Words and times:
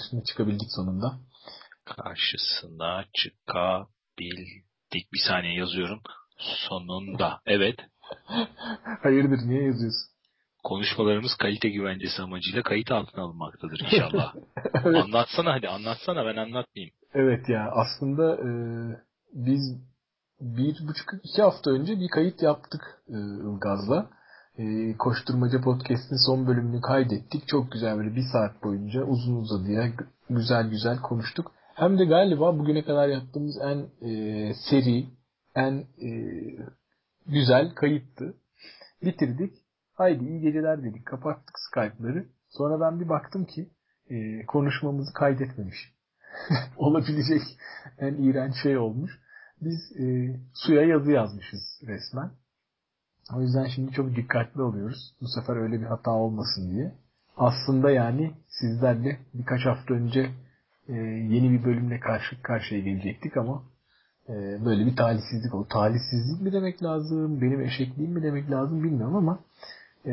karşısına 0.00 0.24
çıkabildik 0.24 0.68
sonunda. 0.76 1.18
Karşısına 1.84 3.04
çıkabildik. 3.14 5.12
Bir 5.12 5.20
saniye 5.28 5.54
yazıyorum. 5.54 6.00
Sonunda. 6.68 7.40
Evet. 7.46 7.76
Hayırdır 9.02 9.48
niye 9.48 9.62
yazıyorsun? 9.62 10.10
Konuşmalarımız 10.64 11.34
kalite 11.34 11.68
güvencesi 11.68 12.22
amacıyla 12.22 12.62
kayıt 12.62 12.90
altına 12.90 13.24
alınmaktadır 13.24 13.80
inşallah. 13.84 14.34
evet. 14.74 15.04
Anlatsana 15.04 15.52
hadi 15.52 15.68
anlatsana 15.68 16.26
ben 16.26 16.36
anlatmayayım. 16.36 16.94
Evet 17.14 17.48
ya 17.48 17.70
aslında 17.72 18.34
e, 18.36 18.50
biz 19.32 19.62
bir 20.40 20.88
buçuk 20.88 21.08
iki 21.24 21.42
hafta 21.42 21.70
önce 21.70 22.00
bir 22.00 22.08
kayıt 22.08 22.42
yaptık 22.42 22.82
e, 23.08 23.16
Ilgaz'la. 23.18 24.10
E, 24.60 24.96
Koşturmaca 24.96 25.60
Podcast'in 25.60 26.26
son 26.26 26.46
bölümünü 26.46 26.80
kaydettik. 26.80 27.48
Çok 27.48 27.72
güzel 27.72 27.96
böyle 27.96 28.16
bir 28.16 28.24
saat 28.32 28.64
boyunca 28.64 29.02
uzun 29.04 29.36
uzadıya 29.36 29.92
güzel 30.30 30.70
güzel 30.70 31.00
konuştuk. 31.00 31.52
Hem 31.74 31.98
de 31.98 32.04
galiba 32.04 32.58
bugüne 32.58 32.84
kadar 32.84 33.08
yaptığımız 33.08 33.58
en 33.62 34.08
e, 34.08 34.52
seri, 34.70 35.06
en 35.54 35.74
e, 36.02 36.10
güzel 37.26 37.74
kayıttı. 37.74 38.34
Bitirdik. 39.02 39.54
Haydi 39.94 40.24
iyi 40.24 40.40
geceler 40.40 40.82
dedik. 40.82 41.06
Kapattık 41.06 41.58
Skype'ları. 41.58 42.26
Sonra 42.48 42.80
ben 42.80 43.00
bir 43.00 43.08
baktım 43.08 43.44
ki 43.44 43.70
e, 44.10 44.46
konuşmamızı 44.46 45.12
kaydetmemiş. 45.12 45.94
Olabilecek 46.76 47.42
en 47.98 48.14
iğrenç 48.14 48.54
şey 48.62 48.78
olmuş 48.78 49.20
biz 49.60 49.96
e, 50.00 50.36
suya 50.54 50.82
yazı 50.82 51.10
yazmışız 51.10 51.62
resmen. 51.86 52.30
O 53.36 53.40
yüzden 53.40 53.66
şimdi 53.74 53.92
çok 53.92 54.16
dikkatli 54.16 54.62
oluyoruz. 54.62 55.14
Bu 55.20 55.28
sefer 55.28 55.56
öyle 55.56 55.80
bir 55.80 55.86
hata 55.86 56.10
olmasın 56.10 56.70
diye. 56.70 56.92
Aslında 57.36 57.90
yani 57.90 58.34
sizlerle 58.48 59.18
birkaç 59.34 59.66
hafta 59.66 59.94
önce 59.94 60.30
e, 60.88 60.94
yeni 60.94 61.50
bir 61.50 61.64
bölümle 61.64 62.00
karşı 62.00 62.42
karşıya 62.42 62.80
gelecektik 62.80 63.36
ama 63.36 63.62
e, 64.28 64.64
böyle 64.64 64.86
bir 64.86 64.96
talihsizlik 64.96 65.54
oldu. 65.54 65.68
Talihsizlik 65.70 66.42
mi 66.42 66.52
demek 66.52 66.82
lazım, 66.82 67.40
benim 67.40 67.60
eşekliğim 67.60 68.12
mi 68.12 68.22
demek 68.22 68.50
lazım 68.50 68.84
bilmiyorum 68.84 69.16
ama 69.16 69.38
e, 70.06 70.12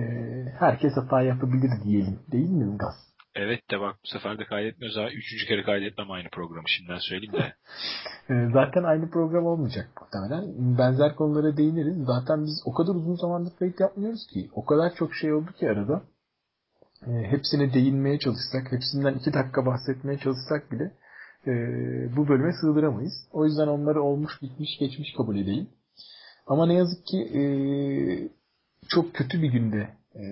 herkes 0.59 0.93
hata 0.95 1.21
yapabilir 1.21 1.71
diyelim. 1.83 2.19
Değil 2.31 2.49
mi 2.49 2.73
Ilgaz? 2.73 2.95
Evet 3.39 3.71
de 3.71 3.79
bak 3.79 3.95
bu 4.03 4.07
sefer 4.07 4.39
de 4.39 4.45
kaydetmiyoruz 4.45 4.97
ha. 4.97 5.09
Üçüncü 5.09 5.45
kere 5.45 5.63
kaydetmem 5.63 6.11
aynı 6.11 6.29
programı 6.29 6.69
şimdiden 6.69 6.99
söyleyeyim 6.99 7.33
de. 7.33 7.53
Ee, 8.29 8.49
zaten 8.53 8.83
aynı 8.83 9.09
program 9.09 9.45
olmayacak 9.45 9.89
muhtemelen. 10.01 10.77
Benzer 10.77 11.15
konulara 11.15 11.57
değiniriz. 11.57 11.97
Zaten 12.05 12.43
biz 12.43 12.63
o 12.65 12.73
kadar 12.73 12.95
uzun 12.95 13.15
zamandır 13.15 13.51
kayıt 13.59 13.79
yapmıyoruz 13.79 14.27
ki. 14.33 14.49
O 14.53 14.65
kadar 14.65 14.95
çok 14.95 15.15
şey 15.15 15.33
oldu 15.33 15.51
ki 15.59 15.69
arada. 15.69 16.01
E, 17.07 17.11
hepsine 17.11 17.73
değinmeye 17.73 18.19
çalışsak, 18.19 18.71
hepsinden 18.71 19.13
iki 19.13 19.33
dakika 19.33 19.65
bahsetmeye 19.65 20.19
çalışsak 20.19 20.71
bile 20.71 20.91
e, 21.47 21.51
bu 22.17 22.27
bölüme 22.27 22.53
sığdıramayız. 22.61 23.13
O 23.31 23.45
yüzden 23.45 23.67
onları 23.67 24.01
olmuş, 24.01 24.41
bitmiş, 24.41 24.77
geçmiş 24.79 25.13
kabul 25.17 25.37
edelim. 25.37 25.69
Ama 26.47 26.65
ne 26.65 26.73
yazık 26.73 27.05
ki 27.05 27.17
e, 27.17 27.41
çok 28.87 29.13
kötü 29.13 29.41
bir 29.41 29.51
günde 29.51 29.89
e, 30.15 30.23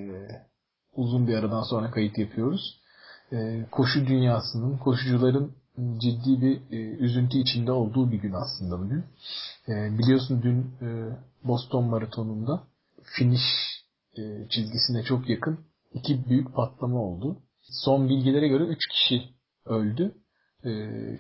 uzun 0.96 1.28
bir 1.28 1.36
aradan 1.36 1.64
sonra 1.70 1.92
kayıt 1.92 2.18
yapıyoruz 2.18 2.85
e, 3.32 3.66
koşu 3.72 4.08
dünyasının, 4.08 4.78
koşucuların 4.78 5.52
ciddi 5.98 6.42
bir 6.42 6.62
e, 6.72 6.78
üzüntü 6.78 7.38
içinde 7.38 7.72
olduğu 7.72 8.12
bir 8.12 8.18
gün 8.18 8.34
aslında 8.34 8.80
bugün. 8.80 9.04
E, 9.68 9.98
biliyorsun 9.98 10.42
dün 10.44 10.88
e, 10.88 11.18
Boston 11.44 11.84
Maratonu'nda 11.84 12.64
finish 13.04 13.42
e, 14.18 14.50
çizgisine 14.50 15.04
çok 15.04 15.30
yakın 15.30 15.60
iki 15.94 16.30
büyük 16.30 16.56
patlama 16.56 17.00
oldu. 17.00 17.38
Son 17.62 18.10
bilgilere 18.10 18.48
göre 18.48 18.64
3 18.64 18.88
kişi 18.88 19.22
öldü. 19.66 20.16
E, 20.66 20.72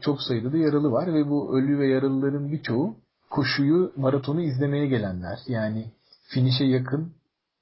çok 0.01 0.21
sayıda 0.21 0.53
da 0.53 0.57
yaralı 0.57 0.91
var 0.91 1.13
ve 1.13 1.29
bu 1.29 1.57
ölü 1.57 1.79
ve 1.79 1.87
yaralıların 1.87 2.51
birçoğu 2.51 2.95
koşuyu, 3.29 3.93
maratonu 3.95 4.41
izlemeye 4.41 4.87
gelenler. 4.87 5.39
Yani 5.47 5.91
finişe 6.23 6.63
yakın 6.63 7.13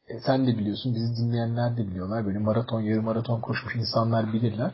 e, 0.08 0.20
sen 0.20 0.48
de 0.48 0.58
biliyorsun, 0.58 0.96
bizi 0.96 1.16
dinleyenler 1.16 1.78
de 1.78 1.88
biliyorlar. 1.88 2.26
Böyle 2.26 2.40
maraton, 2.40 2.82
yarım 2.82 3.06
maraton 3.06 3.42
koşmuş 3.42 3.76
insanlar 3.76 4.34
bilirler. 4.34 4.72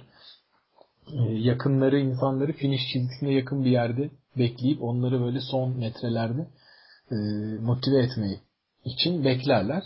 E, 1.13 1.21
yakınları 1.33 1.99
insanları 1.99 2.53
finish 2.53 2.81
çizgisine 2.93 3.33
yakın 3.33 3.65
bir 3.65 3.71
yerde 3.71 4.09
bekleyip 4.37 4.83
onları 4.83 5.21
böyle 5.21 5.41
son 5.41 5.77
metrelerde 5.77 6.47
e, 7.11 7.15
motive 7.61 8.03
etmeyi 8.03 8.39
için 8.85 9.25
beklerler. 9.25 9.83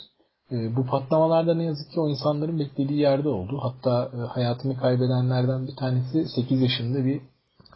E, 0.51 0.75
bu 0.75 0.85
patlamalarda 0.85 1.53
ne 1.55 1.63
yazık 1.63 1.91
ki 1.91 1.99
o 1.99 2.09
insanların 2.09 2.59
beklediği 2.59 2.99
yerde 2.99 3.29
oldu. 3.29 3.59
Hatta 3.61 4.11
e, 4.13 4.17
hayatını 4.17 4.77
kaybedenlerden 4.77 5.67
bir 5.67 5.75
tanesi 5.75 6.25
8 6.25 6.61
yaşında 6.61 7.05
bir 7.05 7.21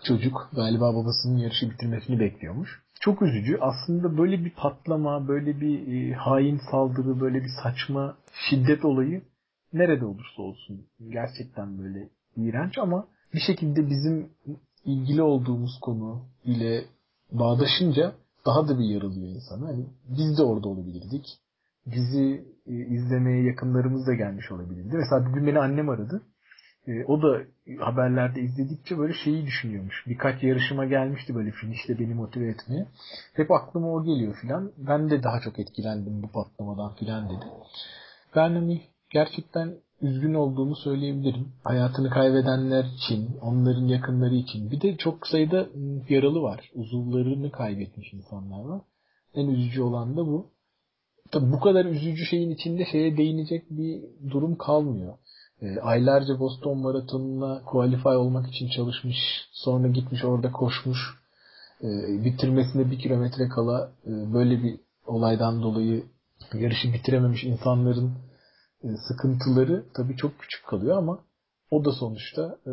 çocuk 0.04 0.50
galiba 0.54 0.96
babasının 0.96 1.38
yarışı 1.38 1.70
bitirmesini 1.70 2.20
bekliyormuş 2.20 2.87
çok 3.02 3.22
üzücü. 3.22 3.58
Aslında 3.62 4.18
böyle 4.18 4.46
bir 4.46 4.54
patlama, 4.54 5.28
böyle 5.28 5.62
bir 5.62 5.88
e, 5.88 6.14
hain 6.14 6.60
saldırı, 6.72 7.20
böyle 7.20 7.44
bir 7.44 7.52
saçma 7.64 8.18
şiddet 8.50 8.86
olayı 8.86 9.22
nerede 9.74 10.06
olursa 10.06 10.42
olsun 10.42 10.86
gerçekten 11.10 11.78
böyle 11.78 12.10
iğrenç 12.36 12.78
ama 12.78 13.08
bir 13.34 13.40
şekilde 13.40 13.90
bizim 13.90 14.30
ilgili 14.86 15.22
olduğumuz 15.22 15.80
konu 15.82 16.22
ile 16.46 16.86
bağdaşınca 17.32 18.16
daha 18.46 18.68
da 18.68 18.80
bir 18.80 18.86
yarılıyor 18.86 19.28
insan. 19.28 19.62
Hani 19.62 19.86
biz 20.10 20.38
de 20.38 20.44
orada 20.44 20.68
olabilirdik. 20.68 21.26
Bizi 21.86 22.46
e, 22.68 22.74
izlemeye 22.74 23.44
yakınlarımız 23.44 24.08
da 24.08 24.14
gelmiş 24.14 24.52
olabilirdi. 24.52 24.98
Mesela 24.98 25.26
bugün 25.30 25.48
beni 25.48 25.60
annem 25.60 25.90
aradı. 25.90 26.22
E, 26.88 27.06
o 27.06 27.22
da 27.22 27.42
haberlerde 27.80 28.42
izledikçe 28.42 28.98
böyle 28.98 29.14
şeyi 29.24 29.46
düşünüyormuş. 29.46 30.04
Birkaç 30.08 30.44
yarışıma 30.44 30.86
gelmişti 30.86 31.36
böyle 31.36 31.52
finişte 31.52 32.00
beni 32.00 32.14
motive 32.14 32.48
etmeye. 32.48 32.88
Hep 33.34 33.52
aklıma 33.52 33.88
o 33.88 34.04
geliyor 34.04 34.36
filan. 34.42 34.72
Ben 34.78 35.10
de 35.10 35.24
daha 35.24 35.40
çok 35.40 35.60
etkilendim 35.60 36.24
bu 36.24 36.28
patlamadan 36.32 36.96
filan 36.96 37.30
dedi. 37.30 37.46
Ben 38.36 38.50
hani 38.50 38.82
gerçekten 39.10 39.76
üzgün 40.02 40.34
olduğumu 40.34 40.76
söyleyebilirim. 40.76 41.48
Hayatını 41.64 42.10
kaybedenler 42.10 42.86
için, 42.96 43.38
onların 43.42 43.86
yakınları 43.86 44.36
için. 44.36 44.72
Bir 44.72 44.82
de 44.82 44.98
çok 44.98 45.28
sayıda 45.28 45.68
yaralı 46.10 46.42
var. 46.42 46.72
Uzuvlarını 46.74 47.52
kaybetmiş 47.52 48.14
insanlar 48.14 48.60
var. 48.60 48.82
En 49.34 49.48
üzücü 49.48 49.82
olan 49.82 50.18
da 50.18 50.28
bu. 50.28 50.50
Tabii 51.32 51.52
bu 51.52 51.60
kadar 51.60 51.86
üzücü 51.86 52.26
şeyin 52.26 52.52
içinde 52.52 52.86
şeye 52.92 53.18
değinecek 53.18 53.64
bir 53.70 54.02
durum 54.30 54.56
kalmıyor. 54.56 55.14
E, 55.62 55.80
aylarca 55.80 56.40
Boston 56.40 56.78
Maratonu'na 56.78 57.62
qualify 57.66 58.10
olmak 58.10 58.48
için 58.48 58.70
çalışmış. 58.70 59.18
Sonra 59.52 59.88
gitmiş 59.88 60.24
orada 60.24 60.52
koşmuş. 60.52 61.00
E, 61.84 61.88
bitirmesine 62.26 62.92
bir 62.92 63.00
kilometre 63.00 63.50
kala 63.50 63.92
e, 64.06 64.34
böyle 64.34 64.64
bir 64.64 64.80
olaydan 65.06 65.62
dolayı 65.62 66.04
yarışı 66.54 66.94
bitirememiş 66.94 67.44
insanların 67.44 68.12
e, 68.84 68.88
sıkıntıları 69.08 69.84
tabii 69.94 70.16
çok 70.16 70.40
küçük 70.40 70.68
kalıyor 70.68 70.98
ama 70.98 71.20
o 71.72 71.86
da 71.86 71.92
sonuçta 71.92 72.58
e, 72.68 72.72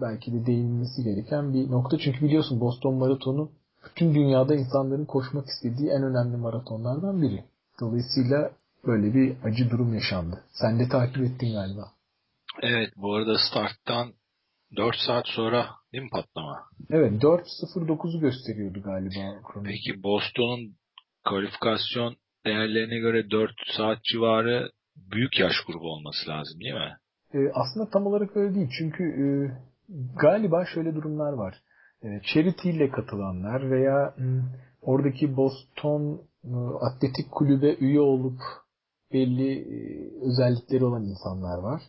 belki 0.00 0.32
de 0.32 0.46
değinilmesi 0.46 1.02
gereken 1.02 1.54
bir 1.54 1.70
nokta. 1.70 1.98
Çünkü 1.98 2.24
biliyorsun 2.24 2.60
Boston 2.60 2.94
Maratonu 2.94 3.50
bütün 3.84 4.14
dünyada 4.14 4.54
insanların 4.54 5.04
koşmak 5.04 5.46
istediği 5.46 5.90
en 5.90 6.02
önemli 6.02 6.36
maratonlardan 6.36 7.22
biri. 7.22 7.44
Dolayısıyla 7.80 8.50
böyle 8.86 9.14
bir 9.14 9.36
acı 9.44 9.70
durum 9.70 9.94
yaşandı. 9.94 10.44
Sen 10.52 10.78
de 10.78 10.88
takip 10.88 11.24
ettin 11.24 11.52
galiba. 11.52 11.97
Evet 12.62 12.90
bu 12.96 13.14
arada 13.14 13.38
starttan 13.50 14.12
4 14.76 14.96
saat 15.06 15.26
sonra 15.26 15.66
değil 15.92 16.04
mi 16.04 16.10
patlama? 16.10 16.62
Evet 16.90 17.12
4.09'u 17.22 18.20
gösteriyordu 18.20 18.82
galiba. 18.82 19.40
Peki 19.64 20.02
Boston'un 20.02 20.74
kualifikasyon 21.24 22.16
değerlerine 22.46 22.98
göre 22.98 23.30
4 23.30 23.50
saat 23.76 24.04
civarı 24.04 24.70
büyük 24.96 25.40
yaş 25.40 25.54
grubu 25.66 25.92
olması 25.92 26.30
lazım 26.30 26.60
değil 26.60 26.74
mi? 26.74 26.96
E, 27.34 27.38
aslında 27.54 27.90
tam 27.90 28.06
olarak 28.06 28.36
öyle 28.36 28.54
değil. 28.54 28.68
Çünkü 28.78 29.04
e, 29.04 29.26
galiba 30.20 30.64
şöyle 30.74 30.94
durumlar 30.94 31.32
var. 31.32 31.54
E, 32.02 32.20
charity 32.22 32.70
ile 32.70 32.90
katılanlar 32.90 33.70
veya 33.70 34.14
e, 34.18 34.24
oradaki 34.82 35.36
Boston 35.36 36.22
e, 36.44 36.54
atletik 36.80 37.30
kulübe 37.30 37.74
üye 37.74 38.00
olup 38.00 38.38
belli 39.12 39.52
e, 39.52 39.78
özellikleri 40.26 40.84
olan 40.84 41.04
insanlar 41.04 41.58
var. 41.58 41.82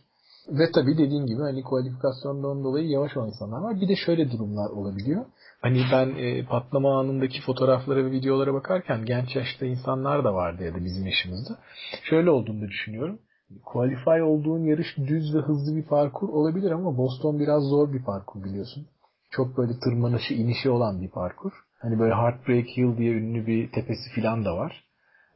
Ve 0.48 0.72
tabii 0.72 0.98
dediğim 0.98 1.26
gibi 1.26 1.40
hani 1.40 1.62
kualifikasyondan 1.62 2.64
dolayı 2.64 2.88
yavaş 2.88 3.16
olan 3.16 3.28
insanlar 3.28 3.60
var. 3.60 3.80
Bir 3.80 3.88
de 3.88 3.96
şöyle 3.96 4.30
durumlar 4.30 4.70
olabiliyor. 4.70 5.24
Hani 5.62 5.82
ben 5.92 6.14
e, 6.18 6.44
patlama 6.44 7.00
anındaki 7.00 7.42
fotoğraflara 7.42 8.04
ve 8.04 8.10
videolara 8.10 8.54
bakarken 8.54 9.04
genç 9.04 9.36
yaşta 9.36 9.66
insanlar 9.66 10.24
da 10.24 10.34
vardı 10.34 10.64
ya 10.64 10.74
da 10.74 10.84
bizim 10.84 11.06
yaşımızda. 11.06 11.58
Şöyle 12.02 12.30
olduğunu 12.30 12.68
düşünüyorum. 12.68 13.18
Qualify 13.64 14.22
olduğun 14.22 14.64
yarış 14.64 14.96
düz 14.96 15.34
ve 15.34 15.38
hızlı 15.38 15.76
bir 15.76 15.82
parkur 15.82 16.28
olabilir 16.28 16.70
ama 16.70 16.96
Boston 16.96 17.40
biraz 17.40 17.62
zor 17.62 17.92
bir 17.92 18.02
parkur 18.02 18.44
biliyorsun. 18.44 18.86
Çok 19.30 19.56
böyle 19.56 19.72
tırmanışı 19.80 20.34
inişi 20.34 20.70
olan 20.70 21.02
bir 21.02 21.08
parkur. 21.08 21.52
Hani 21.78 21.98
böyle 21.98 22.14
Heartbreak 22.14 22.66
Hill 22.66 22.96
diye 22.96 23.12
ünlü 23.12 23.46
bir 23.46 23.72
tepesi 23.72 24.20
falan 24.20 24.44
da 24.44 24.56
var. 24.56 24.84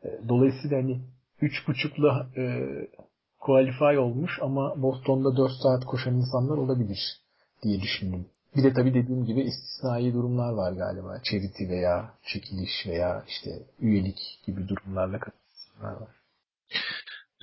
E, 0.05 0.29
dolayısıyla 0.29 0.79
hani 0.79 1.01
3.5'la 1.43 2.27
e, 2.37 2.45
qualify 3.45 3.99
olmuş 3.99 4.39
ama 4.41 4.83
Boston'da 4.83 5.37
4 5.37 5.53
saat 5.63 5.85
koşan 5.85 6.15
insanlar 6.15 6.57
olabilir 6.57 7.01
diye 7.63 7.81
düşündüm. 7.81 8.27
Bir 8.57 8.65
de 8.65 8.73
tabii 8.73 8.95
dediğim 8.95 9.25
gibi 9.27 9.41
istisnai 9.41 10.15
durumlar 10.15 10.53
var 10.53 10.73
galiba. 10.73 11.21
Charity 11.25 11.65
veya 11.69 12.15
çekiliş 12.33 12.87
veya 12.87 13.25
işte 13.29 13.51
üyelik 13.81 14.19
gibi 14.47 14.69
durumlarla 14.69 15.19
katılanlar 15.21 16.01
var. 16.01 16.15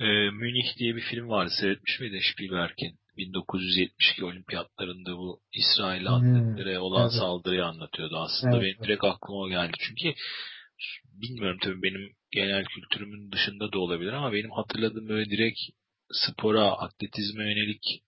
Ee, 0.00 0.30
Münih 0.30 0.78
diye 0.78 0.96
bir 0.96 1.00
film 1.00 1.28
vardı. 1.28 1.52
Seyretmiş 1.60 2.00
miydin 2.00 2.20
Spielberg'in? 2.32 2.98
1972 3.16 4.24
olimpiyatlarında 4.24 5.16
bu 5.16 5.40
İsrail 5.52 6.08
atletlere 6.08 6.76
hmm, 6.76 6.82
olan 6.82 7.02
evet. 7.02 7.12
saldırıyı 7.12 7.64
anlatıyordu. 7.64 8.16
Aslında 8.16 8.56
evet. 8.56 8.64
benim 8.64 8.88
direkt 8.88 9.04
aklıma 9.04 9.48
geldi. 9.48 9.72
Çünkü 9.78 10.14
bilmiyorum 11.04 11.58
tabii 11.62 11.82
benim 11.82 12.12
genel 12.30 12.64
kültürümün 12.64 13.32
dışında 13.32 13.72
da 13.72 13.78
olabilir 13.78 14.12
ama 14.12 14.32
benim 14.32 14.50
hatırladığım 14.50 15.08
böyle 15.08 15.30
direkt 15.30 15.60
spora, 16.12 16.72
atletizme 16.72 17.42
yönelik 17.42 18.02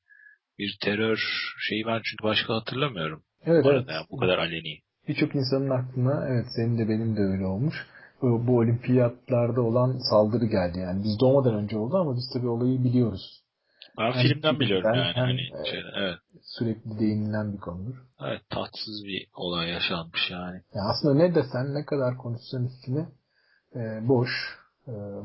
bir 0.59 0.79
terör 0.83 1.19
şeyi 1.69 1.87
ben 1.87 2.01
çünkü 2.05 2.25
başka 2.25 2.55
hatırlamıyorum. 2.55 3.23
Evet, 3.47 3.65
bu 3.65 3.73
evet. 3.73 3.85
Yani, 3.89 4.07
bu 4.11 4.17
kadar 4.17 4.39
aleni. 4.39 4.79
Birçok 5.09 5.35
insanın 5.35 5.71
aklına 5.71 6.29
evet 6.29 6.47
senin 6.57 6.79
de 6.79 6.89
benim 6.89 7.17
de 7.17 7.21
öyle 7.21 7.47
olmuş. 7.47 7.75
Bu, 8.23 8.47
bu 8.47 8.59
olimpiyatlarda 8.59 9.63
olan 9.63 9.99
saldırı 10.11 10.47
geldi. 10.47 10.79
Yani 10.79 11.05
biz 11.05 11.21
doğmadan 11.21 11.55
önce 11.55 11.79
oldu 11.79 11.97
ama 11.97 12.17
biz 12.17 12.31
tabii 12.33 12.49
olayı 12.49 12.85
biliyoruz. 12.85 13.45
Ben 13.99 14.13
hem 14.13 14.23
filmden 14.23 14.61
biliyorum 14.61 14.91
yani. 14.95 15.13
Hem, 15.15 15.25
hani, 15.25 15.41
e, 15.41 15.71
şey, 15.71 15.81
evet. 15.97 16.19
Sürekli 16.43 16.99
değinilen 16.99 17.53
bir 17.53 17.59
konudur. 17.59 17.95
Evet 18.21 18.43
tatsız 18.51 19.05
bir 19.05 19.27
olay 19.35 19.71
yaşanmış 19.71 20.31
yani. 20.31 20.57
Ya 20.75 20.83
aslında 20.83 21.15
ne 21.15 21.35
desen 21.35 21.75
ne 21.75 21.85
kadar 21.85 22.17
konuşsan 22.17 22.67
üstüne 22.67 23.07
e, 23.75 24.09
boş 24.09 24.31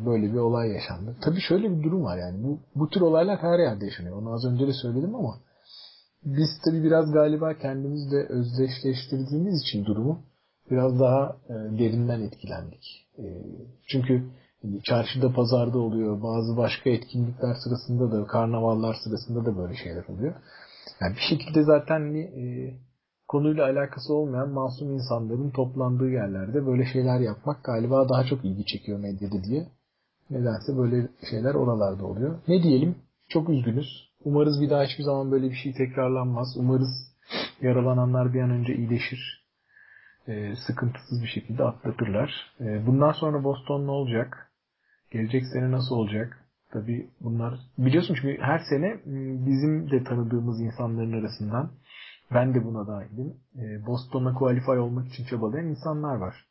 böyle 0.05 0.33
bir 0.33 0.37
olay 0.37 0.69
yaşandı. 0.69 1.15
Tabii 1.21 1.41
şöyle 1.41 1.77
bir 1.77 1.83
durum 1.83 2.03
var 2.03 2.17
yani 2.17 2.43
bu, 2.43 2.59
bu 2.75 2.89
tür 2.89 3.01
olaylar 3.01 3.37
her 3.37 3.59
yerde 3.59 3.85
yaşanıyor. 3.85 4.17
Onu 4.17 4.33
az 4.33 4.45
önce 4.45 4.67
de 4.67 4.73
söyledim 4.73 5.15
ama 5.15 5.39
biz 6.25 6.49
tabii 6.65 6.83
biraz 6.83 7.11
galiba 7.11 7.53
kendimizle 7.53 8.25
özdeşleştirdiğimiz 8.29 9.61
için 9.61 9.85
durumu 9.85 10.23
biraz 10.71 10.99
daha 10.99 11.37
e, 11.49 11.53
derinden 11.53 12.21
etkilendik. 12.21 13.07
E, 13.17 13.25
çünkü 13.87 14.23
hani 14.61 14.83
çarşıda 14.83 15.33
pazarda 15.33 15.77
oluyor. 15.77 16.23
Bazı 16.23 16.57
başka 16.57 16.89
etkinlikler 16.89 17.55
sırasında 17.63 18.11
da 18.11 18.27
karnavallar 18.27 18.95
sırasında 19.03 19.45
da 19.45 19.57
böyle 19.57 19.75
şeyler 19.75 20.05
oluyor. 20.07 20.35
Yani 21.01 21.15
bir 21.15 21.35
şekilde 21.35 21.63
zaten 21.63 22.13
bir 22.13 22.23
e, 22.23 22.73
konuyla 23.29 23.63
alakası 23.65 24.13
olmayan 24.13 24.49
masum 24.49 24.91
insanların 24.91 25.49
toplandığı 25.49 26.09
yerlerde 26.09 26.67
böyle 26.67 26.85
şeyler 26.85 27.19
yapmak 27.19 27.63
galiba 27.63 28.09
daha 28.09 28.23
çok 28.23 28.45
ilgi 28.45 28.65
çekiyor 28.65 28.99
medyada 28.99 29.43
diye. 29.43 29.67
Nedense 30.29 30.77
böyle 30.77 31.07
şeyler 31.29 31.55
oralarda 31.55 32.05
oluyor. 32.05 32.39
Ne 32.47 32.63
diyelim? 32.63 32.95
Çok 33.29 33.49
üzgünüz. 33.49 34.09
Umarız 34.23 34.61
bir 34.61 34.69
daha 34.69 34.83
hiçbir 34.83 35.03
zaman 35.03 35.31
böyle 35.31 35.49
bir 35.49 35.55
şey 35.55 35.73
tekrarlanmaz. 35.73 36.47
Umarız 36.57 36.89
yaralananlar 37.61 38.33
bir 38.33 38.41
an 38.41 38.49
önce 38.49 38.75
iyileşir. 38.75 39.45
E, 40.27 40.55
sıkıntısız 40.67 41.23
bir 41.23 41.27
şekilde 41.27 41.63
atlatırlar. 41.63 42.31
E, 42.59 42.87
bundan 42.87 43.11
sonra 43.11 43.43
Boston 43.43 43.87
ne 43.87 43.91
olacak? 43.91 44.51
Gelecek 45.11 45.43
sene 45.53 45.71
nasıl 45.71 45.95
olacak? 45.95 46.45
Tabii 46.71 47.09
bunlar 47.21 47.59
biliyorsun 47.77 48.15
çünkü 48.21 48.41
her 48.41 48.59
sene 48.69 48.87
ıı, 48.87 49.45
bizim 49.45 49.91
de 49.91 50.03
tanıdığımız 50.03 50.61
insanların 50.61 51.21
arasından 51.21 51.71
ben 52.33 52.53
de 52.53 52.65
buna 52.65 52.87
dahilim. 52.87 53.33
E, 53.55 53.85
Boston'a 53.85 54.33
qualify 54.33 54.71
olmak 54.71 55.07
için 55.07 55.25
çabalayan 55.25 55.67
insanlar 55.67 56.15
var. 56.15 56.45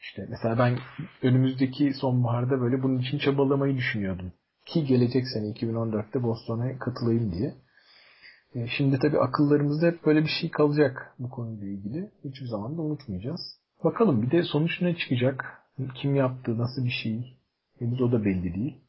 İşte 0.00 0.26
mesela 0.30 0.58
ben 0.58 0.78
önümüzdeki 1.22 1.92
sonbaharda 1.92 2.60
böyle 2.60 2.82
bunun 2.82 2.98
için 2.98 3.18
çabalamayı 3.18 3.76
düşünüyordum. 3.76 4.32
Ki 4.66 4.84
gelecek 4.84 5.24
sene 5.28 5.46
2014'te 5.46 6.22
Boston'a 6.22 6.78
katılayım 6.78 7.32
diye. 7.32 7.54
E, 8.54 8.66
şimdi 8.68 8.98
tabii 8.98 9.18
akıllarımızda 9.18 9.86
hep 9.86 10.06
böyle 10.06 10.22
bir 10.22 10.30
şey 10.40 10.50
kalacak 10.50 11.14
bu 11.18 11.30
konuyla 11.30 11.66
ilgili. 11.66 12.10
Hiçbir 12.24 12.46
zaman 12.46 12.78
da 12.78 12.82
unutmayacağız. 12.82 13.40
Bakalım 13.84 14.22
bir 14.22 14.30
de 14.30 14.42
sonuç 14.42 14.80
ne 14.80 14.96
çıkacak? 14.96 15.62
Kim 15.94 16.14
yaptı? 16.14 16.58
Nasıl 16.58 16.84
bir 16.84 16.96
şey? 17.02 17.38
Henüz 17.78 18.00
o 18.00 18.12
da 18.12 18.24
belli 18.24 18.54
değil. 18.54 18.80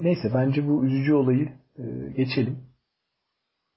Neyse 0.00 0.30
bence 0.34 0.68
bu 0.68 0.84
üzücü 0.84 1.14
olayı 1.14 1.52
e, 1.78 1.84
geçelim. 2.16 2.58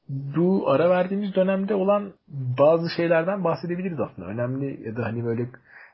Bu 0.09 0.69
ara 0.69 0.89
verdiğimiz 0.89 1.35
dönemde 1.35 1.75
olan 1.75 2.13
bazı 2.57 2.89
şeylerden 2.89 3.44
bahsedebiliriz 3.44 4.00
aslında. 4.00 4.27
Önemli 4.27 4.88
ya 4.88 4.95
da 4.95 5.03
hani 5.03 5.25
böyle 5.25 5.50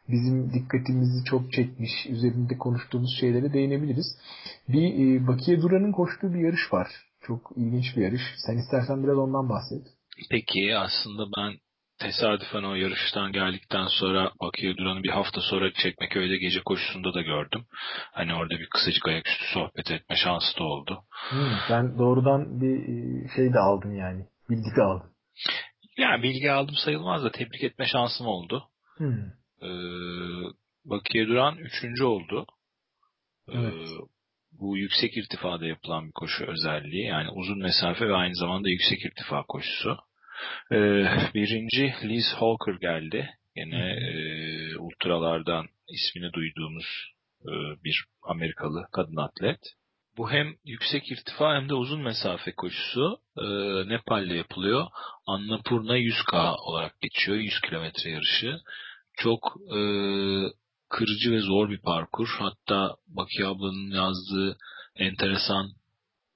bizim 0.08 0.54
dikkatimizi 0.54 1.26
çok 1.26 1.54
çekmiş, 1.54 1.92
üzerinde 2.10 2.58
konuştuğumuz 2.58 3.18
şeylere 3.20 3.54
değinebiliriz. 3.54 4.06
Bir 4.68 4.84
e, 4.84 5.28
Bakiye 5.28 5.62
Duran'ın 5.62 5.92
koştuğu 5.92 6.34
bir 6.34 6.40
yarış 6.40 6.74
var. 6.74 6.88
Çok 7.22 7.52
ilginç 7.56 7.98
bir 7.98 8.02
yarış. 8.02 8.22
Sen 8.48 8.58
istersen 8.58 9.04
biraz 9.04 9.18
ondan 9.18 9.50
bahset. 9.50 9.82
Peki 10.30 10.78
aslında 10.78 11.24
ben 11.38 11.54
tesadüfen 12.00 12.64
o 12.64 12.76
yarıştan 12.76 13.32
geldikten 13.32 13.88
sonra 14.00 14.32
Bakıya 14.42 14.78
Duran'ı 14.78 15.04
bir 15.04 15.10
hafta 15.10 15.42
sonra 15.42 15.74
Çekmeköy'de 15.74 16.38
gece 16.38 16.62
koşusunda 16.62 17.14
da 17.14 17.22
gördüm. 17.22 17.66
Hani 18.12 18.34
orada 18.34 18.60
bir 18.60 18.70
kısacık 18.70 19.08
ayaküstü 19.08 19.46
sohbet 19.54 19.92
etme 19.92 20.16
şansı 20.16 20.60
da 20.60 20.64
oldu. 20.64 21.04
Hmm, 21.30 21.58
sen 21.68 21.98
doğrudan 21.98 22.62
bir 22.62 22.76
e, 22.76 23.28
şey 23.36 23.54
de 23.54 23.60
aldın 23.60 23.96
yani. 23.96 24.26
Bilgi 24.50 24.76
de 24.78 24.82
aldın. 24.82 25.10
Ya 25.98 26.24
bilgi 26.24 26.52
aldım 26.52 26.76
sayılmaz 26.76 27.24
da 27.24 27.32
tebrik 27.32 27.64
etme 27.64 27.86
şansım 27.86 28.28
oldu. 28.28 28.64
Hmm. 28.98 29.40
Ee, 29.62 29.70
Bakıya 30.86 31.28
Duran 31.28 31.58
üçüncü 31.58 32.04
oldu. 32.04 32.46
Ee, 33.50 33.58
evet. 33.58 33.88
bu 34.52 34.78
yüksek 34.78 35.18
irtifada 35.18 35.66
yapılan 35.66 36.08
bir 36.08 36.12
koşu 36.12 36.46
özelliği. 36.46 37.06
Yani 37.06 37.30
uzun 37.30 37.60
mesafe 37.60 38.08
ve 38.08 38.16
aynı 38.16 38.36
zamanda 38.36 38.70
yüksek 38.70 39.06
irtifa 39.06 39.44
koşusu. 39.44 39.98
Ee, 40.72 41.06
birinci 41.34 41.94
Liz 42.04 42.26
Hawker 42.36 42.74
geldi. 42.74 43.30
Yine 43.56 43.92
e, 43.92 44.78
ultralardan 44.78 45.66
ismini 45.90 46.34
duyduğumuz 46.34 46.86
e, 47.42 47.52
bir 47.84 48.06
Amerikalı 48.24 48.86
kadın 48.92 49.16
atlet. 49.16 49.60
Bu 50.18 50.32
hem 50.32 50.56
yüksek 50.66 51.12
irtifa 51.12 51.56
hem 51.56 51.70
de 51.70 51.74
uzun 51.74 52.02
mesafe 52.02 52.52
koşusu 52.52 53.18
e, 53.38 53.46
Nepal'de 53.90 54.34
yapılıyor. 54.34 54.88
Annapurna 55.28 55.98
100K 55.98 56.56
olarak 56.56 57.02
geçiyor. 57.02 57.38
100 57.38 57.62
kilometre 57.62 58.10
yarışı. 58.10 58.60
Çok 59.18 59.58
e, 59.76 59.80
kırıcı 60.90 61.32
ve 61.32 61.40
zor 61.40 61.70
bir 61.70 61.82
parkur. 61.82 62.28
Hatta 62.40 62.96
Baki 63.08 63.46
ablanın 63.46 63.92
yazdığı 63.92 64.58
enteresan, 64.96 65.72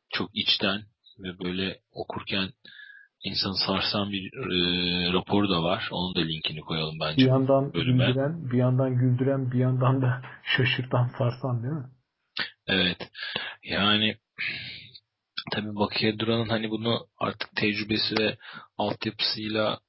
çok 0.09 0.29
içten 0.33 0.81
ve 1.19 1.39
böyle 1.39 1.79
okurken 1.91 2.49
insanı 3.23 3.55
sarsan 3.67 4.11
bir 4.11 4.33
e, 4.33 5.13
rapor 5.13 5.49
da 5.49 5.63
var. 5.63 5.87
Onun 5.91 6.15
da 6.15 6.19
linkini 6.19 6.61
koyalım 6.61 6.99
bence. 6.99 7.17
Bir 7.17 7.29
yandan 7.29 7.73
bölüme. 7.73 8.05
güldüren, 8.05 8.51
bir 8.51 8.57
yandan 8.57 8.95
güldüren, 8.95 9.51
bir 9.51 9.59
yandan 9.59 10.01
da 10.01 10.21
şaşırtan, 10.57 11.09
sarsan 11.17 11.63
değil 11.63 11.73
mi? 11.73 11.89
Evet. 12.67 13.11
Yani 13.63 14.17
tabii 15.51 15.75
Bakiye 15.75 16.19
Duran'ın 16.19 16.49
hani 16.49 16.69
bunu 16.69 17.07
artık 17.17 17.55
tecrübesi 17.55 18.15
ve 18.19 18.37
altyapısıyla 18.77 19.79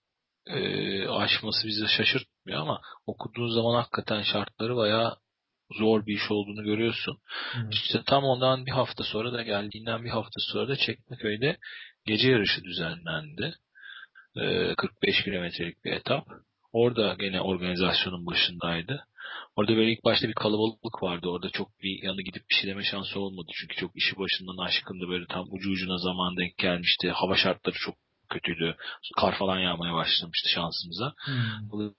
e, 0.46 1.08
aşması 1.08 1.66
bizi 1.66 1.88
şaşırtmıyor 1.88 2.60
ama 2.60 2.80
okuduğun 3.06 3.48
zaman 3.48 3.74
hakikaten 3.74 4.22
şartları 4.22 4.76
bayağı 4.76 5.16
zor 5.78 6.06
bir 6.06 6.14
iş 6.14 6.30
olduğunu 6.30 6.64
görüyorsun. 6.64 7.18
Hmm. 7.52 7.70
İşte 7.70 8.02
tam 8.06 8.24
ondan 8.24 8.66
bir 8.66 8.70
hafta 8.70 9.04
sonra 9.04 9.32
da 9.32 9.42
geldiğinden 9.42 10.04
bir 10.04 10.10
hafta 10.10 10.40
sonra 10.52 10.68
da 10.68 10.76
Çekmeköy'de 10.76 11.56
gece 12.06 12.30
yarışı 12.30 12.64
düzenlendi. 12.64 13.54
E, 14.36 14.74
45 14.74 15.22
kilometrelik 15.24 15.84
bir 15.84 15.92
etap. 15.92 16.26
Orada 16.72 17.16
gene 17.20 17.40
organizasyonun 17.40 18.26
başındaydı. 18.26 19.04
Orada 19.56 19.76
böyle 19.76 19.92
ilk 19.92 20.04
başta 20.04 20.28
bir 20.28 20.34
kalabalık 20.34 21.02
vardı. 21.02 21.28
Orada 21.28 21.50
çok 21.50 21.68
bir 21.82 22.02
yanı 22.02 22.22
gidip 22.22 22.42
bir 22.50 22.54
şey 22.54 22.70
deme 22.70 22.84
şansı 22.84 23.20
olmadı. 23.20 23.50
Çünkü 23.54 23.76
çok 23.76 23.96
işi 23.96 24.18
başından 24.18 24.64
aşkındı. 24.64 25.08
Böyle 25.08 25.26
tam 25.26 25.46
ucu 25.50 25.70
ucuna 25.70 25.98
zaman 25.98 26.36
denk 26.36 26.58
gelmişti. 26.58 27.10
Hava 27.10 27.36
şartları 27.36 27.76
çok 27.78 27.94
kötüydü. 28.30 28.76
Kar 29.16 29.38
falan 29.38 29.58
yağmaya 29.58 29.94
başlamıştı 29.94 30.48
şansımıza. 30.48 31.14
Hmm. 31.24 31.94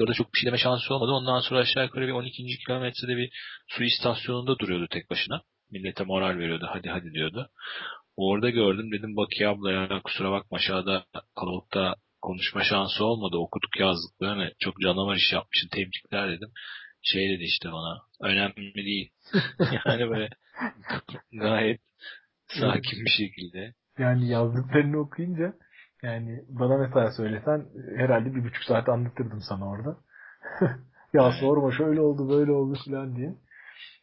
Orada 0.00 0.14
çok 0.14 0.34
bir 0.34 0.38
şey 0.38 0.46
deme 0.46 0.58
şansı 0.58 0.94
olmadı. 0.94 1.10
Ondan 1.10 1.40
sonra 1.40 1.60
aşağı 1.60 1.84
yukarı 1.84 2.06
bir 2.06 2.12
12. 2.12 2.58
kilometrede 2.66 3.16
bir 3.16 3.30
su 3.68 3.84
istasyonunda 3.84 4.58
duruyordu 4.58 4.86
tek 4.90 5.10
başına. 5.10 5.42
Millete 5.70 6.04
moral 6.04 6.38
veriyordu. 6.38 6.66
Hadi 6.72 6.88
hadi 6.88 7.12
diyordu. 7.12 7.50
Orada 8.16 8.50
gördüm 8.50 8.92
dedim 8.92 9.16
Baki 9.16 9.48
abla 9.48 9.72
ya 9.72 10.00
kusura 10.04 10.32
bakma 10.32 10.56
aşağıda 10.56 11.04
kalabalıkta 11.36 11.94
konuşma 12.22 12.62
şansı 12.62 13.04
olmadı. 13.04 13.36
Okuduk 13.36 13.80
yazdık 13.80 14.20
böyle 14.20 14.52
çok 14.58 14.80
canavar 14.80 15.16
iş 15.16 15.32
yapmışsın 15.32 15.68
tebrikler 15.68 16.28
dedim. 16.28 16.48
Şey 17.02 17.28
dedi 17.28 17.42
işte 17.42 17.68
bana 17.72 18.02
önemli 18.20 18.74
değil. 18.74 19.12
yani 19.86 20.10
böyle 20.10 20.28
gayet 21.32 21.80
sakin 22.48 23.04
bir 23.04 23.10
şekilde. 23.10 23.74
Yani 23.98 24.28
yazdıklarını 24.28 24.98
okuyunca 24.98 25.54
yani 26.02 26.44
bana 26.48 26.78
mesela 26.78 27.12
söylesen 27.12 27.66
herhalde 27.96 28.34
bir 28.34 28.44
buçuk 28.44 28.64
saat 28.64 28.88
anlatırdım 28.88 29.40
sana 29.48 29.68
orada. 29.68 29.96
ya 31.12 31.32
sorma 31.40 31.72
şöyle 31.76 32.00
oldu 32.00 32.28
böyle 32.28 32.52
oldu 32.52 32.78
falan 32.84 33.16
diye. 33.16 33.34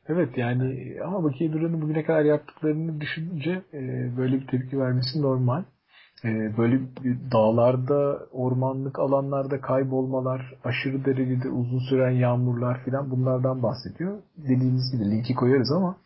Evet 0.09 0.37
yani 0.37 0.97
ama 1.05 1.23
Bakiye 1.23 1.53
Duran'ın 1.53 1.81
bugüne 1.81 2.03
kadar 2.03 2.23
yaptıklarını 2.25 3.01
düşününce 3.01 3.61
e, 3.73 4.11
böyle 4.17 4.41
bir 4.41 4.47
tepki 4.47 4.79
vermesi 4.79 5.21
normal. 5.21 5.63
E, 6.25 6.57
böyle 6.57 6.79
dağlarda, 7.31 8.19
ormanlık 8.31 8.99
alanlarda 8.99 9.61
kaybolmalar, 9.61 10.53
aşırı 10.63 11.05
derecede 11.05 11.49
uzun 11.49 11.79
süren 11.79 12.11
yağmurlar 12.11 12.83
filan 12.83 13.11
bunlardan 13.11 13.63
bahsediyor. 13.63 14.17
Dediğiniz 14.37 14.91
gibi 14.91 15.11
linki 15.11 15.35
koyarız 15.35 15.71
ama 15.71 15.97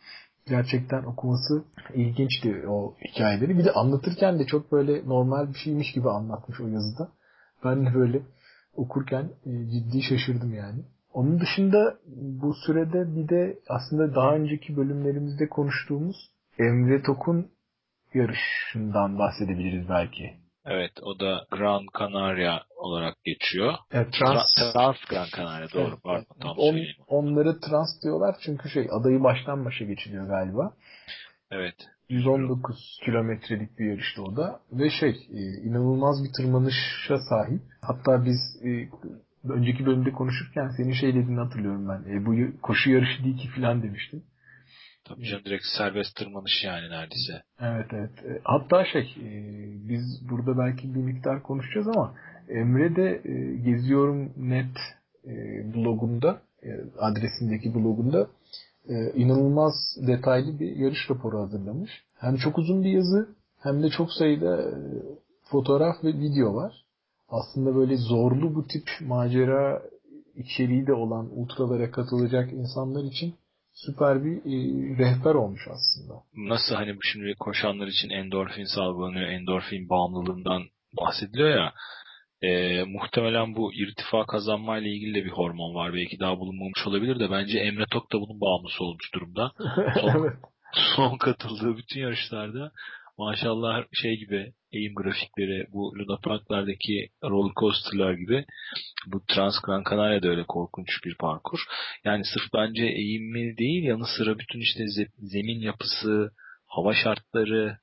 gerçekten 0.46 1.04
okuması 1.04 1.64
ilginçti 1.94 2.64
o 2.68 2.94
hikayeleri. 3.08 3.58
Bir 3.58 3.64
de 3.64 3.72
anlatırken 3.72 4.38
de 4.38 4.46
çok 4.46 4.72
böyle 4.72 5.08
normal 5.08 5.48
bir 5.48 5.58
şeymiş 5.58 5.92
gibi 5.92 6.10
anlatmış 6.10 6.60
o 6.60 6.66
yazıda. 6.68 7.08
Ben 7.64 7.86
de 7.86 7.94
böyle 7.94 8.22
okurken 8.76 9.28
e, 9.46 9.50
ciddi 9.70 10.02
şaşırdım 10.02 10.54
yani. 10.54 10.80
Onun 11.12 11.40
dışında 11.40 11.98
bu 12.40 12.54
sürede 12.54 13.16
bir 13.16 13.28
de 13.28 13.58
aslında 13.68 14.14
daha 14.14 14.34
önceki 14.34 14.76
bölümlerimizde 14.76 15.48
konuştuğumuz 15.48 16.16
Emre 16.58 17.02
Tok'un 17.02 17.50
yarışından 18.14 19.18
bahsedebiliriz 19.18 19.88
belki. 19.88 20.36
Evet 20.64 20.92
o 21.02 21.20
da 21.20 21.46
Gran 21.50 21.86
Canaria 21.98 22.60
olarak 22.76 23.24
geçiyor. 23.24 23.74
Evet, 23.92 24.12
trans, 24.12 24.42
Tra- 24.58 24.72
trans 24.72 24.96
Gran 25.10 25.26
Canaria 25.36 25.68
doğru 25.74 25.88
evet, 25.88 26.02
pardon 26.04 26.36
tam 26.40 26.58
On, 26.58 26.76
Onları 27.06 27.60
trans 27.60 28.02
diyorlar 28.02 28.36
çünkü 28.44 28.68
şey 28.68 28.88
adayı 28.90 29.22
baştan 29.22 29.64
başa 29.64 29.84
geçiliyor 29.84 30.26
galiba. 30.26 30.72
Evet. 31.50 31.74
119 32.08 33.00
kilometrelik 33.04 33.78
bir 33.78 33.86
yarıştı 33.86 34.22
o 34.22 34.36
da 34.36 34.60
ve 34.72 34.90
şey 34.90 35.10
e, 35.10 35.40
inanılmaz 35.68 36.24
bir 36.24 36.30
tırmanışa 36.32 37.18
sahip. 37.18 37.62
Hatta 37.82 38.24
biz 38.24 38.40
e, 38.64 38.88
önceki 39.50 39.86
bölümde 39.86 40.10
konuşurken 40.10 40.68
senin 40.76 40.92
şey 40.92 41.14
dediğini 41.14 41.40
hatırlıyorum 41.40 41.88
ben. 41.88 42.12
E, 42.12 42.26
bu 42.26 42.60
koşu 42.62 42.90
yarışı 42.90 43.24
değil 43.24 43.38
ki 43.38 43.48
filan 43.48 43.82
demiştin. 43.82 44.24
Tabii 45.08 45.24
canım 45.24 45.44
direkt 45.44 45.64
serbest 45.78 46.16
tırmanış 46.16 46.64
yani 46.64 46.90
neredeyse. 46.90 47.42
Evet 47.60 47.86
evet. 47.92 48.24
E, 48.24 48.40
hatta 48.44 48.84
şey 48.84 49.02
e, 49.02 49.30
biz 49.88 50.28
burada 50.30 50.58
belki 50.58 50.94
bir 50.94 51.00
miktar 51.00 51.42
konuşacağız 51.42 51.88
ama 51.88 52.14
Emre 52.48 52.96
de 52.96 53.22
e, 53.24 53.56
Geziyorum 53.56 54.32
Net 54.36 54.76
blogunda 55.74 56.42
adresindeki 56.98 57.74
blogunda 57.74 58.26
inanılmaz 59.14 59.74
detaylı 60.06 60.60
bir 60.60 60.76
yarış 60.76 61.10
raporu 61.10 61.38
hazırlamış. 61.38 61.90
Hem 62.18 62.36
çok 62.36 62.58
uzun 62.58 62.84
bir 62.84 62.90
yazı 62.90 63.28
hem 63.58 63.82
de 63.82 63.88
çok 63.90 64.12
sayıda 64.12 64.74
fotoğraf 65.44 66.04
ve 66.04 66.08
video 66.08 66.54
var. 66.54 66.84
Aslında 67.28 67.74
böyle 67.74 67.96
zorlu 67.96 68.54
bu 68.54 68.66
tip 68.66 68.88
macera 69.00 69.82
içeriği 70.34 70.86
de 70.86 70.92
olan 70.92 71.38
ultralara 71.38 71.90
katılacak 71.90 72.52
insanlar 72.52 73.04
için 73.04 73.34
süper 73.72 74.24
bir 74.24 74.36
e, 74.36 74.54
rehber 74.98 75.34
olmuş 75.34 75.68
aslında. 75.70 76.14
Nasıl 76.36 76.74
hani 76.74 76.96
bu 76.96 77.02
şimdi 77.02 77.34
koşanlar 77.40 77.86
için 77.86 78.10
endorfin 78.10 78.64
salgılanıyor, 78.64 79.28
endorfin 79.28 79.88
bağımlılığından 79.88 80.62
bahsediliyor 81.00 81.50
ya. 81.50 81.72
E, 82.42 82.82
muhtemelen 82.84 83.56
bu 83.56 83.74
irtifa 83.74 84.26
kazanma 84.26 84.78
ile 84.78 84.88
ilgili 84.88 85.14
de 85.14 85.24
bir 85.24 85.30
hormon 85.30 85.74
var. 85.74 85.94
Belki 85.94 86.20
daha 86.20 86.38
bulunmamış 86.38 86.86
olabilir 86.86 87.20
de 87.20 87.30
bence 87.30 87.58
Emre 87.58 87.84
Tok 87.90 88.12
da 88.12 88.20
bunun 88.20 88.40
bağımlısı 88.40 88.84
olmuş 88.84 89.14
durumda. 89.14 89.52
Son, 90.00 90.32
son 90.96 91.18
katıldığı 91.18 91.76
bütün 91.76 92.00
yarışlarda 92.00 92.72
maşallah 93.18 93.84
şey 93.92 94.16
gibi 94.18 94.52
eğim 94.72 94.94
grafikleri 94.94 95.66
bu 95.72 95.94
Luna 95.98 96.18
Park'lardaki 96.24 97.08
roller 97.24 97.52
coaster'lar 97.60 98.12
gibi 98.12 98.44
bu 99.06 99.24
Trans 99.28 99.54
Gran 99.66 99.84
Canaria 99.90 100.22
da 100.22 100.28
öyle 100.28 100.44
korkunç 100.44 100.88
bir 101.04 101.14
parkur. 101.14 101.58
Yani 102.04 102.24
sırf 102.24 102.52
bence 102.54 102.84
eğimi 102.84 103.58
değil 103.58 103.82
yanı 103.84 104.06
sıra 104.16 104.38
bütün 104.38 104.60
işte 104.60 104.84
zemin 105.18 105.60
yapısı, 105.60 106.30
hava 106.66 106.94
şartları 106.94 107.78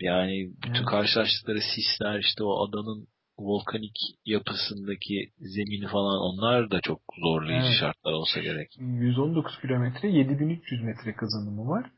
yani 0.00 0.50
bütün 0.62 0.74
evet. 0.74 0.86
karşılaştıkları 0.86 1.60
sisler 1.60 2.18
işte 2.18 2.44
o 2.44 2.68
adanın 2.68 3.06
volkanik 3.38 3.96
yapısındaki 4.24 5.30
zemini 5.38 5.86
falan 5.86 6.20
onlar 6.20 6.70
da 6.70 6.80
çok 6.80 7.00
zorlayıcı 7.18 7.66
evet. 7.66 7.80
şartlar 7.80 8.12
olsa 8.12 8.40
gerek. 8.40 8.68
119 8.78 9.60
kilometre 9.60 10.08
7300 10.08 10.82
metre 10.82 11.14
kazanımı 11.16 11.68
var. 11.68 11.90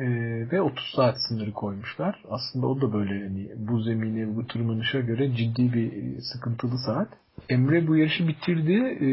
Ee, 0.00 0.50
ve 0.52 0.62
30 0.62 0.84
saat 0.96 1.16
sınırı 1.28 1.52
koymuşlar. 1.52 2.24
Aslında 2.30 2.66
o 2.66 2.80
da 2.80 2.92
böyle 2.92 3.24
hani 3.24 3.50
bu 3.56 3.80
zemine, 3.80 4.36
bu 4.36 4.46
tırmanışa 4.46 5.00
göre 5.00 5.36
ciddi 5.36 5.72
bir 5.72 5.92
e, 5.92 6.20
sıkıntılı 6.20 6.78
saat. 6.86 7.08
Emre 7.48 7.86
bu 7.86 7.96
yarışı 7.96 8.28
bitirdi. 8.28 8.72
Ee, 8.72 9.06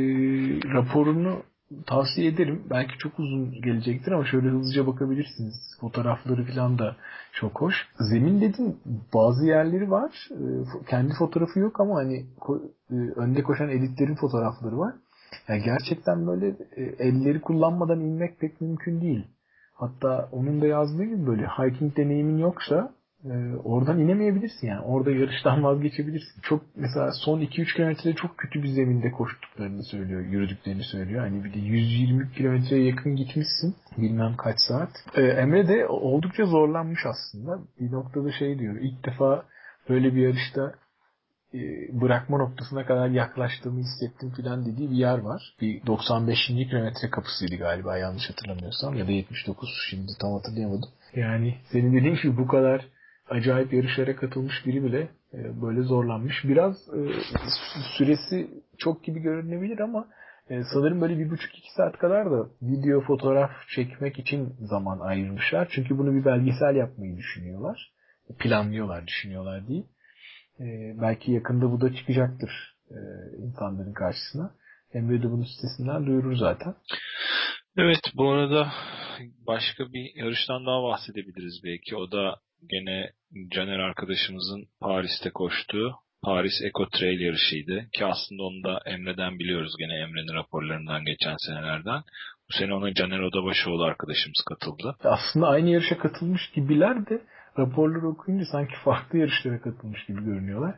raporunu 0.74 1.44
tavsiye 1.86 2.28
ederim. 2.28 2.64
Belki 2.70 2.98
çok 2.98 3.20
uzun 3.20 3.62
gelecektir 3.62 4.12
ama 4.12 4.26
şöyle 4.26 4.50
hızlıca 4.50 4.88
bakabilirsiniz. 4.88 5.56
Fotoğrafları 5.82 6.46
falan 6.46 6.80
da 6.80 6.96
çok 7.34 7.62
hoş. 7.62 7.76
Zemin 8.00 8.42
dedim 8.42 8.78
bazı 9.14 9.46
yerleri 9.46 9.92
var. 9.92 10.30
Ee, 10.32 10.86
kendi 10.90 11.14
fotoğrafı 11.14 11.60
yok 11.60 11.80
ama 11.80 11.96
hani 11.96 12.26
e, 12.92 12.96
önde 12.96 13.44
koşan 13.44 13.70
elitlerin 13.70 14.16
fotoğrafları 14.16 14.78
var. 14.78 14.94
Yani 15.48 15.64
gerçekten 15.64 16.28
böyle 16.28 16.48
e, 16.76 16.84
elleri 16.84 17.42
kullanmadan 17.42 18.00
inmek 18.00 18.40
pek 18.40 18.62
mümkün 18.62 19.02
değil. 19.02 19.28
Hatta 19.88 20.30
onun 20.32 20.62
da 20.62 20.68
yazdığı 20.68 21.04
gibi 21.04 21.28
böyle 21.28 21.46
hiking 21.46 21.98
deneyimin 21.98 22.38
yoksa 22.38 22.94
e, 23.26 23.56
oradan 23.64 24.00
inemeyebilirsin 24.00 24.68
yani. 24.68 24.82
Orada 24.82 25.12
yarıştan 25.12 25.64
vazgeçebilirsin. 25.64 26.42
Çok 26.42 26.62
mesela 26.76 27.12
son 27.26 27.42
2-3 27.42 27.76
kilometrede 27.76 28.14
çok 28.16 28.38
kötü 28.38 28.64
bir 28.64 28.68
zeminde 28.68 29.12
koştuklarını 29.12 29.84
söylüyor, 29.84 30.22
yürüdüklerini 30.22 30.84
söylüyor. 30.84 31.22
Hani 31.22 31.44
bir 31.44 31.54
de 31.54 31.60
120 31.60 32.32
kilometreye 32.32 32.84
yakın 32.84 33.16
gitmişsin. 33.16 33.76
Bilmem 33.98 34.36
kaç 34.38 34.56
saat. 34.68 34.90
E, 35.16 35.22
Emre 35.22 35.68
de 35.68 35.88
oldukça 35.88 36.46
zorlanmış 36.46 37.00
aslında. 37.06 37.60
Bir 37.80 37.92
noktada 37.92 38.32
şey 38.32 38.60
diyor. 38.60 38.76
İlk 38.82 39.06
defa 39.06 39.44
böyle 39.90 40.16
bir 40.16 40.22
yarışta 40.22 40.74
e, 41.54 41.60
bırakma 42.02 42.38
noktasına 42.38 42.86
kadar 42.86 43.08
yaklaştığımı 43.10 43.80
hissettim 43.80 44.32
filan 44.36 44.66
dediği 44.66 44.92
bir 44.92 44.96
yer 44.96 45.18
var. 45.18 45.56
Bir 45.62 45.86
95. 45.86 46.38
kilometre 46.48 47.10
kapısıydı 47.10 47.56
galiba 47.56 47.98
yanlış 47.98 48.30
hatırlamıyorsam 48.30 48.96
ya 48.96 49.08
da 49.08 49.12
79 49.12 49.70
şimdi 49.90 50.12
tam 50.22 50.34
hatırlayamadım. 50.34 50.90
Yani 51.16 51.56
senin 51.72 51.94
dediğin 51.94 52.16
gibi 52.16 52.38
bu 52.38 52.48
kadar 52.48 52.86
acayip 53.30 53.74
yarışlara 53.74 54.16
katılmış 54.16 54.66
biri 54.66 54.84
bile 54.84 55.10
e, 55.34 55.62
böyle 55.62 55.82
zorlanmış. 55.82 56.44
Biraz 56.44 56.76
e, 56.76 57.00
süresi 57.98 58.48
çok 58.78 59.04
gibi 59.04 59.20
görünebilir 59.20 59.80
ama 59.80 60.08
sanırım 60.74 61.02
böyle 61.02 61.20
bir 61.20 61.30
buçuk 61.30 61.58
iki 61.58 61.74
saat 61.78 61.98
kadar 61.98 62.32
da 62.32 62.48
video 62.62 63.02
fotoğraf 63.02 63.52
çekmek 63.76 64.20
için 64.20 64.54
zaman 64.60 65.00
ayırmışlar. 65.00 65.68
Çünkü 65.72 65.98
bunu 65.98 66.14
bir 66.14 66.26
belgesel 66.26 66.76
yapmayı 66.76 67.18
düşünüyorlar. 67.18 67.92
Planlıyorlar, 68.40 69.08
düşünüyorlar 69.08 69.68
değil. 69.68 69.86
E, 70.60 70.66
belki 71.02 71.32
yakında 71.32 71.72
bu 71.72 71.82
da 71.82 71.94
çıkacaktır 71.96 72.52
e, 72.90 72.98
insanların 73.38 73.94
karşısına. 73.94 74.56
Emre 74.94 75.24
de 75.24 75.32
bunu 75.32 75.46
sitesinden 75.46 76.06
duyurur 76.06 76.36
zaten. 76.36 76.76
Evet 77.78 78.00
bu 78.16 78.30
arada 78.30 78.72
başka 79.48 79.94
bir 79.94 80.16
yarıştan 80.16 80.66
daha 80.66 80.84
bahsedebiliriz 80.84 81.62
belki. 81.64 81.96
O 81.96 82.12
da 82.12 82.36
gene 82.70 83.10
Caner 83.52 83.80
arkadaşımızın 83.80 84.66
Paris'te 84.82 85.30
koştuğu 85.30 85.96
Paris 86.24 86.62
Eco 86.64 86.90
Trail 86.90 87.20
yarışıydı. 87.20 87.88
Ki 87.94 88.06
aslında 88.06 88.44
onu 88.44 88.64
da 88.64 88.80
Emre'den 88.86 89.40
biliyoruz 89.40 89.74
gene 89.80 89.94
Emre'nin 89.94 90.34
raporlarından 90.34 91.06
geçen 91.06 91.36
senelerden. 91.38 92.02
Bu 92.50 92.54
sene 92.58 92.74
ona 92.74 92.94
Caner 92.94 93.20
Odabaşoğlu 93.20 93.84
arkadaşımız 93.84 94.44
katıldı. 94.50 94.96
Aslında 95.04 95.48
aynı 95.48 95.70
yarışa 95.70 95.98
katılmış 95.98 96.52
gibiler 96.56 97.10
de 97.10 97.22
raporları 97.58 98.08
okuyunca 98.08 98.46
sanki 98.46 98.74
farklı 98.84 99.20
yarışlara 99.20 99.62
katılmış 99.62 100.06
gibi 100.06 100.26
görünüyorlar. 100.26 100.76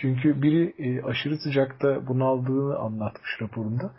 Çünkü 0.00 0.42
biri 0.42 0.74
e, 0.78 1.02
aşırı 1.02 1.38
sıcakta 1.38 2.06
bunaldığını 2.06 2.78
anlatmış 2.78 3.30
raporunda. 3.40 3.94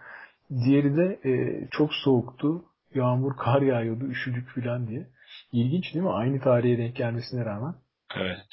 Diğeri 0.66 0.96
de 0.96 1.30
e, 1.30 1.32
çok 1.72 1.94
soğuktu, 1.94 2.64
yağmur, 2.96 3.38
kar 3.38 3.62
yağıyordu, 3.62 4.08
üşüdük 4.08 4.50
filan 4.50 4.88
diye. 4.88 5.08
İlginç 5.52 5.94
değil 5.94 6.06
mi? 6.06 6.12
Aynı 6.12 6.42
tarihe 6.42 6.78
denk 6.78 6.96
gelmesine 6.96 7.46
rağmen. 7.46 7.76
Evet. 8.16 8.48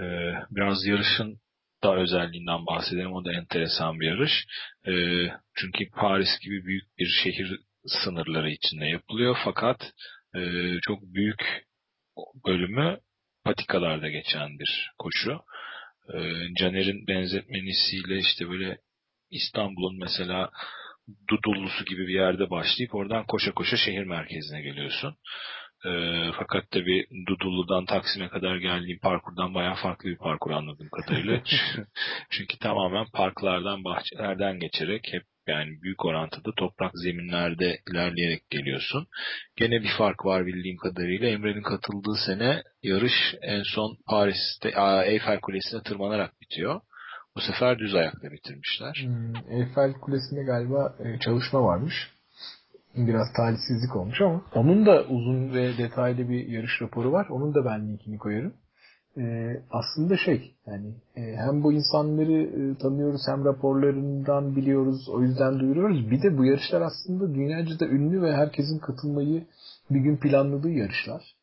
Ee, 0.00 0.32
biraz 0.50 0.86
yarışın 0.86 1.38
da 1.82 1.96
özelliğinden 1.96 2.66
bahsedelim. 2.66 3.12
O 3.12 3.24
da 3.24 3.32
enteresan 3.32 4.00
bir 4.00 4.06
yarış. 4.06 4.32
Ee, 4.86 4.92
çünkü 5.54 5.90
Paris 5.90 6.28
gibi 6.44 6.64
büyük 6.64 6.98
bir 6.98 7.06
şehir 7.24 7.60
sınırları 7.86 8.50
içinde 8.50 8.86
yapılıyor. 8.86 9.36
Fakat 9.44 9.92
e, 10.34 10.40
çok 10.82 11.02
büyük 11.02 11.65
bölümü 12.46 12.98
patikalarda 13.44 14.08
geçen 14.08 14.58
bir 14.58 14.90
koşu. 14.98 15.40
Ee, 16.14 16.54
Caner'in 16.58 17.06
benzetmenisiyle 17.06 18.18
işte 18.18 18.48
böyle 18.48 18.78
İstanbul'un 19.30 19.98
mesela 19.98 20.50
Dudullusu 21.30 21.84
gibi 21.84 22.06
bir 22.06 22.14
yerde 22.14 22.50
başlayıp 22.50 22.94
oradan 22.94 23.26
koşa 23.26 23.52
koşa 23.52 23.76
şehir 23.76 24.04
merkezine 24.04 24.62
geliyorsun. 24.62 25.16
E, 25.84 25.90
fakat 26.38 26.70
tabi 26.70 27.06
Dudullu'dan 27.28 27.84
Taksim'e 27.84 28.28
kadar 28.28 28.56
geldiğim 28.56 28.98
parkurdan 28.98 29.54
bayağı 29.54 29.74
farklı 29.74 30.08
bir 30.08 30.16
parkur 30.16 30.50
anladığım 30.50 30.88
kadarıyla. 30.88 31.42
Çünkü 32.30 32.58
tamamen 32.58 33.06
parklardan, 33.14 33.84
bahçelerden 33.84 34.58
geçerek 34.58 35.02
hep 35.12 35.22
Yani 35.46 35.82
büyük 35.82 36.04
orantıda 36.04 36.52
toprak 36.56 36.92
zeminlerde 36.94 37.78
ilerleyerek 37.90 38.50
geliyorsun. 38.50 39.06
Gene 39.56 39.82
bir 39.82 39.90
fark 39.98 40.24
var 40.24 40.46
bildiğim 40.46 40.76
kadarıyla. 40.76 41.28
Emre'nin 41.28 41.62
katıldığı 41.62 42.16
sene 42.26 42.62
yarış 42.82 43.34
en 43.42 43.62
son 43.62 43.96
Paris'te 44.06 44.68
Eiffel 45.06 45.40
Kulesi'ne 45.40 45.82
tırmanarak 45.82 46.40
bitiyor. 46.40 46.80
Bu 47.36 47.40
sefer 47.40 47.78
düz 47.78 47.94
ayakla 47.94 48.32
bitirmişler. 48.32 48.94
Hmm, 49.02 49.58
Eiffel 49.58 49.92
Kulesi'nde 49.92 50.42
galiba 50.42 50.96
e, 51.04 51.18
çalışma 51.18 51.62
varmış. 51.62 51.94
Biraz 52.96 53.32
talihsizlik 53.36 53.96
olmuş 53.96 54.20
ama 54.20 54.42
onun 54.54 54.86
da 54.86 55.04
uzun 55.04 55.54
ve 55.54 55.78
detaylı 55.78 56.28
bir 56.28 56.48
yarış 56.48 56.82
raporu 56.82 57.12
var. 57.12 57.26
Onun 57.30 57.54
da 57.54 57.64
ben 57.64 57.88
linkini 57.88 58.18
koyarım. 58.18 58.54
Ee, 59.18 59.62
aslında 59.70 60.16
şey 60.16 60.54
yani 60.66 60.94
e, 61.16 61.20
hem 61.36 61.62
bu 61.62 61.72
insanları 61.72 62.42
e, 62.42 62.78
tanıyoruz 62.78 63.20
hem 63.28 63.44
raporlarından 63.44 64.56
biliyoruz 64.56 65.08
o 65.08 65.22
yüzden 65.22 65.60
duyuruyoruz. 65.60 66.10
Bir 66.10 66.22
de 66.22 66.38
bu 66.38 66.44
yarışlar 66.44 66.80
aslında 66.80 67.34
dünyaca 67.34 67.80
da 67.80 67.86
ünlü 67.86 68.22
ve 68.22 68.36
herkesin 68.36 68.78
katılmayı 68.78 69.44
bir 69.90 70.00
gün 70.00 70.16
planladığı 70.16 70.70
yarışlar. 70.70 71.36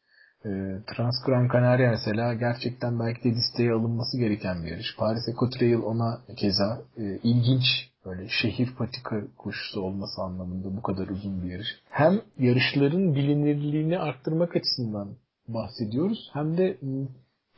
E, 0.46 0.50
Trans 0.88 1.16
Gran 1.26 1.50
Canaria 1.54 1.92
mesela 1.92 2.34
gerçekten 2.34 3.00
belki 3.00 3.24
de 3.24 3.30
listeye 3.30 3.72
alınması 3.72 4.18
gereken 4.18 4.64
bir 4.64 4.72
yarış. 4.72 4.96
Paris 4.98 5.28
Eco 5.28 5.50
Trail 5.50 5.82
ona 5.84 6.22
keza 6.38 6.82
e, 6.98 7.04
ilginç 7.24 7.64
böyle 8.06 8.28
şehir 8.42 8.76
patika 8.78 9.16
koşusu 9.38 9.82
olması 9.82 10.22
anlamında 10.22 10.78
bu 10.78 10.82
kadar 10.82 11.08
uzun 11.08 11.44
bir 11.44 11.52
yarış. 11.52 11.68
Hem 11.90 12.22
yarışların 12.40 13.16
bilinirliğini 13.16 14.00
arttırmak 14.00 14.56
açısından 14.56 15.08
bahsediyoruz 15.48 16.30
hem 16.34 16.58
de 16.58 16.78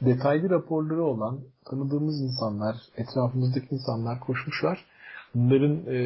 detaylı 0.02 0.50
raporları 0.50 1.04
olan 1.04 1.40
tanıdığımız 1.70 2.22
insanlar, 2.22 2.76
etrafımızdaki 2.98 3.68
insanlar 3.72 4.20
koşmuşlar. 4.20 4.86
Bunların 5.36 5.78
e, 5.88 6.00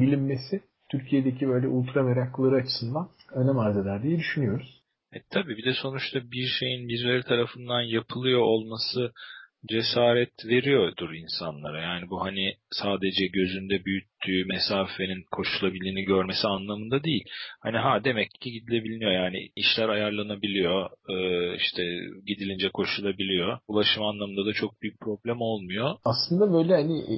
bilinmesi 0.00 0.60
Türkiye'deki 0.90 1.48
böyle 1.48 1.68
ultra 1.68 2.02
meraklıları 2.02 2.56
açısından 2.56 3.08
önem 3.32 3.58
arz 3.58 3.76
eder 3.76 4.02
diye 4.02 4.18
düşünüyoruz. 4.18 4.82
E, 5.12 5.16
tabii 5.30 5.56
bir 5.56 5.64
de 5.64 5.74
sonuçta 5.82 6.30
bir 6.30 6.46
şeyin 6.60 6.88
birileri 6.88 7.22
tarafından 7.22 7.80
yapılıyor 7.80 8.40
olması 8.40 9.12
cesaret 9.68 10.46
veriyordur 10.46 11.12
insanlara. 11.12 11.82
Yani 11.82 12.10
bu 12.10 12.20
hani 12.20 12.54
sadece 12.70 13.26
gözünde 13.26 13.84
büyüttüğü 13.84 14.44
mesafenin 14.44 15.24
koşulabiliğini 15.30 16.02
görmesi 16.04 16.46
anlamında 16.48 17.04
değil. 17.04 17.24
Hani 17.60 17.76
ha 17.76 18.04
demek 18.04 18.30
ki 18.40 18.52
gidilebiliyor 18.52 19.10
yani 19.10 19.50
işler 19.56 19.88
ayarlanabiliyor. 19.88 20.90
Ee, 21.08 21.56
işte 21.56 21.82
gidilince 22.26 22.68
koşulabiliyor. 22.68 23.58
Ulaşım 23.68 24.02
anlamında 24.02 24.46
da 24.46 24.52
çok 24.52 24.82
büyük 24.82 25.00
problem 25.00 25.40
olmuyor. 25.40 25.96
Aslında 26.04 26.52
böyle 26.52 26.74
hani 26.74 26.98
e, 26.98 27.14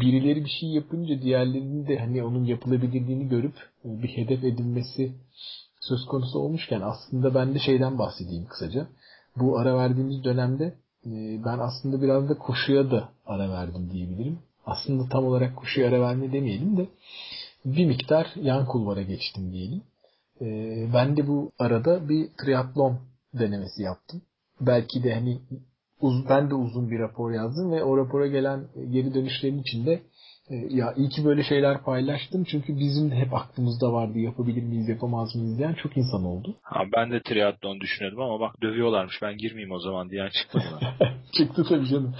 birileri 0.00 0.44
bir 0.44 0.50
şey 0.60 0.68
yapınca 0.68 1.22
diğerlerinin 1.22 1.86
de 1.86 1.98
hani 1.98 2.22
onun 2.22 2.44
yapılabilirliğini 2.44 3.28
görüp 3.28 3.54
e, 3.84 4.02
bir 4.02 4.08
hedef 4.08 4.44
edilmesi 4.44 5.12
söz 5.80 6.06
konusu 6.06 6.38
olmuşken 6.38 6.80
aslında 6.80 7.34
ben 7.34 7.54
de 7.54 7.58
şeyden 7.58 7.98
bahsedeyim 7.98 8.46
kısaca. 8.46 8.88
Bu 9.36 9.58
ara 9.58 9.76
verdiğimiz 9.76 10.24
dönemde 10.24 10.74
ben 11.44 11.58
aslında 11.58 12.02
biraz 12.02 12.28
da 12.28 12.38
koşuya 12.38 12.90
da 12.90 13.08
ara 13.26 13.50
verdim 13.50 13.90
diyebilirim. 13.92 14.38
Aslında 14.66 15.08
tam 15.08 15.24
olarak 15.24 15.56
koşuya 15.56 15.88
ara 15.88 16.00
verme 16.00 16.32
demeyelim 16.32 16.76
de 16.76 16.86
bir 17.64 17.86
miktar 17.86 18.32
yan 18.36 18.66
kulvara 18.66 19.02
geçtim 19.02 19.52
diyelim. 19.52 19.82
Ee, 20.40 20.88
ben 20.94 21.16
de 21.16 21.26
bu 21.26 21.52
arada 21.58 22.08
bir 22.08 22.28
triatlon 22.44 22.98
denemesi 23.34 23.82
yaptım. 23.82 24.22
Belki 24.60 25.02
de 25.02 25.14
hani 25.14 25.40
ben 26.28 26.50
de 26.50 26.54
uzun 26.54 26.90
bir 26.90 26.98
rapor 26.98 27.30
yazdım 27.32 27.72
ve 27.72 27.84
o 27.84 27.96
rapora 27.96 28.26
gelen 28.26 28.64
geri 28.90 29.14
dönüşlerin 29.14 29.58
içinde 29.58 30.02
ya 30.50 30.94
iyi 30.96 31.08
ki 31.08 31.24
böyle 31.24 31.42
şeyler 31.42 31.82
paylaştım 31.82 32.44
çünkü 32.44 32.78
bizim 32.78 33.10
de 33.10 33.14
hep 33.14 33.34
aklımızda 33.34 33.92
vardı 33.92 34.18
yapabilir 34.18 34.62
miyiz 34.62 34.88
yapamaz 34.88 35.36
mıyız 35.36 35.58
diyen 35.58 35.74
çok 35.74 35.96
insan 35.96 36.24
oldu. 36.24 36.54
Ha, 36.62 36.80
ben 36.96 37.10
de 37.10 37.22
triatlon 37.22 37.80
düşünüyordum 37.80 38.20
ama 38.20 38.40
bak 38.40 38.62
dövüyorlarmış 38.62 39.22
ben 39.22 39.36
girmeyeyim 39.36 39.72
o 39.72 39.78
zaman 39.78 40.10
diyen 40.10 40.28
çıkmadı. 40.28 40.66
Çıktı 41.32 41.64
tabii 41.68 41.88
canım. 41.88 42.14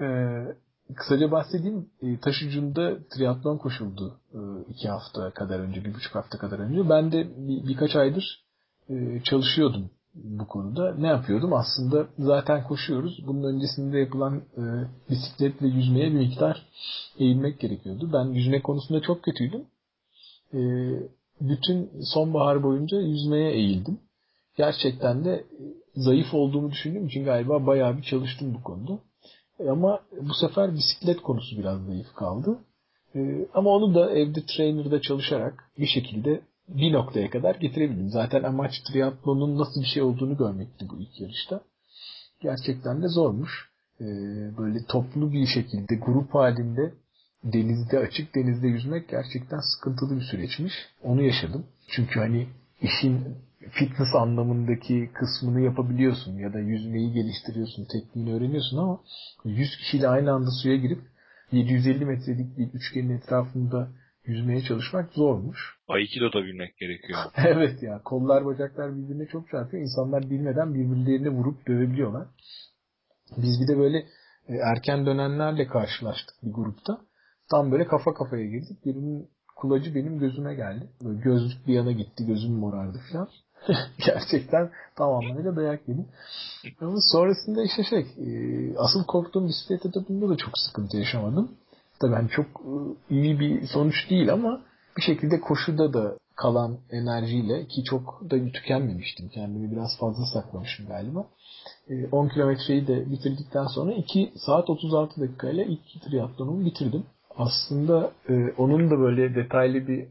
Ee, 0.00 0.94
kısaca 0.96 1.30
bahsedeyim. 1.30 1.90
E, 2.02 2.20
taşıcında 2.20 2.98
triatlon 3.16 3.58
koşuldu 3.58 4.20
e, 4.34 4.38
iki 4.68 4.88
hafta 4.88 5.30
kadar 5.30 5.58
önce, 5.60 5.84
bir 5.84 5.94
buçuk 5.94 6.14
hafta 6.14 6.38
kadar 6.38 6.58
önce. 6.58 6.88
Ben 6.88 7.12
de 7.12 7.28
bir, 7.36 7.68
birkaç 7.68 7.96
aydır 7.96 8.44
e, 8.88 9.20
çalışıyordum 9.24 9.90
bu 10.14 10.46
konuda. 10.46 10.94
Ne 10.94 11.06
yapıyordum? 11.06 11.52
Aslında 11.52 12.06
zaten 12.18 12.64
koşuyoruz. 12.64 13.26
Bunun 13.26 13.54
öncesinde 13.54 13.98
yapılan 13.98 14.36
e, 14.36 14.62
bisiklet 15.10 15.62
ve 15.62 15.66
yüzmeye 15.66 16.06
bir 16.06 16.18
miktar 16.18 16.66
eğilmek 17.18 17.60
gerekiyordu. 17.60 18.10
Ben 18.12 18.24
yüzme 18.24 18.62
konusunda 18.62 19.00
çok 19.00 19.22
kötüydüm. 19.22 19.64
E, 20.54 20.60
bütün 21.40 21.90
sonbahar 22.14 22.62
boyunca 22.62 23.00
yüzmeye 23.00 23.52
eğildim. 23.52 23.98
Gerçekten 24.56 25.24
de 25.24 25.44
zayıf 25.94 26.34
olduğumu 26.34 26.70
düşündüğüm 26.70 27.06
için 27.06 27.24
galiba 27.24 27.66
bayağı 27.66 27.96
bir 27.96 28.02
çalıştım 28.02 28.54
bu 28.54 28.62
konuda. 28.62 28.98
E, 29.60 29.68
ama 29.68 30.00
bu 30.20 30.34
sefer 30.34 30.74
bisiklet 30.74 31.22
konusu 31.22 31.58
biraz 31.58 31.86
zayıf 31.86 32.14
kaldı. 32.14 32.58
E, 33.14 33.46
ama 33.54 33.70
onu 33.70 33.94
da 33.94 34.10
evde 34.10 34.40
trainer'da 34.46 35.00
çalışarak 35.00 35.64
bir 35.78 35.86
şekilde 35.86 36.40
bir 36.74 36.92
noktaya 36.92 37.30
kadar 37.30 37.54
getirebildim. 37.54 38.10
Zaten 38.10 38.42
amaç 38.42 38.72
triatlonun 38.92 39.58
nasıl 39.58 39.80
bir 39.80 39.86
şey 39.86 40.02
olduğunu 40.02 40.36
görmekti 40.36 40.88
bu 40.88 41.00
ilk 41.00 41.20
yarışta. 41.20 41.60
Gerçekten 42.40 43.02
de 43.02 43.08
zormuş. 43.08 43.70
Ee, 44.00 44.04
böyle 44.58 44.84
toplu 44.88 45.32
bir 45.32 45.46
şekilde 45.46 45.94
grup 45.94 46.34
halinde 46.34 46.94
denizde 47.44 47.98
açık 47.98 48.34
denizde 48.34 48.68
yüzmek 48.68 49.08
gerçekten 49.08 49.60
sıkıntılı 49.60 50.16
bir 50.16 50.24
süreçmiş. 50.24 50.72
Onu 51.02 51.22
yaşadım. 51.22 51.66
Çünkü 51.88 52.20
hani 52.20 52.46
işin 52.82 53.36
fitness 53.70 54.14
anlamındaki 54.14 55.10
kısmını 55.14 55.60
yapabiliyorsun 55.60 56.38
ya 56.38 56.52
da 56.52 56.58
yüzmeyi 56.58 57.12
geliştiriyorsun, 57.12 57.86
tekniğini 57.92 58.34
öğreniyorsun 58.34 58.76
ama 58.76 59.00
100 59.44 59.76
kişiyle 59.76 60.08
aynı 60.08 60.32
anda 60.32 60.50
suya 60.62 60.76
girip 60.76 61.00
750 61.52 62.04
metrelik 62.04 62.58
bir 62.58 62.68
üçgenin 62.72 63.16
etrafında 63.16 63.88
yüzmeye 64.30 64.62
çalışmak 64.62 65.12
zormuş. 65.12 65.58
Aikido 65.88 66.32
da 66.32 66.44
bilmek 66.44 66.76
gerekiyor. 66.78 67.18
evet 67.36 67.82
ya 67.82 68.00
kollar 68.04 68.46
bacaklar 68.46 68.96
birbirine 68.96 69.26
çok 69.26 69.48
çarpıyor. 69.48 69.82
İnsanlar 69.82 70.30
bilmeden 70.30 70.74
birbirlerine 70.74 71.28
vurup 71.28 71.68
dövebiliyorlar. 71.68 72.28
Biz 73.36 73.60
bir 73.60 73.68
de 73.68 73.78
böyle 73.78 73.98
e, 74.48 74.54
erken 74.54 75.06
dönenlerle 75.06 75.66
karşılaştık 75.66 76.36
bir 76.42 76.52
grupta. 76.52 76.98
Tam 77.50 77.72
böyle 77.72 77.86
kafa 77.86 78.14
kafaya 78.14 78.46
girdik. 78.46 78.84
Birinin 78.84 79.28
kulacı 79.56 79.94
benim 79.94 80.18
gözüme 80.18 80.54
geldi. 80.54 80.88
Böyle 81.04 81.20
gözlük 81.20 81.66
bir 81.66 81.74
yana 81.74 81.92
gitti. 81.92 82.26
Gözüm 82.26 82.52
morardı 82.52 83.00
falan. 83.12 83.28
Gerçekten 84.06 84.70
tam 84.96 85.14
anlamıyla 85.14 85.56
dayak 85.56 85.88
yedim. 85.88 86.06
Ama 86.80 86.98
sonrasında 87.12 87.62
işte 87.62 87.84
şey 87.84 88.00
e, 88.00 88.28
asıl 88.78 89.04
korktuğum 89.04 89.48
bisiklet 89.48 89.86
etapında 89.86 90.28
da 90.28 90.36
çok 90.36 90.58
sıkıntı 90.58 90.96
yaşamadım. 90.96 91.50
Tabii 92.00 92.14
hani 92.14 92.28
çok 92.28 92.46
e, 92.46 92.74
iyi 93.14 93.40
bir 93.40 93.66
sonuç 93.66 94.10
değil 94.10 94.32
ama 94.32 94.60
bir 94.96 95.02
şekilde 95.02 95.40
koşuda 95.40 95.92
da 95.92 96.16
kalan 96.36 96.78
enerjiyle 96.90 97.66
ki 97.66 97.84
çok 97.84 98.20
da 98.30 98.52
tükenmemiştim. 98.52 99.28
Kendimi 99.28 99.70
biraz 99.72 99.98
fazla 100.00 100.24
saklamışım 100.34 100.86
galiba. 100.86 101.26
10 102.12 102.26
e, 102.26 102.28
kilometreyi 102.28 102.86
de 102.86 103.10
bitirdikten 103.10 103.66
sonra 103.66 103.92
2 103.92 104.32
saat 104.46 104.70
36 104.70 105.20
dakikayla 105.20 105.64
ilk 105.64 106.02
triatlonumu 106.04 106.64
bitirdim. 106.64 107.04
Aslında 107.36 108.10
e, 108.28 108.32
onun 108.58 108.90
da 108.90 108.98
böyle 108.98 109.34
detaylı 109.34 109.88
bir 109.88 110.08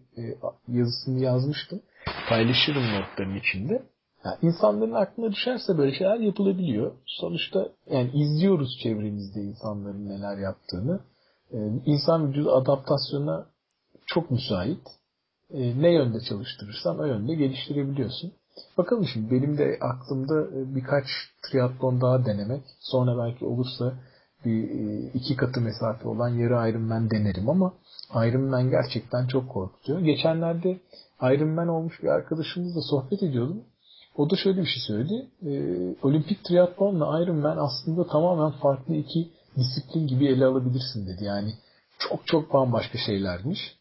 yazısını 0.67 1.19
yazmıştım. 1.19 1.82
Paylaşırım 2.30 2.84
notların 2.84 3.36
içinde. 3.36 3.84
Yani 4.25 4.38
insanların 4.41 4.93
aklına 4.93 5.32
düşerse 5.32 5.78
böyle 5.78 5.97
şeyler 5.97 6.19
yapılabiliyor. 6.19 6.91
Sonuçta 7.06 7.69
yani 7.91 8.12
izliyoruz 8.13 8.80
çevremizde 8.84 9.41
insanların 9.41 10.10
neler 10.10 10.38
yaptığını. 10.38 10.99
Ee, 11.53 11.57
insan 11.85 12.29
vücudu 12.29 12.51
adaptasyona 12.51 13.45
çok 14.05 14.31
müsait. 14.31 14.81
Ee, 15.53 15.81
ne 15.81 15.93
yönde 15.93 16.19
çalıştırırsan 16.29 16.99
o 16.99 17.05
yönde 17.05 17.35
geliştirebiliyorsun. 17.35 18.31
Bakalım 18.77 19.05
şimdi 19.13 19.31
benim 19.31 19.57
de 19.57 19.77
aklımda 19.81 20.41
e, 20.41 20.75
birkaç 20.75 21.05
triatlon 21.43 22.01
daha 22.01 22.25
denemek. 22.25 22.63
Sonra 22.79 23.25
belki 23.25 23.45
olursa 23.45 23.93
bir 24.45 24.69
e, 24.69 25.12
iki 25.13 25.35
katı 25.35 25.62
mesafe 25.62 26.07
olan 26.07 26.29
yarı 26.29 26.69
Ironman 26.69 27.09
denerim 27.09 27.49
ama 27.49 27.73
Ironman 28.15 28.69
gerçekten 28.69 29.27
çok 29.27 29.49
korkutuyor. 29.49 29.99
Geçenlerde 29.99 30.79
Ironman 31.21 31.67
olmuş 31.67 32.03
bir 32.03 32.07
arkadaşımızla 32.07 32.81
sohbet 32.81 33.23
ediyordum. 33.23 33.63
O 34.17 34.29
da 34.29 34.35
şöyle 34.35 34.62
bir 34.62 34.67
şey 34.67 34.83
söyledi. 34.88 35.27
E, 35.45 35.51
olimpik 36.03 36.43
triatlonla 36.43 37.23
Ironman 37.23 37.57
aslında 37.57 38.07
tamamen 38.07 38.51
farklı 38.51 38.95
iki 38.95 39.29
disiplin 39.57 40.07
gibi 40.07 40.27
ele 40.27 40.45
alabilirsin 40.45 41.07
dedi. 41.07 41.23
Yani 41.23 41.53
çok 41.99 42.27
çok 42.27 42.53
bambaşka 42.53 42.97
şeylermiş. 42.97 43.79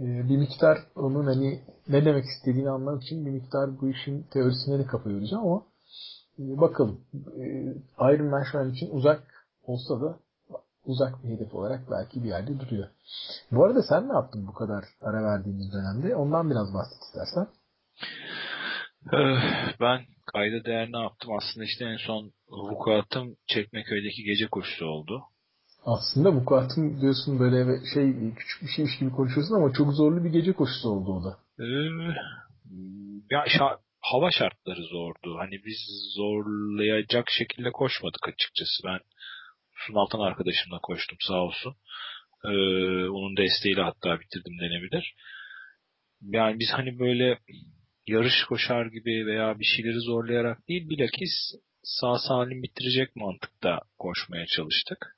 Ee, 0.00 0.28
bir 0.28 0.36
miktar 0.36 0.78
onun 0.96 1.26
hani 1.26 1.60
ne 1.88 2.04
demek 2.04 2.24
istediğini 2.24 2.70
anlamak 2.70 3.02
için 3.02 3.26
bir 3.26 3.30
miktar 3.30 3.80
bu 3.80 3.88
işin 3.88 4.22
teorisine 4.22 4.78
de 4.78 4.86
kafa 4.86 5.10
yoracağım 5.10 5.46
ama 5.46 5.62
e, 6.38 6.60
bakalım. 6.60 7.00
E, 7.38 7.44
Iron 8.14 8.26
Man 8.26 8.42
şu 8.52 8.58
an 8.58 8.70
için 8.70 8.90
uzak 8.90 9.22
olsa 9.66 10.00
da 10.00 10.18
uzak 10.84 11.24
bir 11.24 11.28
hedef 11.28 11.54
olarak 11.54 11.90
belki 11.90 12.24
bir 12.24 12.28
yerde 12.28 12.60
duruyor. 12.60 12.88
Bu 13.52 13.64
arada 13.64 13.82
sen 13.82 14.08
ne 14.08 14.12
yaptın 14.12 14.46
bu 14.46 14.52
kadar 14.54 14.84
ara 15.00 15.24
verdiğimiz 15.24 15.72
dönemde? 15.72 16.16
Ondan 16.16 16.50
biraz 16.50 16.74
bahset 16.74 17.02
istersen. 17.02 17.46
Ben 19.80 20.06
kayda 20.32 20.64
değer 20.64 20.92
ne 20.92 20.98
yaptım? 20.98 21.32
Aslında 21.36 21.64
işte 21.64 21.84
en 21.84 21.96
son 21.96 22.32
vukuatım 22.48 23.36
Çekmeköy'deki 23.46 24.22
gece 24.22 24.46
koşusu 24.46 24.86
oldu. 24.86 25.22
Aslında 25.84 26.32
vukuatım 26.32 27.00
diyorsun 27.00 27.38
böyle 27.40 27.80
şey 27.94 28.34
küçük 28.36 28.62
bir 28.62 28.68
şeymiş 28.76 28.98
gibi 28.98 29.10
konuşuyorsun 29.10 29.54
ama 29.54 29.72
çok 29.72 29.92
zorlu 29.92 30.24
bir 30.24 30.30
gece 30.30 30.52
koşusu 30.52 30.88
oldu 30.88 31.10
o 31.12 31.24
da. 31.24 31.38
Ee, 31.58 31.64
ya 33.30 33.44
şa- 33.44 33.78
hava 34.00 34.30
şartları 34.30 34.82
zordu. 34.82 35.36
Hani 35.38 35.64
biz 35.66 35.78
zorlayacak 36.16 37.30
şekilde 37.30 37.70
koşmadık 37.70 38.28
açıkçası. 38.28 38.82
Ben 38.84 38.98
Sunaltan 39.86 40.20
arkadaşımla 40.20 40.78
koştum 40.82 41.18
sağ 41.20 41.34
olsun. 41.42 41.74
Ee, 42.44 42.48
onun 43.08 43.36
desteğiyle 43.36 43.82
hatta 43.82 44.20
bitirdim 44.20 44.58
denebilir. 44.60 45.14
Yani 46.22 46.58
biz 46.58 46.68
hani 46.72 46.98
böyle 46.98 47.38
yarış 48.12 48.44
koşar 48.48 48.86
gibi 48.86 49.26
veya 49.26 49.58
bir 49.58 49.64
şeyleri 49.64 50.00
zorlayarak 50.00 50.68
değil 50.68 50.88
bilakis 50.88 51.32
sağ 51.82 52.18
salim 52.28 52.62
bitirecek 52.62 53.16
mantıkta 53.16 53.80
koşmaya 53.98 54.46
çalıştık. 54.46 55.16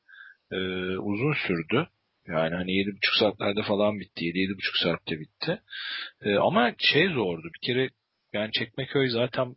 Ee, 0.51 0.57
uzun 0.99 1.35
sürdü. 1.47 1.89
Yani 2.27 2.55
hani 2.55 2.73
yedi 2.73 2.91
buçuk 2.91 3.15
saatlerde 3.21 3.63
falan 3.63 4.01
bitti. 4.01 4.25
Yedi, 4.25 4.39
yedi 4.39 4.53
buçuk 4.53 4.77
saatte 4.77 5.21
bitti. 5.21 5.61
Ee, 6.23 6.35
ama 6.35 6.73
şey 6.79 7.09
zordu. 7.09 7.43
Bir 7.55 7.67
kere 7.67 7.91
yani 8.33 8.51
Çekmeköy 8.53 9.09
zaten 9.11 9.57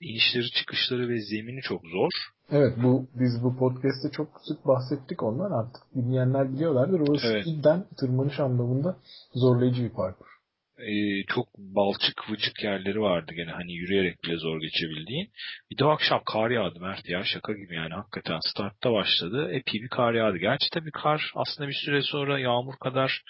inişleri 0.00 0.50
çıkışları 0.50 1.08
ve 1.08 1.20
zemini 1.20 1.60
çok 1.60 1.82
zor. 1.86 2.10
Evet 2.50 2.74
bu 2.82 3.08
biz 3.14 3.42
bu 3.42 3.56
podcast'te 3.56 4.10
çok 4.10 4.28
sık 4.48 4.66
bahsettik 4.66 5.22
ondan 5.22 5.50
artık 5.50 5.82
dinleyenler 5.94 6.52
biliyorlardır. 6.52 7.00
Orası 7.00 7.26
evet. 7.26 7.44
cidden 7.44 7.84
tırmanış 7.98 8.40
anlamında 8.40 8.96
zorlayıcı 9.34 9.82
bir 9.84 9.90
parkur. 9.90 10.35
Ee, 10.78 11.24
çok 11.24 11.58
balçık 11.58 12.30
vıcık 12.30 12.64
yerleri 12.64 13.00
vardı 13.00 13.32
gene 13.34 13.50
hani 13.50 13.72
yürüyerek 13.72 14.24
bile 14.24 14.36
zor 14.36 14.60
geçebildiğin. 14.60 15.30
Bir 15.70 15.78
de 15.78 15.84
o 15.84 15.88
akşam 15.88 16.22
kar 16.32 16.50
yağdı 16.50 16.80
Mert 16.80 17.08
ya 17.08 17.24
şaka 17.24 17.52
gibi 17.52 17.74
yani 17.74 17.94
hakikaten 17.94 18.38
startta 18.52 18.92
başladı. 18.92 19.48
Epey 19.52 19.82
bir 19.82 19.88
kar 19.88 20.14
yağdı. 20.14 20.36
Gerçi 20.36 20.70
tabii 20.72 20.90
kar 20.90 21.32
aslında 21.34 21.68
bir 21.68 21.76
süre 21.84 22.02
sonra 22.02 22.38
yağmur 22.38 22.76
kadar 22.80 23.22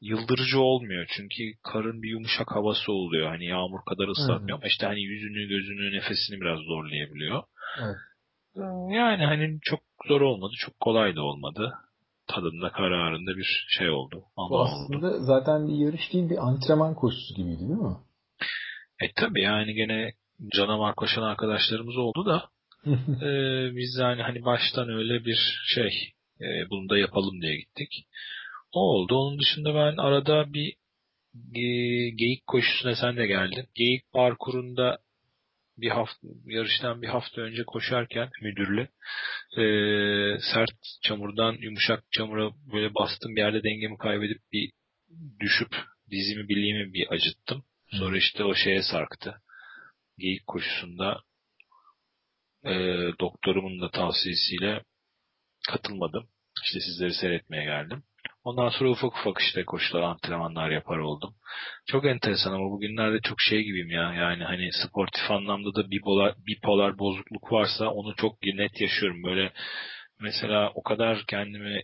yıldırıcı 0.00 0.60
olmuyor. 0.60 1.06
Çünkü 1.16 1.42
karın 1.62 2.02
bir 2.02 2.10
yumuşak 2.10 2.50
havası 2.50 2.92
oluyor. 2.92 3.28
Hani 3.28 3.46
yağmur 3.46 3.80
kadar 3.88 4.08
ıslatmıyor 4.08 4.58
ama 4.58 4.66
işte 4.66 4.86
hani 4.86 5.02
yüzünü, 5.02 5.48
gözünü, 5.48 5.96
nefesini 5.96 6.40
biraz 6.40 6.58
zorlayabiliyor. 6.58 7.42
Evet. 7.78 7.96
Yani 8.96 9.24
hani 9.24 9.58
çok 9.62 9.80
zor 10.08 10.20
olmadı, 10.20 10.52
çok 10.58 10.80
kolay 10.80 11.16
da 11.16 11.22
olmadı. 11.22 11.74
Tadında 12.34 12.70
kararında 12.72 13.36
bir 13.36 13.66
şey 13.78 13.90
oldu. 13.90 14.24
Bu 14.50 14.62
aslında 14.62 15.06
oldu. 15.06 15.16
zaten 15.20 15.68
bir 15.68 15.74
yarış 15.74 16.12
değil 16.12 16.30
bir 16.30 16.46
antrenman 16.48 16.94
koşusu 16.94 17.34
gibiydi 17.34 17.60
değil 17.60 17.70
mi? 17.70 17.96
E 19.02 19.12
tabi 19.16 19.42
yani 19.42 19.74
gene 19.74 20.12
canavar 20.56 20.94
koşan 20.94 21.22
arkadaşlarımız 21.22 21.96
oldu 21.96 22.26
da 22.26 22.44
e, 23.26 23.30
biz 23.76 23.98
yani 24.00 24.22
hani 24.22 24.44
baştan 24.44 24.88
öyle 24.88 25.24
bir 25.24 25.38
şey 25.74 25.90
e, 26.40 26.70
bunu 26.70 26.88
da 26.88 26.98
yapalım 26.98 27.42
diye 27.42 27.56
gittik. 27.56 28.06
O 28.72 28.80
oldu. 28.80 29.16
Onun 29.16 29.38
dışında 29.38 29.74
ben 29.74 29.96
arada 29.96 30.52
bir 30.52 30.74
e, 31.54 31.64
geyik 32.10 32.46
koşusuna 32.46 32.94
sen 32.96 33.16
de 33.16 33.26
geldin. 33.26 33.66
Geyik 33.74 34.12
parkurunda 34.12 34.98
bir 35.76 35.90
hafta 35.90 36.28
yarıştan 36.46 37.02
bir 37.02 37.08
hafta 37.08 37.40
önce 37.40 37.64
koşarken 37.64 38.30
müdürle 38.42 38.88
e, 39.56 39.64
sert 40.54 40.70
çamurdan 41.02 41.56
yumuşak 41.60 42.04
çamura 42.12 42.50
böyle 42.72 42.94
bastım 42.94 43.36
bir 43.36 43.40
yerde 43.40 43.62
dengemi 43.62 43.98
kaybedip 43.98 44.42
bir 44.52 44.70
düşüp 45.40 45.76
dizimi 46.10 46.48
bileğimi 46.48 46.92
bir 46.92 47.12
acıttım. 47.12 47.64
Sonra 47.90 48.16
işte 48.16 48.44
o 48.44 48.54
şeye 48.54 48.82
sarktı. 48.82 49.34
Geyik 50.18 50.46
koşusunda 50.46 51.22
e, 52.64 52.74
doktorumun 53.20 53.80
da 53.80 53.90
tavsiyesiyle 53.90 54.84
katılmadım. 55.68 56.28
İşte 56.64 56.80
sizleri 56.80 57.14
seyretmeye 57.14 57.64
geldim. 57.64 58.02
Ondan 58.44 58.68
sonra 58.68 58.90
ufak 58.90 59.12
ufak 59.16 59.40
işte 59.40 59.64
koşular, 59.64 60.02
antrenmanlar 60.02 60.70
yapar 60.70 60.98
oldum. 60.98 61.34
Çok 61.86 62.06
enteresan 62.06 62.52
ama 62.52 62.70
bugünlerde 62.70 63.20
çok 63.20 63.40
şey 63.40 63.62
gibiyim 63.62 63.90
ya. 63.90 64.14
Yani 64.14 64.44
hani 64.44 64.70
sportif 64.72 65.30
anlamda 65.30 65.74
da 65.74 65.90
bipolar, 65.90 66.34
bipolar 66.46 66.98
bozukluk 66.98 67.52
varsa 67.52 67.88
onu 67.88 68.14
çok 68.16 68.42
net 68.42 68.80
yaşıyorum. 68.80 69.22
Böyle 69.22 69.52
mesela 70.20 70.72
o 70.74 70.82
kadar 70.82 71.24
kendimi 71.28 71.82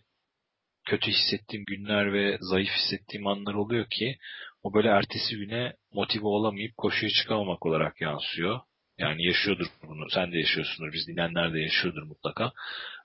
kötü 0.87 1.11
hissettiğim 1.11 1.65
günler 1.65 2.13
ve 2.13 2.39
zayıf 2.41 2.71
hissettiğim 2.71 3.27
anlar 3.27 3.55
oluyor 3.55 3.87
ki 3.91 4.19
o 4.63 4.75
böyle 4.75 4.89
ertesi 4.89 5.37
güne 5.37 5.73
motive 5.93 6.27
olamayıp 6.27 6.77
koşuya 6.77 7.11
çıkamamak 7.11 7.67
olarak 7.67 8.01
yansıyor. 8.01 8.61
Yani 8.99 9.27
yaşıyordur 9.27 9.67
bunu. 9.83 10.11
Sen 10.11 10.33
de 10.33 10.39
yaşıyorsundur. 10.39 10.93
Biz 10.93 11.09
dinleyenler 11.09 11.55
de 11.55 11.61
yaşıyordur 11.61 12.03
mutlaka. 12.03 12.53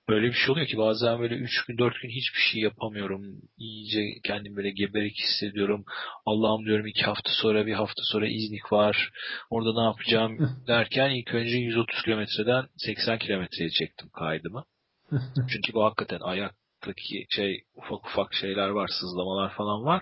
Böyle 0.10 0.28
bir 0.28 0.34
şey 0.34 0.52
oluyor 0.52 0.68
ki 0.68 0.78
bazen 0.78 1.20
böyle 1.20 1.36
3 1.36 1.66
gün 1.66 1.78
4 1.78 2.02
gün 2.02 2.10
hiçbir 2.10 2.40
şey 2.52 2.62
yapamıyorum. 2.62 3.22
İyice 3.58 4.00
kendimi 4.24 4.56
böyle 4.56 4.72
geberik 4.72 5.18
hissediyorum. 5.20 5.86
Allah'ım 6.26 6.66
diyorum 6.66 6.88
2 6.88 7.04
hafta 7.04 7.32
sonra 7.32 7.66
bir 7.66 7.74
hafta 7.74 8.02
sonra 8.04 8.28
İznik 8.28 8.72
var. 8.72 9.10
Orada 9.50 9.82
ne 9.82 9.86
yapacağım 9.86 10.38
derken 10.68 11.10
ilk 11.10 11.34
önce 11.34 11.58
130 11.58 12.02
kilometreden 12.02 12.66
80 12.78 13.18
kilometreye 13.18 13.70
çektim 13.70 14.10
kaydımı. 14.10 14.64
Çünkü 15.52 15.74
bu 15.74 15.84
hakikaten 15.84 16.20
ayaktaki 16.20 17.26
şey 17.30 17.64
ufak 17.76 18.06
ufak 18.06 18.34
şeyler 18.34 18.70
var, 18.70 18.88
sızlamalar 18.88 19.54
falan 19.54 19.84
var. 19.84 20.02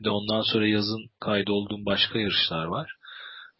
Bir 0.00 0.04
de 0.04 0.10
ondan 0.10 0.42
sonra 0.42 0.66
yazın 0.66 1.10
kaydolduğum 1.20 1.86
başka 1.86 2.18
yarışlar 2.18 2.64
var. 2.64 2.92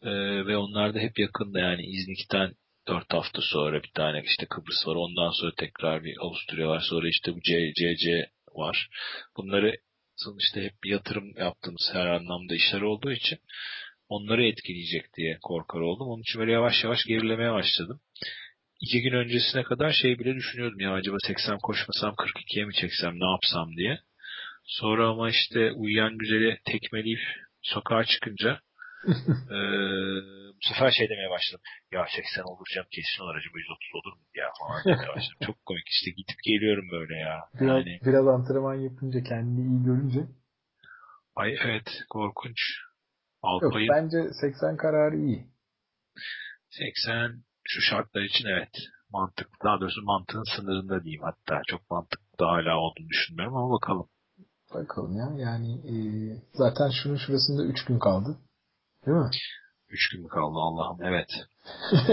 Ee, 0.03 0.11
ve 0.47 0.57
onlar 0.57 0.95
da 0.95 0.99
hep 0.99 1.19
yakında 1.19 1.59
yani 1.61 1.83
İznik'ten 1.83 2.53
4 2.89 3.13
hafta 3.13 3.41
sonra 3.43 3.83
bir 3.83 3.91
tane 3.95 4.23
işte 4.25 4.47
Kıbrıs 4.47 4.87
var. 4.87 4.95
Ondan 4.95 5.31
sonra 5.41 5.53
tekrar 5.57 6.05
bir 6.05 6.17
Avusturya 6.21 6.69
var. 6.69 6.83
Sonra 6.91 7.09
işte 7.09 7.35
bu 7.35 7.41
CCC 7.41 8.31
var. 8.55 8.89
Bunları 9.37 9.73
sonuçta 10.17 10.61
hep 10.61 10.73
bir 10.85 10.91
yatırım 10.91 11.37
yaptığımız 11.37 11.91
her 11.93 12.07
anlamda 12.07 12.55
işler 12.55 12.81
olduğu 12.81 13.13
için 13.13 13.39
onları 14.09 14.47
etkileyecek 14.47 15.15
diye 15.17 15.39
korkar 15.43 15.81
oldum. 15.81 16.09
Onun 16.09 16.23
için 16.23 16.41
böyle 16.41 16.53
yavaş 16.53 16.85
yavaş 16.85 17.05
gerilemeye 17.05 17.53
başladım. 17.53 18.01
İki 18.81 19.03
gün 19.03 19.13
öncesine 19.13 19.63
kadar 19.63 19.93
şey 19.93 20.19
bile 20.19 20.35
düşünüyordum 20.35 20.81
ya 20.81 20.93
acaba 20.93 21.17
80 21.27 21.59
koşmasam 21.59 22.15
42'ye 22.15 22.65
mi 22.65 22.75
çeksem 22.75 23.15
ne 23.15 23.31
yapsam 23.31 23.77
diye. 23.77 23.99
Sonra 24.65 25.09
ama 25.09 25.31
işte 25.31 25.73
uyuyan 25.73 26.19
güzeli 26.19 26.59
tekmeleyip 26.65 27.21
sokağa 27.63 28.05
çıkınca 28.05 28.61
ee, 29.51 29.59
bu 30.63 30.75
sefer 30.75 30.91
şey 30.91 31.09
demeye 31.09 31.31
başladım. 31.31 31.65
Ya 31.93 32.07
80 32.17 32.43
olur 32.43 32.67
canım 32.75 32.89
kesin 32.91 33.23
olur 33.23 33.35
acaba 33.37 33.59
130 33.59 33.95
olur 33.99 34.13
mu 34.19 34.25
ya 34.35 34.49
falan 34.59 34.85
demeye 34.85 35.09
başladım. 35.17 35.43
Çok 35.47 35.57
komik 35.67 35.89
işte 35.89 36.11
gidip 36.11 36.39
geliyorum 36.49 36.87
böyle 36.97 37.17
ya. 37.29 37.37
Biraz, 37.61 37.87
yani, 37.87 38.01
biraz 38.07 38.27
antrenman 38.29 38.75
yapınca 38.75 39.23
kendini 39.23 39.61
iyi 39.71 39.83
görünce. 39.85 40.21
Ay 41.37 41.51
evet 41.65 41.89
korkunç. 42.11 42.61
Alpay'ın, 43.43 43.87
Yok 43.87 43.97
bence 43.97 44.19
80 44.41 44.77
kararı 44.77 45.17
iyi. 45.17 45.47
80 46.71 47.45
şu 47.65 47.81
şartlar 47.81 48.23
için 48.23 48.47
evet 48.49 48.75
mantıklı. 49.11 49.55
Daha 49.65 49.81
doğrusu 49.81 50.03
mantığın 50.03 50.57
sınırında 50.57 51.05
diyeyim 51.05 51.23
hatta. 51.23 51.63
Çok 51.67 51.91
mantıklı 51.91 52.39
da 52.39 52.47
hala 52.47 52.79
olduğunu 52.79 53.09
düşünmüyorum 53.09 53.57
ama 53.57 53.75
bakalım. 53.75 54.09
Bakalım 54.75 55.17
ya. 55.17 55.29
Yani 55.47 55.73
e, 55.75 55.95
zaten 56.53 56.91
şunun 57.03 57.17
şurasında 57.17 57.65
3 57.65 57.85
gün 57.85 57.99
kaldı. 57.99 58.39
Değil 59.07 59.17
mi? 59.17 59.31
Üç 59.93 60.11
gün 60.13 60.23
mü 60.23 60.29
kaldı 60.29 60.59
Allah'ım? 60.59 60.99
Evet. 61.03 61.29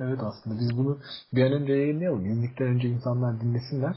evet 0.00 0.20
aslında 0.22 0.60
biz 0.60 0.76
bunu 0.76 0.98
bir 1.32 1.42
an 1.42 1.52
önce 1.52 1.72
yayınlayalım. 1.72 2.26
İznik'ten 2.26 2.66
önce 2.66 2.88
insanlar 2.88 3.40
dinlesinler. 3.40 3.96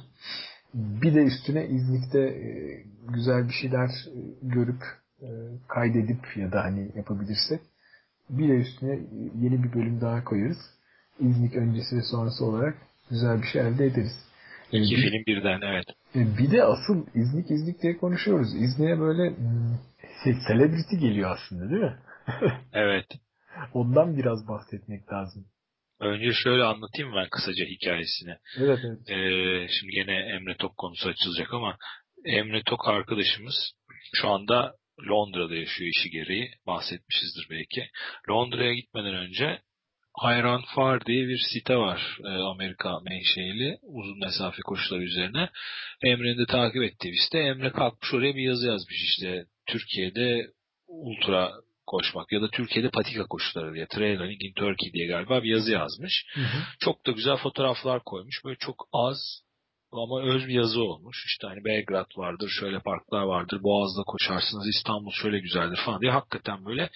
Bir 0.73 1.15
de 1.15 1.23
üstüne 1.23 1.67
İznik'te 1.67 2.19
e, 2.19 2.47
güzel 3.13 3.47
bir 3.47 3.53
şeyler 3.53 3.87
e, 3.87 4.19
görüp 4.41 4.83
e, 5.21 5.27
kaydedip 5.67 6.37
ya 6.37 6.51
da 6.51 6.63
hani 6.63 6.91
yapabilirsek 6.95 7.61
bir 8.29 8.49
de 8.49 8.53
üstüne 8.53 8.99
yeni 9.41 9.63
bir 9.63 9.73
bölüm 9.73 10.01
daha 10.01 10.23
koyarız. 10.23 10.57
İznik 11.19 11.55
öncesi 11.55 11.95
ve 11.95 12.01
sonrası 12.01 12.45
olarak 12.45 12.77
güzel 13.09 13.41
bir 13.41 13.47
şey 13.47 13.61
elde 13.61 13.85
ederiz. 13.85 14.17
İki 14.71 14.95
bir, 14.95 15.01
film 15.01 15.23
birden 15.27 15.61
evet. 15.61 15.85
Bir 16.15 16.51
de 16.51 16.63
asıl 16.63 17.05
İznik 17.15 17.51
İznik 17.51 17.81
diye 17.81 17.97
konuşuyoruz. 17.97 18.55
İznik'e 18.55 18.99
böyle 18.99 19.33
şey, 20.23 20.35
celebrity 20.47 20.95
geliyor 20.95 21.31
aslında 21.31 21.69
değil 21.69 21.81
mi? 21.81 21.95
evet. 22.73 23.07
Ondan 23.73 24.17
biraz 24.17 24.47
bahsetmek 24.47 25.11
lazım. 25.11 25.45
Önce 25.99 26.33
şöyle 26.43 26.63
anlatayım 26.63 27.15
ben 27.15 27.29
kısaca 27.29 27.65
hikayesini. 27.65 28.37
Evet 28.57 28.79
evet. 28.85 29.09
Ee, 29.09 29.67
şimdi 29.79 29.95
yine 29.95 30.35
Emre 30.35 30.57
Tok 30.57 30.77
konusu 30.77 31.09
açılacak 31.09 31.53
ama 31.53 31.77
Emre 32.25 32.63
Tok 32.63 32.87
arkadaşımız 32.87 33.55
şu 34.13 34.29
anda 34.29 34.75
Londra'da 35.09 35.55
yaşıyor 35.55 35.91
işi 35.95 36.09
gereği. 36.09 36.51
Bahsetmişizdir 36.67 37.47
belki. 37.49 37.89
Londra'ya 38.29 38.73
gitmeden 38.73 39.15
önce 39.15 39.61
Hayran 40.13 40.61
Far 40.75 41.05
diye 41.05 41.27
bir 41.27 41.41
site 41.53 41.75
var 41.75 42.17
e, 42.23 42.27
Amerika 42.27 42.99
menşeili 42.99 43.77
uzun 43.81 44.19
mesafe 44.19 44.61
koşuları 44.65 45.03
üzerine. 45.03 45.49
Emre'nin 46.03 46.37
de 46.37 46.45
takip 46.45 46.83
ettiği 46.83 47.11
bir 47.11 47.17
site. 47.25 47.39
Emre 47.39 47.71
kalkmış 47.71 48.13
oraya 48.13 48.35
bir 48.35 48.43
yazı 48.43 48.67
yazmış 48.67 49.03
işte 49.03 49.45
Türkiye'de 49.67 50.47
ultra 50.87 51.51
koşmak 51.87 52.31
ya 52.31 52.41
da 52.41 52.49
Türkiye'de 52.49 52.89
patika 52.89 53.25
koşuları 53.25 53.73
diye 53.73 53.87
Trail 53.87 54.19
Running 54.19 54.43
in 54.43 54.53
Turkey 54.53 54.93
diye 54.93 55.07
galiba 55.07 55.43
bir 55.43 55.49
yazı 55.49 55.71
yazmış. 55.71 56.25
Hı 56.33 56.41
hı. 56.41 56.63
Çok 56.79 57.05
da 57.05 57.11
güzel 57.11 57.37
fotoğraflar 57.37 58.03
koymuş. 58.03 58.45
Böyle 58.45 58.57
çok 58.59 58.87
az 58.93 59.41
ama 59.91 60.21
öz 60.21 60.47
bir 60.47 60.53
yazı 60.53 60.81
olmuş. 60.81 61.25
İşte 61.25 61.47
hani 61.47 61.65
Belgrad 61.65 62.17
vardır, 62.17 62.49
şöyle 62.59 62.79
parklar 62.79 63.23
vardır, 63.23 63.63
Boğaz'da 63.63 64.03
koşarsınız, 64.03 64.67
İstanbul 64.67 65.11
şöyle 65.11 65.39
güzeldir 65.39 65.79
falan 65.85 66.01
diye 66.01 66.11
hakikaten 66.11 66.65
böyle 66.65 66.89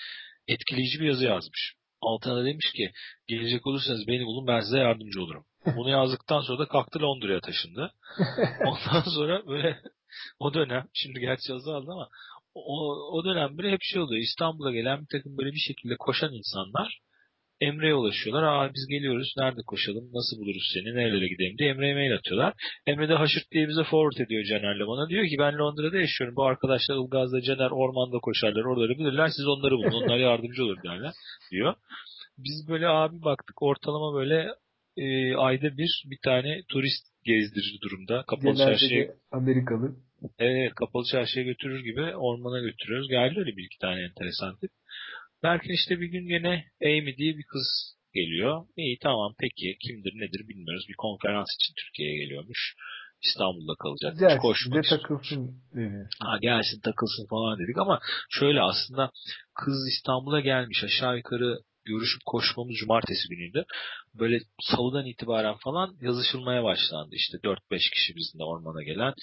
etkileyici 0.47 0.99
bir 0.99 1.05
yazı 1.05 1.25
yazmış. 1.25 1.73
Altına 2.01 2.45
demiş 2.45 2.71
ki 2.75 2.91
gelecek 3.27 3.67
olursanız 3.67 4.07
beni 4.07 4.25
bulun 4.25 4.47
ben 4.47 4.59
size 4.59 4.77
yardımcı 4.77 5.21
olurum. 5.21 5.45
Bunu 5.75 5.89
yazdıktan 5.89 6.41
sonra 6.41 6.59
da 6.59 6.67
kalktı 6.67 6.99
Londra'ya 6.99 7.39
taşındı. 7.39 7.93
Ondan 8.65 9.03
sonra 9.15 9.47
böyle 9.47 9.79
o 10.39 10.53
dönem 10.53 10.87
şimdi 10.93 11.19
gerçi 11.19 11.53
azaldı 11.53 11.91
ama 11.91 12.09
o, 12.55 12.75
o 13.11 13.25
dönem 13.25 13.57
böyle 13.57 13.71
hep 13.71 13.81
şey 13.81 14.01
oluyor. 14.01 14.21
İstanbul'a 14.21 14.71
gelen 14.71 15.01
bir 15.01 15.07
takım 15.11 15.37
böyle 15.37 15.51
bir 15.51 15.63
şekilde 15.67 15.95
koşan 15.99 16.33
insanlar 16.33 16.99
Emre'ye 17.61 17.95
ulaşıyorlar. 17.95 18.43
Aa 18.43 18.73
biz 18.73 18.87
geliyoruz. 18.87 19.33
Nerede 19.37 19.61
koşalım? 19.67 20.05
Nasıl 20.13 20.37
buluruz 20.37 20.71
seni? 20.73 20.95
Nerelere 20.95 21.27
gidelim 21.27 21.57
diye 21.57 21.69
Emre'ye 21.69 21.93
mail 21.93 22.15
atıyorlar. 22.15 22.53
Emre 22.87 23.09
de 23.09 23.13
haşırt 23.13 23.51
diye 23.51 23.67
bize 23.67 23.83
forward 23.83 24.25
ediyor 24.25 24.43
Caner'le 24.43 24.87
bana. 24.87 25.09
Diyor 25.09 25.25
ki 25.27 25.35
ben 25.39 25.57
Londra'da 25.57 25.97
yaşıyorum. 25.97 26.35
Bu 26.35 26.43
arkadaşlar 26.43 26.95
Ilgaz'da 26.95 27.41
Caner 27.41 27.71
ormanda 27.71 28.19
koşarlar. 28.19 28.65
Oraları 28.65 28.97
bilirler. 28.99 29.27
Siz 29.27 29.47
onları 29.47 29.75
bulun. 29.77 30.03
Onlar 30.03 30.17
yardımcı 30.17 30.63
olur 30.63 30.83
derler. 30.83 31.13
Diyor. 31.51 31.73
Biz 32.37 32.67
böyle 32.69 32.87
abi 32.87 33.21
baktık 33.21 33.61
ortalama 33.61 34.13
böyle 34.19 34.47
e, 34.97 35.35
ayda 35.35 35.77
bir 35.77 36.03
bir 36.11 36.19
tane 36.23 36.61
turist 36.69 37.05
gezdirir 37.25 37.79
durumda. 37.83 38.23
Kapalı 38.27 38.57
çarşıya 38.57 39.07
Amerikalı. 39.31 39.95
Evet, 40.39 40.73
kapalı 40.75 41.03
çarşıya 41.11 41.45
götürür 41.45 41.83
gibi 41.83 42.15
ormana 42.15 42.59
götürüyoruz. 42.59 43.09
Geldi 43.09 43.39
öyle 43.39 43.57
bir 43.57 43.65
iki 43.65 43.77
tane 43.77 44.01
enteresan 44.01 44.57
tip. 44.57 44.71
Derken 45.43 45.73
işte 45.73 45.99
bir 46.01 46.07
gün 46.07 46.27
gene 46.27 46.65
Amy 46.83 47.17
diye 47.17 47.37
bir 47.37 47.43
kız 47.43 47.95
geliyor. 48.13 48.65
İyi 48.77 48.97
tamam 49.01 49.35
peki 49.39 49.77
kimdir 49.79 50.13
nedir 50.15 50.47
bilmiyoruz. 50.47 50.85
Bir 50.89 50.95
konferans 50.97 51.47
için 51.55 51.73
Türkiye'ye 51.77 52.23
geliyormuş. 52.23 52.75
İstanbul'da 53.25 53.75
kalacak. 53.75 54.19
Gelsin 54.19 54.37
koşmak 54.37 54.83
de 54.83 54.87
takılsın 54.89 55.61
dedi. 55.75 56.07
Ha, 56.21 56.37
gelsin 56.41 56.79
takılsın 56.81 57.27
falan 57.29 57.59
dedik 57.59 57.77
ama 57.77 57.99
şöyle 58.29 58.61
aslında 58.61 59.11
kız 59.55 59.87
İstanbul'a 59.93 60.39
gelmiş 60.39 60.83
aşağı 60.83 61.17
yukarı 61.17 61.59
görüşüp 61.85 62.21
koşmamız 62.25 62.75
cumartesi 62.75 63.29
günüydü. 63.29 63.65
Böyle 64.13 64.39
salıdan 64.61 65.05
itibaren 65.05 65.55
falan 65.63 65.97
yazışılmaya 66.01 66.63
başlandı. 66.63 67.15
İşte 67.15 67.37
4-5 67.37 67.57
kişi 67.93 68.15
bizimle 68.15 68.43
ormana 68.43 68.83
gelen 68.83 69.13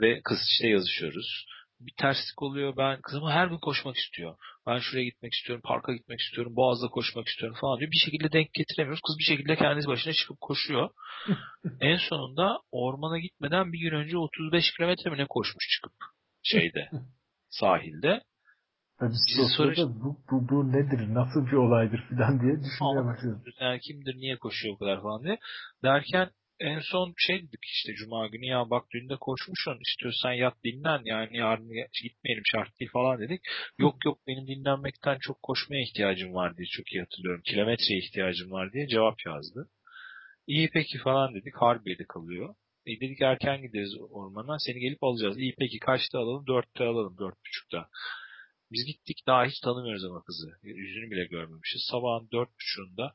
ve 0.00 0.20
kız 0.24 0.38
işte 0.50 0.68
yazışıyoruz 0.68 1.46
bir 1.80 1.92
terslik 2.00 2.42
oluyor. 2.42 2.76
Ben 2.76 3.00
kızım 3.00 3.28
her 3.28 3.46
gün 3.46 3.58
koşmak 3.58 3.96
istiyor. 3.96 4.36
Ben 4.66 4.78
şuraya 4.78 5.04
gitmek 5.04 5.32
istiyorum, 5.32 5.62
parka 5.64 5.92
gitmek 5.92 6.20
istiyorum, 6.20 6.56
boğazda 6.56 6.88
koşmak 6.88 7.28
istiyorum 7.28 7.56
falan 7.60 7.78
diyor. 7.78 7.90
Bir 7.90 8.04
şekilde 8.04 8.32
denk 8.32 8.54
getiremiyoruz. 8.54 9.00
Kız 9.06 9.18
bir 9.18 9.24
şekilde 9.24 9.56
kendisi 9.56 9.88
başına 9.88 10.12
çıkıp 10.12 10.40
koşuyor. 10.40 10.90
en 11.80 11.96
sonunda 11.96 12.58
ormana 12.70 13.18
gitmeden 13.18 13.72
bir 13.72 13.78
gün 13.78 13.92
önce 13.92 14.18
35 14.18 14.64
kilometre 14.76 15.10
mi 15.10 15.18
ne 15.18 15.26
koşmuş 15.26 15.64
çıkıp 15.70 15.92
şeyde 16.42 16.90
sahilde. 17.50 18.20
Tabii 19.08 19.48
soruyoruz 19.56 20.02
bu, 20.02 20.16
bu, 20.30 20.48
bu 20.48 20.72
nedir, 20.72 21.14
nasıl 21.14 21.46
bir 21.46 21.52
olaydır 21.52 22.04
falan 22.10 22.40
diye 22.40 22.52
düşünmeye 22.64 23.04
başladım. 23.04 23.42
Yani 23.60 23.80
kimdir, 23.80 24.16
niye 24.16 24.36
koşuyor 24.36 24.74
o 24.74 24.78
kadar 24.78 25.02
falan 25.02 25.24
diye. 25.24 25.38
Derken 25.82 26.30
en 26.60 26.80
son 26.80 27.14
şey 27.18 27.36
dedik 27.36 27.64
işte 27.64 27.94
cuma 27.94 28.26
günü 28.26 28.46
ya 28.46 28.70
bak 28.70 28.84
dün 28.94 29.08
de 29.08 29.16
koşmuşsun 29.20 29.78
istiyorsan 29.88 30.32
yat 30.32 30.64
dinlen 30.64 31.00
yani 31.04 31.36
yarın 31.36 31.68
gitmeyelim 32.02 32.42
şart 32.52 32.80
değil 32.80 32.90
falan 32.90 33.20
dedik. 33.20 33.40
Yok 33.78 34.04
yok 34.04 34.18
benim 34.26 34.46
dinlenmekten 34.46 35.18
çok 35.20 35.42
koşmaya 35.42 35.82
ihtiyacım 35.82 36.34
var 36.34 36.56
diye 36.56 36.66
çok 36.66 36.92
iyi 36.92 37.00
hatırlıyorum. 37.00 37.42
Kilometreye 37.44 38.00
ihtiyacım 38.00 38.50
var 38.50 38.72
diye 38.72 38.86
cevap 38.88 39.26
yazdı. 39.26 39.68
İyi 40.46 40.70
peki 40.72 40.98
falan 40.98 41.34
dedik. 41.34 41.56
Harbiye'de 41.56 42.04
kalıyor. 42.04 42.54
E 42.86 43.00
dedik 43.00 43.20
erken 43.22 43.62
gideriz 43.62 43.94
ormana. 44.10 44.58
Seni 44.58 44.80
gelip 44.80 45.04
alacağız. 45.04 45.38
İyi 45.38 45.54
peki 45.58 45.78
kaçta 45.78 46.18
alalım? 46.18 46.46
Dörtte 46.46 46.84
alalım. 46.84 47.16
Dört 47.18 47.34
buçukta. 47.46 47.88
Biz 48.72 48.86
gittik 48.86 49.22
daha 49.26 49.44
hiç 49.44 49.60
tanımıyoruz 49.60 50.04
ama 50.04 50.22
kızı. 50.22 50.48
Yüzünü 50.62 51.10
bile 51.10 51.24
görmemişiz. 51.24 51.82
Sabahın 51.90 52.28
dört 52.32 52.48
buçuğunda 52.48 53.14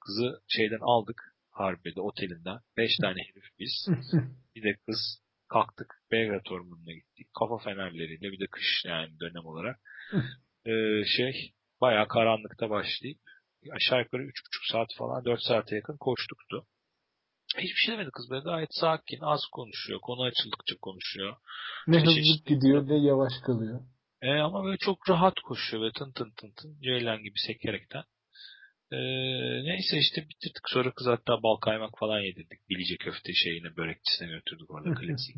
kızı 0.00 0.42
şeyden 0.48 0.80
aldık 0.80 1.22
Harbiye'de 1.50 2.00
otelinden. 2.00 2.58
Beş 2.76 2.90
tane 3.02 3.20
herif 3.22 3.44
biz. 3.58 3.88
bir 4.54 4.62
de 4.62 4.76
kız 4.86 5.22
kalktık. 5.48 5.94
Belgrad 6.10 6.46
Ormanı'na 6.50 6.92
gittik. 6.92 7.28
Kafa 7.38 7.58
fenerleriyle 7.58 8.32
bir 8.32 8.40
de 8.40 8.46
kış 8.46 8.84
yani 8.84 9.20
dönem 9.20 9.46
olarak. 9.46 9.80
ee, 10.66 11.04
şey 11.16 11.52
bayağı 11.80 12.08
karanlıkta 12.08 12.70
başlayıp 12.70 13.18
aşağı 13.70 14.00
yukarı 14.00 14.22
üç 14.22 14.36
buçuk 14.46 14.64
saat 14.72 14.88
falan 14.98 15.24
dört 15.24 15.42
saate 15.42 15.76
yakın 15.76 15.96
koştuktu. 15.96 16.66
Hiçbir 17.58 17.80
şey 17.86 17.94
demedi 17.94 18.10
kız 18.10 18.30
böyle 18.30 18.44
gayet 18.44 18.74
sakin, 18.74 19.20
az 19.20 19.40
konuşuyor. 19.52 20.00
Konu 20.00 20.22
açıldıkça 20.22 20.76
konuşuyor. 20.82 21.36
Ne 21.86 21.96
işte 21.96 22.10
hızlı 22.10 22.44
gidiyor 22.44 22.88
ne 22.88 22.96
yavaş 22.96 23.32
kalıyor. 23.46 23.80
E, 24.22 24.30
ama 24.30 24.64
böyle 24.64 24.76
çok 24.78 25.10
rahat 25.10 25.40
koşuyor 25.40 25.82
ve 25.82 25.90
tın 25.98 26.12
tın 26.12 26.32
tın 26.36 26.52
tın 26.56 26.80
ceylan 26.82 27.22
gibi 27.22 27.38
sekerekten. 27.46 28.02
Ee, 28.92 28.96
neyse 29.64 29.98
işte 29.98 30.20
bitirdik. 30.22 30.62
Sonra 30.66 30.90
kız 30.90 31.06
hatta 31.06 31.42
bal 31.42 31.56
kaymak 31.56 31.98
falan 31.98 32.20
yedirdik. 32.20 32.68
Bilice 32.68 32.96
köfte 32.96 33.32
şeyine 33.32 33.76
börekçisine 33.76 34.28
götürdük 34.28 34.70
orada 34.70 34.94
klasik. 34.94 35.36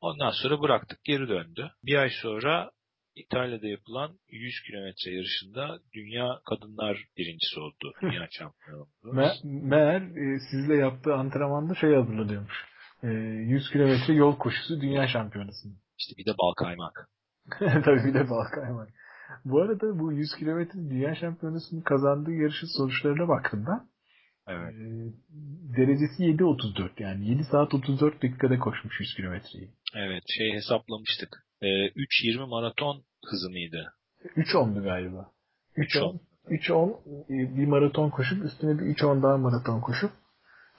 Ondan 0.00 0.30
sonra 0.30 0.60
bıraktık 0.60 1.04
geri 1.04 1.28
döndü. 1.28 1.70
Bir 1.84 1.94
ay 1.94 2.10
sonra 2.22 2.70
İtalya'da 3.16 3.68
yapılan 3.68 4.18
100 4.28 4.62
kilometre 4.66 5.10
yarışında 5.14 5.78
dünya 5.94 6.40
kadınlar 6.48 7.04
birincisi 7.16 7.60
oldu. 7.60 7.92
Dünya 8.02 8.28
şampiyonu 8.30 8.80
oldu. 8.80 8.90
Me 9.02 9.32
meğer 9.44 10.00
e, 10.00 10.38
sizle 10.50 10.74
yaptığı 10.76 11.14
antrenmanda 11.14 11.74
şey 11.74 11.94
hazırlanıyormuş. 11.94 12.64
E, 13.02 13.06
100 13.06 13.70
kilometre 13.70 14.14
yol 14.14 14.38
koşusu 14.38 14.80
dünya 14.80 15.08
şampiyonası. 15.08 15.68
İşte 15.98 16.16
bir 16.18 16.26
de 16.26 16.30
bal 16.38 16.54
kaymak. 16.54 17.08
Tabii 17.58 18.04
bir 18.04 18.14
de 18.14 18.30
bal 18.30 18.44
kaymak. 18.44 18.88
Bu 19.44 19.62
arada 19.62 19.98
bu 19.98 20.12
100 20.12 20.34
kilometre 20.38 20.90
dünya 20.90 21.14
şampiyonasının 21.14 21.80
kazandığı 21.80 22.32
yarışın 22.32 22.68
sonuçlarına 22.76 23.28
baktım 23.28 23.64
ben. 23.68 23.80
Evet. 24.48 24.74
E, 24.74 24.86
derecesi 25.76 26.22
7.34 26.22 27.02
yani 27.02 27.28
7 27.28 27.44
saat 27.44 27.74
34 27.74 28.22
dakikada 28.22 28.58
koşmuş 28.58 29.00
100 29.00 29.14
kilometreyi. 29.14 29.70
Evet 29.96 30.22
şey 30.38 30.52
hesaplamıştık. 30.52 31.46
E, 31.62 31.66
3.20 31.66 32.48
maraton 32.48 33.02
hızı 33.26 33.50
mıydı? 33.50 33.92
3.10'du 34.36 34.82
galiba. 34.82 35.30
3.10 35.76 36.18
3.10 36.48 36.92
e, 37.24 37.56
bir 37.56 37.66
maraton 37.66 38.10
koşup 38.10 38.44
üstüne 38.44 38.78
bir 38.78 38.84
3.10 38.84 39.22
daha 39.22 39.36
maraton 39.36 39.80
koşup 39.80 40.10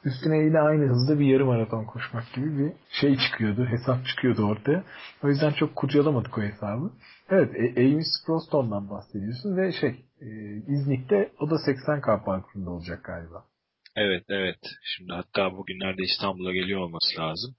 üstüne 0.06 0.38
yine 0.38 0.60
aynı 0.60 0.86
hızda 0.86 1.20
bir 1.20 1.26
yarım 1.26 1.48
maraton 1.48 1.86
koşmak 1.86 2.34
gibi 2.36 2.60
bir 2.60 2.72
şey 3.02 3.18
çıkıyordu. 3.18 3.66
Hesap 3.66 4.06
çıkıyordu 4.06 4.44
ortaya. 4.44 4.84
O 5.24 5.28
yüzden 5.28 5.52
çok 5.52 5.76
kurcalamadık 5.76 6.38
o 6.38 6.42
hesabı. 6.42 6.92
Evet, 7.30 7.56
e, 7.56 7.82
Amy 7.82 8.04
Sproston'dan 8.04 8.90
bahsediyorsun 8.90 9.58
ve 9.58 9.72
şey 9.72 10.06
e, 10.22 10.28
İznik'te 10.68 11.32
o 11.40 11.50
da 11.50 11.56
80K 11.56 12.26
parkurunda 12.26 12.70
olacak 12.70 13.04
galiba. 13.04 13.46
Evet, 13.96 14.24
evet. 14.30 14.60
Şimdi 14.84 15.14
hatta 15.14 15.52
bugünlerde 15.52 16.04
İstanbul'a 16.04 16.54
geliyor 16.54 16.80
olması 16.80 17.22
lazım. 17.22 17.56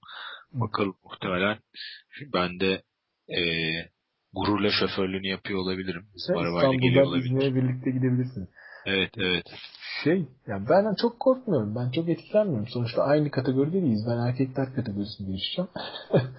Bakalım 0.53 0.95
muhtemelen 1.03 1.57
ben 2.33 2.59
de 2.59 2.81
e, 3.29 3.41
gururla 4.33 4.69
şoförlüğünü 4.79 5.27
yapıyor 5.27 5.59
olabilirim. 5.59 6.05
Sen 6.27 6.33
İstanbul'dan 6.33 7.19
İznik'e 7.19 7.55
birlikte 7.55 7.91
gidebilirsin. 7.91 8.49
Evet, 8.85 9.11
evet. 9.17 9.45
Şey, 10.03 10.25
yani 10.47 10.69
ben 10.69 10.95
çok 11.01 11.19
korkmuyorum. 11.19 11.75
Ben 11.75 11.91
çok 11.91 12.09
etkilenmiyorum. 12.09 12.67
Sonuçta 12.67 13.03
aynı 13.03 13.31
kategoride 13.31 13.81
değiliz. 13.81 14.05
Ben 14.07 14.17
erkekler 14.17 14.75
kategorisinde 14.75 15.31
yarışacağım. 15.31 15.69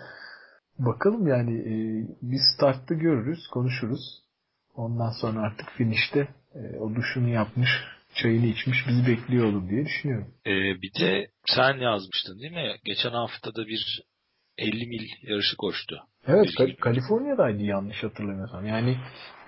Bakalım 0.79 1.27
yani 1.27 1.59
e, 1.59 1.75
biz 2.23 2.41
startta 2.57 2.95
görürüz, 2.95 3.47
konuşuruz. 3.53 4.23
Ondan 4.75 5.11
sonra 5.21 5.41
artık 5.41 5.71
finişte 5.71 6.29
e, 6.55 6.79
o 6.79 6.95
duşunu 6.95 7.29
yapmış, 7.29 7.69
çayını 8.15 8.47
içmiş 8.47 8.79
bizi 8.89 9.07
bekliyor 9.07 9.45
olur 9.47 9.69
diye 9.69 9.85
düşünüyorum. 9.85 10.35
Ee, 10.47 10.51
bir 10.83 11.01
de 11.01 11.27
sen 11.47 11.75
yazmıştın 11.79 12.41
değil 12.41 12.53
mi? 12.53 12.77
Geçen 12.85 13.11
hafta 13.11 13.55
da 13.55 13.67
bir 13.67 14.03
50 14.59 14.87
mil 14.87 15.09
yarışı 15.23 15.57
koştu. 15.57 15.97
Evet, 16.27 16.47
Kal- 16.59 16.77
Kaliforniya'daydı 16.81 17.63
yanlış 17.63 18.03
hatırlamıyorsam. 18.03 18.67
Yani 18.67 18.97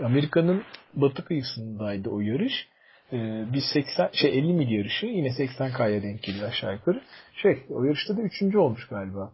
Amerika'nın 0.05 0.63
batı 0.95 1.25
kıyısındaydı 1.25 2.09
o 2.09 2.21
yarış. 2.21 2.69
Ee, 3.15 3.53
bir 3.53 3.61
80 3.73 4.11
şey 4.13 4.39
50 4.39 4.53
mil 4.53 4.71
yarışı 4.71 5.07
yine 5.07 5.29
80K'ya 5.29 6.03
denk 6.03 6.23
geliyor 6.23 6.49
aşağı 6.49 6.73
yukarı. 6.73 7.03
Şey 7.43 7.63
o 7.71 7.85
yarışta 7.85 8.17
da 8.17 8.23
üçüncü 8.23 8.59
olmuş 8.59 8.89
galiba. 8.89 9.33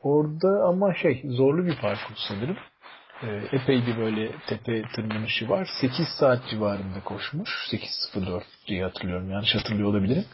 Orada 0.00 0.64
ama 0.64 0.94
şey 0.94 1.22
zorlu 1.24 1.66
bir 1.66 1.76
parkur 1.76 2.14
sanırım. 2.28 2.56
E, 3.22 3.56
epey 3.56 3.86
bir 3.86 3.96
böyle 3.96 4.32
tepe 4.48 4.82
tırmanışı 4.94 5.48
var. 5.48 5.68
8 5.80 6.06
saat 6.20 6.48
civarında 6.50 7.00
koşmuş. 7.04 7.50
8.04 7.72 8.42
diye 8.68 8.84
hatırlıyorum. 8.84 9.30
Yanlış 9.30 9.54
hatırlıyor 9.54 9.88
olabilirim. 9.88 10.24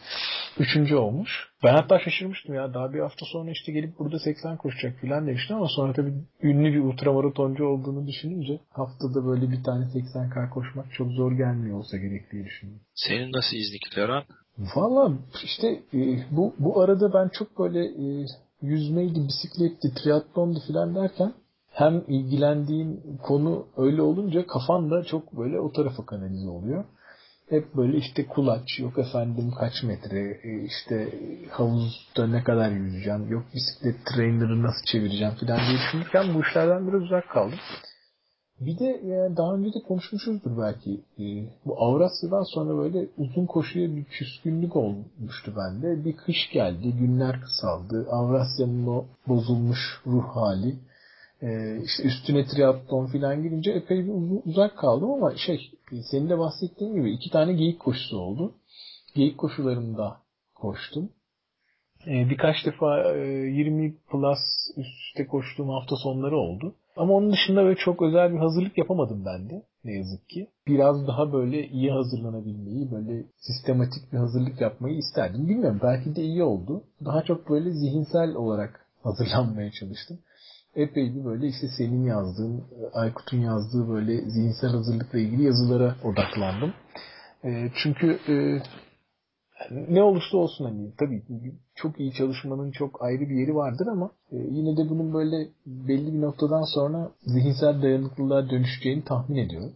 Üçüncü 0.59 0.97
olmuş. 0.97 1.49
Ben 1.63 1.75
hatta 1.75 1.99
şaşırmıştım 1.99 2.55
ya. 2.55 2.75
Daha 2.75 2.93
bir 2.93 3.01
hafta 3.01 3.27
sonra 3.33 3.51
işte 3.51 3.73
gelip 3.73 3.99
burada 3.99 4.19
80 4.19 4.57
koşacak 4.57 5.01
falan 5.01 5.27
demiştim 5.27 5.57
ama 5.57 5.69
sonra 5.69 5.93
tabii 5.93 6.13
ünlü 6.43 6.75
bir 6.75 6.81
ultramaratoncu 6.81 7.65
olduğunu 7.65 8.07
düşününce 8.07 8.61
haftada 8.71 9.27
böyle 9.27 9.51
bir 9.51 9.65
tane 9.65 9.85
80K 9.85 10.51
koşmak 10.51 10.93
çok 10.93 11.11
zor 11.13 11.33
gelmiyor 11.33 11.79
olsa 11.79 11.97
gerek 11.97 12.33
diye 12.33 12.45
düşündüm. 12.45 12.81
Senin 12.95 13.33
nasıl 13.33 13.57
iznik 13.57 13.99
Leran? 13.99 14.25
Valla 14.59 15.13
işte 15.45 15.69
e, 15.95 16.01
bu, 16.31 16.55
bu 16.59 16.81
arada 16.81 17.13
ben 17.13 17.29
çok 17.29 17.59
böyle 17.59 17.85
e, 17.85 18.27
yüzmeydi, 18.63 19.21
bisikletti, 19.29 19.95
triatlondu 19.95 20.59
filan 20.67 20.95
derken 20.95 21.33
hem 21.75 22.05
ilgilendiğin 22.09 23.19
konu 23.23 23.67
öyle 23.77 24.03
olunca 24.03 24.47
kafan 24.47 24.91
da 24.91 25.05
çok 25.05 25.37
böyle 25.37 25.61
o 25.61 25.73
tarafa 25.73 26.07
kanalize 26.07 26.49
oluyor. 26.49 26.85
Hep 27.49 27.75
böyle 27.77 27.97
işte 27.97 28.27
kulaç, 28.27 28.79
yok 28.79 28.99
efendim 28.99 29.51
kaç 29.59 29.83
metre, 29.83 30.41
e, 30.45 30.65
işte 30.65 31.09
havuzda 31.51 32.27
ne 32.27 32.45
kadar 32.45 32.71
yüzeceğim, 32.71 33.29
yok 33.31 33.45
bisiklet 33.55 34.07
trainer'ı 34.07 34.63
nasıl 34.63 34.85
çevireceğim 34.93 35.35
filan 35.35 35.59
diye 35.59 35.79
düşünürken 35.79 36.35
bu 36.35 36.41
işlerden 36.41 36.89
biraz 36.89 37.03
uzak 37.03 37.31
kaldım. 37.31 37.59
Bir 38.61 38.79
de 38.79 38.85
yani 38.85 39.37
daha 39.37 39.55
önce 39.55 39.69
de 39.69 39.83
konuşmuşuzdur 39.89 40.59
belki. 40.59 41.01
E, 41.19 41.25
bu 41.67 41.83
Avrasya'dan 41.83 42.55
sonra 42.55 42.79
böyle 42.79 43.09
uzun 43.19 43.47
koşuya 43.47 43.97
bir 43.97 44.05
küskünlük 44.05 44.77
olmuştu 44.77 45.55
bende. 45.57 46.05
Bir 46.05 46.17
kış 46.17 46.51
geldi, 46.53 46.93
günler 46.93 47.41
kısaldı. 47.41 48.07
Avrasya'nın 48.11 48.87
o 48.87 49.05
bozulmuş 49.29 50.01
ruh 50.07 50.25
hali. 50.25 50.77
E, 51.45 51.81
işte 51.85 52.03
üstüne 52.03 52.45
triatlon 52.45 53.07
falan 53.07 53.43
girince 53.43 53.71
epey 53.73 54.07
bir 54.07 54.13
uzak 54.45 54.79
kaldım 54.79 55.11
ama 55.11 55.37
şey 55.37 55.71
senin 56.11 56.31
de 56.31 56.39
bahsettiğin 56.39 56.95
gibi 56.95 57.13
iki 57.13 57.31
tane 57.31 57.53
geyik 57.53 57.81
koşusu 57.81 58.19
oldu. 58.19 58.55
Geyik 59.15 59.39
koşularında 59.39 60.17
koştum. 60.55 61.11
E, 62.07 62.31
birkaç 62.31 62.67
defa 62.67 63.15
20 63.15 63.95
plus 64.11 64.39
üst 64.77 65.05
üste 65.15 65.27
koştuğum 65.27 65.69
hafta 65.69 65.97
sonları 65.97 66.37
oldu. 66.37 66.75
Ama 66.97 67.15
onun 67.15 67.33
dışında 67.33 67.65
böyle 67.65 67.79
çok 67.79 68.03
özel 68.03 68.33
bir 68.33 68.39
hazırlık 68.39 68.79
yapamadım 68.79 69.25
ben 69.27 69.51
de 69.51 69.63
ne 69.85 69.93
yazık 69.93 70.29
ki. 70.29 70.49
Biraz 70.67 71.07
daha 71.07 71.33
böyle 71.33 71.69
iyi 71.69 71.91
hazırlanabilmeyi, 71.91 72.91
böyle 72.91 73.25
sistematik 73.37 74.13
bir 74.13 74.19
hazırlık 74.19 74.61
yapmayı 74.61 74.97
isterdim. 74.97 75.49
Bilmiyorum 75.49 75.81
belki 75.83 76.17
de 76.17 76.23
iyi 76.23 76.43
oldu. 76.43 76.85
Daha 77.05 77.23
çok 77.23 77.51
böyle 77.51 77.71
zihinsel 77.71 78.35
olarak 78.35 78.87
hazırlanmaya 79.03 79.71
çalıştım. 79.71 80.19
Epey 80.77 81.15
bir 81.15 81.25
böyle 81.25 81.47
işte 81.47 81.69
senin 81.79 82.05
yazdığın, 82.05 82.65
Aykut'un 82.93 83.39
yazdığı 83.39 83.89
böyle 83.89 84.31
zihinsel 84.31 84.71
hazırlıkla 84.71 85.19
ilgili 85.19 85.43
yazılara 85.43 85.97
odaklandım. 86.05 86.75
E, 87.45 87.71
çünkü 87.83 88.19
e, 88.29 88.35
ne 89.71 90.03
olursa 90.03 90.37
olsun 90.37 90.65
hani 90.65 90.93
tabii 90.99 91.23
çok 91.75 92.01
iyi 92.01 92.13
çalışmanın 92.13 92.71
çok 92.71 93.03
ayrı 93.03 93.21
bir 93.21 93.37
yeri 93.37 93.55
vardır 93.55 93.87
ama 93.87 94.11
e, 94.33 94.37
yine 94.37 94.77
de 94.77 94.91
bunun 94.91 95.15
böyle 95.15 95.49
belli 95.67 96.13
bir 96.15 96.21
noktadan 96.21 96.75
sonra 96.75 97.11
zihinsel 97.23 97.83
dayanıklılığa 97.83 98.51
dönüşeceğini 98.51 99.05
tahmin 99.05 99.37
ediyorum. 99.37 99.73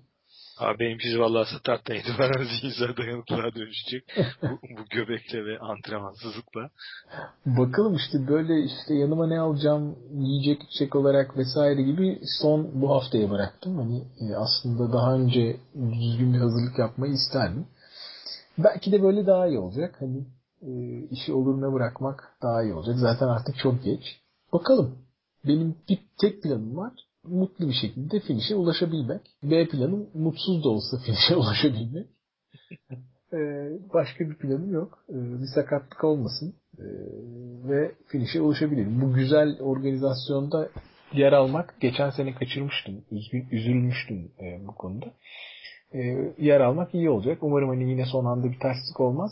Abi 0.60 0.78
benimkisi 0.78 1.20
vallahi 1.20 1.58
startta 1.58 1.94
itibaren 1.94 2.44
zihinsel 2.60 2.96
dayanıklılığa 2.96 3.54
dönüşecek. 3.54 4.04
bu, 4.42 4.48
bu 4.48 4.84
göbekle 4.90 5.44
ve 5.44 5.58
antrenmansızlıkla. 5.58 6.70
Bakalım 7.46 7.94
işte 7.96 8.28
böyle 8.28 8.64
işte 8.64 8.94
yanıma 8.94 9.26
ne 9.26 9.40
alacağım 9.40 9.98
yiyecek 10.12 10.62
içecek 10.62 10.96
olarak 10.96 11.36
vesaire 11.36 11.82
gibi 11.82 12.20
son 12.40 12.82
bu 12.82 12.90
haftaya 12.90 13.30
bıraktım. 13.30 13.78
Hani 13.78 13.98
e, 14.20 14.36
aslında 14.36 14.92
daha 14.92 15.14
önce 15.14 15.56
düzgün 15.74 16.34
bir 16.34 16.38
hazırlık 16.38 16.78
yapmayı 16.78 17.12
isterdim. 17.12 17.66
Belki 18.58 18.92
de 18.92 19.02
böyle 19.02 19.26
daha 19.26 19.46
iyi 19.46 19.58
olacak. 19.58 19.96
Hani 20.00 20.26
e, 20.62 20.70
işi 21.10 21.32
oluruna 21.32 21.72
bırakmak 21.72 22.36
daha 22.42 22.62
iyi 22.62 22.74
olacak. 22.74 22.96
Zaten 22.98 23.28
artık 23.28 23.58
çok 23.58 23.84
geç. 23.84 24.02
Bakalım. 24.52 24.98
Benim 25.46 25.76
bir 25.88 25.98
tek 26.20 26.42
planım 26.42 26.76
var. 26.76 26.92
Mutlu 27.30 27.68
bir 27.68 27.74
şekilde 27.80 28.20
finişe 28.20 28.54
ulaşabilmek. 28.54 29.20
B 29.42 29.68
planım 29.68 30.06
mutsuz 30.14 30.64
da 30.64 30.68
olsa 30.68 30.96
finişe 31.06 31.36
ulaşabilmek. 31.42 32.06
e, 33.32 33.38
başka 33.94 34.30
bir 34.30 34.34
planım 34.34 34.72
yok. 34.72 34.98
E, 35.08 35.14
bir 35.14 35.46
sakatlık 35.54 36.04
olmasın. 36.04 36.54
E, 36.78 36.86
ve 37.68 37.92
finişe 38.06 38.40
ulaşabilirim. 38.40 39.00
Bu 39.00 39.12
güzel 39.14 39.60
organizasyonda 39.60 40.68
yer 41.12 41.32
almak 41.32 41.74
geçen 41.80 42.10
sene 42.10 42.34
kaçırmıştım. 42.34 43.04
Üzülmüştüm 43.52 44.32
e, 44.40 44.66
bu 44.66 44.74
konuda 44.74 45.06
e, 45.94 45.98
yer 46.38 46.60
almak 46.60 46.94
iyi 46.94 47.10
olacak. 47.10 47.38
Umarım 47.40 47.68
hani 47.68 47.90
yine 47.90 48.06
son 48.06 48.24
anda 48.24 48.50
bir 48.52 48.58
terslik 48.58 49.00
olmaz. 49.00 49.30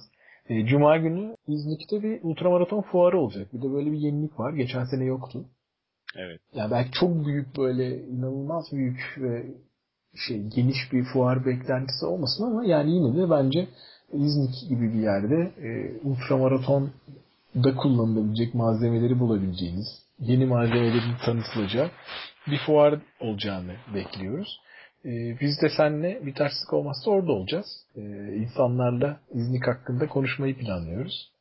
E, 0.48 0.66
Cuma 0.66 0.96
günü 0.96 1.36
İznik'te 1.48 2.02
bir 2.02 2.20
ultramaraton 2.22 2.82
fuarı 2.82 3.20
olacak. 3.20 3.52
Bir 3.54 3.62
de 3.62 3.72
böyle 3.72 3.92
bir 3.92 3.98
yenilik 3.98 4.38
var. 4.40 4.52
Geçen 4.52 4.84
sene 4.84 5.04
yoktu. 5.04 5.44
Evet. 6.16 6.40
Yani 6.54 6.70
belki 6.70 6.90
çok 6.90 7.26
büyük 7.26 7.56
böyle 7.56 7.98
inanılmaz 7.98 8.72
büyük 8.72 9.18
ve 9.18 9.46
şey 10.28 10.42
geniş 10.42 10.92
bir 10.92 11.04
fuar 11.04 11.46
beklentisi 11.46 12.06
olmasın 12.06 12.44
ama 12.44 12.64
yani 12.64 12.90
yine 12.90 13.16
de 13.16 13.30
bence 13.30 13.68
İznik 14.12 14.68
gibi 14.68 14.94
bir 14.94 15.00
yerde 15.00 15.52
e, 15.62 15.98
ultramaraton 16.08 16.90
da 17.64 17.76
kullanılabilecek 17.76 18.54
malzemeleri 18.54 19.18
bulabileceğiniz, 19.18 19.86
yeni 20.18 20.46
malzemelerin 20.46 21.16
tanıtılacağı 21.24 21.90
bir 22.46 22.58
fuar 22.58 23.00
olacağını 23.20 23.76
bekliyoruz. 23.94 24.60
Ee, 25.04 25.40
biz 25.40 25.62
de 25.62 25.68
seninle 25.76 26.26
bir 26.26 26.34
terslik 26.34 26.72
olmazsa 26.72 27.10
orada 27.10 27.32
olacağız. 27.32 27.66
Ee, 27.96 28.00
insanlarla 28.36 29.20
İznik 29.34 29.66
hakkında 29.66 30.08
konuşmayı 30.08 30.58
planlıyoruz. 30.58 31.32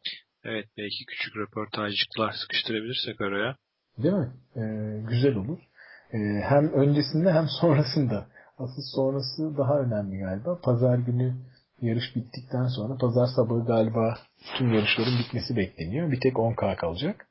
Evet 0.44 0.66
belki 0.78 1.06
küçük 1.06 1.38
röportajcıklar 1.38 2.32
sıkıştırabilirsek 2.32 3.22
araya. 3.22 3.56
Değil 3.98 4.16
mi? 4.16 4.30
Ee, 4.56 4.62
güzel 5.10 5.36
olur. 5.36 5.60
Ee, 6.14 6.18
hem 6.44 6.74
öncesinde 6.74 7.32
hem 7.34 7.48
sonrasında. 7.62 8.26
Asıl 8.58 8.82
sonrası 8.96 9.58
daha 9.58 9.80
önemli 9.80 10.18
galiba. 10.20 10.60
Pazar 10.64 10.98
günü 10.98 11.36
yarış 11.82 12.16
bittikten 12.16 12.68
sonra 12.68 12.98
pazar 12.98 13.28
sabahı 13.36 13.66
galiba 13.66 14.18
tüm 14.58 14.74
yarışların 14.74 15.20
bitmesi 15.20 15.56
bekleniyor. 15.56 16.12
Bir 16.12 16.20
tek 16.20 16.34
10K 16.34 16.76
kalacak. 16.76 17.28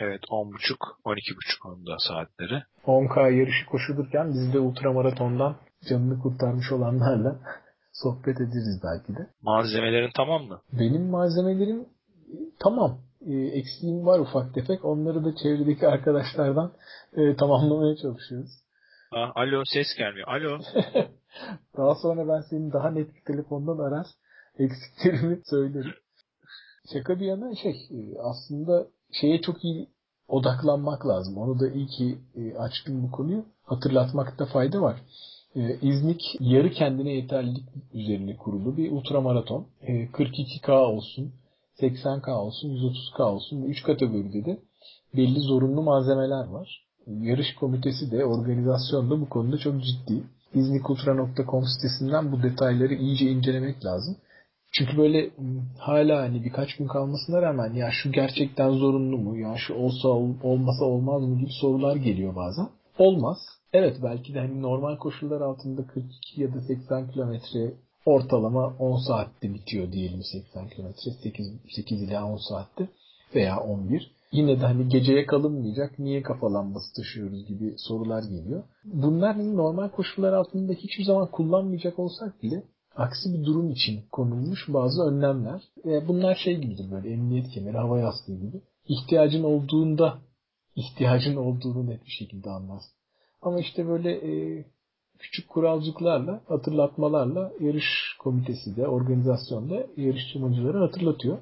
Evet 0.00 0.20
10.30 0.30 0.76
12.30 1.04 1.68
onda 1.68 1.96
saatleri. 2.08 2.62
10K 2.86 3.32
yarışı 3.32 3.66
koşulurken 3.66 4.32
biz 4.32 4.52
de 4.52 4.58
ultramaratondan 4.58 5.56
canını 5.88 6.22
kurtarmış 6.22 6.72
olanlarla 6.72 7.36
sohbet 7.92 8.36
ederiz 8.36 8.80
belki 8.84 9.16
de. 9.18 9.26
Malzemelerin 9.42 10.10
tamam 10.16 10.42
mı? 10.44 10.60
Benim 10.72 11.10
malzemelerim 11.10 11.86
tamam. 12.60 12.98
E, 13.26 13.32
eksiğim 13.32 14.06
var 14.06 14.18
ufak 14.18 14.54
tefek. 14.54 14.84
Onları 14.84 15.24
da 15.24 15.36
çevredeki 15.36 15.88
arkadaşlardan 15.88 16.72
e, 17.16 17.36
tamamlamaya 17.36 17.96
çalışıyoruz. 17.96 18.50
Ah, 19.12 19.32
alo 19.34 19.62
ses 19.66 19.86
gelmiyor. 19.98 20.28
Alo. 20.28 20.58
daha 21.76 21.94
sonra 21.94 22.28
ben 22.28 22.40
seni 22.40 22.72
daha 22.72 22.90
net 22.90 23.14
bir 23.14 23.24
telefondan 23.24 23.78
arar. 23.78 24.06
Eksiklerimi 24.58 25.40
söylerim. 25.44 25.94
Şaka 26.92 27.20
bir 27.20 27.26
yana 27.26 27.54
şey 27.54 27.88
e, 27.90 28.18
aslında 28.18 28.86
şeye 29.12 29.40
çok 29.40 29.64
iyi 29.64 29.88
odaklanmak 30.28 31.06
lazım. 31.06 31.38
Onu 31.38 31.60
da 31.60 31.68
iyi 31.68 31.86
ki 31.86 32.18
e, 32.34 32.58
açtım 32.58 33.02
bu 33.02 33.10
konuyu. 33.10 33.44
Hatırlatmakta 33.64 34.46
fayda 34.46 34.82
var. 34.82 34.96
Ee, 35.56 35.76
İznik 35.82 36.36
yarı 36.40 36.70
kendine 36.70 37.12
yeterlilik 37.12 37.64
üzerine 37.94 38.36
kurulu 38.36 38.76
bir 38.76 38.92
ultramaraton. 38.92 39.66
42K 39.82 40.72
olsun, 40.72 41.32
80K 41.82 42.30
olsun, 42.30 42.68
130K 42.68 43.22
olsun. 43.22 43.62
Bu 43.62 43.66
üç 43.66 43.82
kategoride 43.82 44.44
de 44.44 44.58
belli 45.16 45.40
zorunlu 45.40 45.82
malzemeler 45.82 46.46
var. 46.46 46.86
Yarış 47.06 47.54
komitesi 47.54 48.10
de 48.10 48.24
organizasyon 48.24 49.10
da 49.10 49.20
bu 49.20 49.28
konuda 49.28 49.58
çok 49.58 49.74
ciddi. 49.84 50.22
İznikultra.com 50.54 51.64
sitesinden 51.64 52.32
bu 52.32 52.42
detayları 52.42 52.94
iyice 52.94 53.30
incelemek 53.30 53.84
lazım. 53.84 54.16
Çünkü 54.72 54.96
böyle 54.96 55.30
hala 55.78 56.20
hani 56.22 56.44
birkaç 56.44 56.76
gün 56.76 56.86
kalmasına 56.86 57.42
rağmen 57.42 57.72
ya 57.72 57.90
şu 57.90 58.12
gerçekten 58.12 58.70
zorunlu 58.70 59.18
mu 59.18 59.38
ya 59.38 59.54
şu 59.56 59.74
olsa 59.74 60.08
olmasa 60.42 60.84
olmaz 60.84 61.22
mı 61.22 61.38
gibi 61.38 61.50
sorular 61.60 61.96
geliyor 61.96 62.36
bazen. 62.36 62.68
Olmaz. 62.98 63.38
Evet 63.72 63.96
belki 64.02 64.34
de 64.34 64.38
hani 64.38 64.62
normal 64.62 64.96
koşullar 64.96 65.40
altında 65.40 65.86
42 65.86 66.40
ya 66.40 66.54
da 66.54 66.60
80 66.60 67.10
kilometre 67.10 67.74
ortalama 68.06 68.76
10 68.78 68.96
saatte 68.96 69.54
bitiyor 69.54 69.92
diyelim 69.92 70.22
80 70.22 70.68
kilometre 70.68 71.10
8, 71.22 71.46
8 71.76 72.02
ila 72.02 72.26
10 72.26 72.36
saatte 72.36 72.88
veya 73.34 73.60
11. 73.60 74.10
Yine 74.32 74.60
de 74.60 74.66
hani 74.66 74.88
geceye 74.88 75.26
kalınmayacak 75.26 75.98
niye 75.98 76.22
kafa 76.22 76.52
lambası 76.52 76.94
taşıyoruz 76.96 77.46
gibi 77.46 77.74
sorular 77.76 78.22
geliyor. 78.22 78.62
Bunlar 78.84 79.36
hani 79.36 79.56
normal 79.56 79.88
koşullar 79.88 80.32
altında 80.32 80.72
hiçbir 80.72 81.04
zaman 81.04 81.30
kullanmayacak 81.30 81.98
olsak 81.98 82.42
bile 82.42 82.62
aksi 82.96 83.34
bir 83.34 83.44
durum 83.44 83.70
için 83.70 84.00
konulmuş 84.12 84.60
bazı 84.68 85.02
önlemler. 85.02 85.62
E 85.84 86.08
bunlar 86.08 86.34
şey 86.34 86.56
gibidir 86.56 86.90
böyle 86.90 87.10
emniyet 87.12 87.48
kemeri, 87.48 87.76
hava 87.76 87.98
yastığı 87.98 88.36
gibi. 88.36 88.60
İhtiyacın 88.88 89.44
olduğunda 89.44 90.18
ihtiyacın 90.76 91.36
olduğunu 91.36 91.86
net 91.86 92.04
bir 92.04 92.10
şekilde 92.10 92.50
anlarsın. 92.50 92.92
Ama 93.42 93.60
işte 93.60 93.88
böyle 93.88 94.10
e, 94.12 94.64
küçük 95.20 95.48
kuralcıklarla, 95.48 96.40
hatırlatmalarla 96.48 97.52
yarış 97.60 98.16
komitesi 98.18 98.76
de, 98.76 98.88
organizasyonda 98.88 99.86
yarışçımacıları 99.96 100.78
hatırlatıyor. 100.78 101.38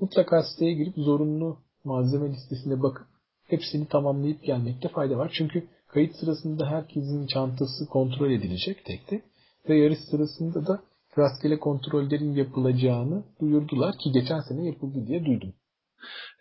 Mutlaka 0.00 0.42
siteye 0.42 0.72
girip 0.74 0.94
zorunlu 0.96 1.58
malzeme 1.84 2.30
listesine 2.30 2.82
bakıp 2.82 3.06
hepsini 3.46 3.88
tamamlayıp 3.88 4.42
gelmekte 4.42 4.88
fayda 4.88 5.18
var. 5.18 5.32
Çünkü 5.38 5.66
kayıt 5.88 6.16
sırasında 6.16 6.70
herkesin 6.70 7.26
çantası 7.26 7.86
kontrol 7.86 8.30
edilecek 8.30 8.84
tek 8.84 9.06
tek 9.06 9.22
ve 9.68 9.78
yarış 9.78 9.98
sırasında 10.10 10.66
da 10.66 10.82
rastgele 11.18 11.58
kontrollerin 11.58 12.34
yapılacağını 12.34 13.24
duyurdular 13.40 13.98
ki 13.98 14.12
geçen 14.12 14.40
sene 14.40 14.66
yapıldı 14.66 15.06
diye 15.06 15.24
duydum. 15.24 15.54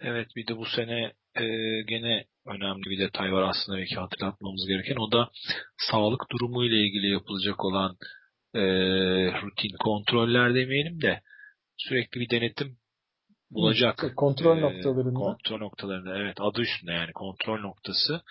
Evet 0.01 0.27
bir 0.35 0.47
de 0.47 0.57
bu 0.57 0.65
sene 0.65 1.11
e, 1.35 1.45
gene 1.87 2.25
önemli 2.47 2.83
bir 2.89 2.99
detay 2.99 3.31
var 3.31 3.49
aslında 3.49 3.77
belki 3.77 3.95
hatırlatmamız 3.95 4.67
gereken. 4.67 4.95
O 4.95 5.11
da 5.11 5.29
sağlık 5.77 6.21
durumu 6.31 6.65
ile 6.65 6.77
ilgili 6.77 7.11
yapılacak 7.11 7.65
olan 7.65 7.95
e, 8.53 8.61
rutin 9.41 9.75
kontroller 9.79 10.55
demeyelim 10.55 11.01
de 11.01 11.21
sürekli 11.77 12.21
bir 12.21 12.29
denetim 12.29 12.77
bulacak. 13.51 14.11
Kontrol 14.15 14.57
e, 14.57 14.61
noktalarında. 14.61 15.19
Kontrol 15.19 15.57
noktalarında 15.57 16.17
evet 16.17 16.37
adı 16.39 16.61
üstünde 16.61 16.91
yani 16.91 17.11
kontrol 17.13 17.59
noktası. 17.59 18.21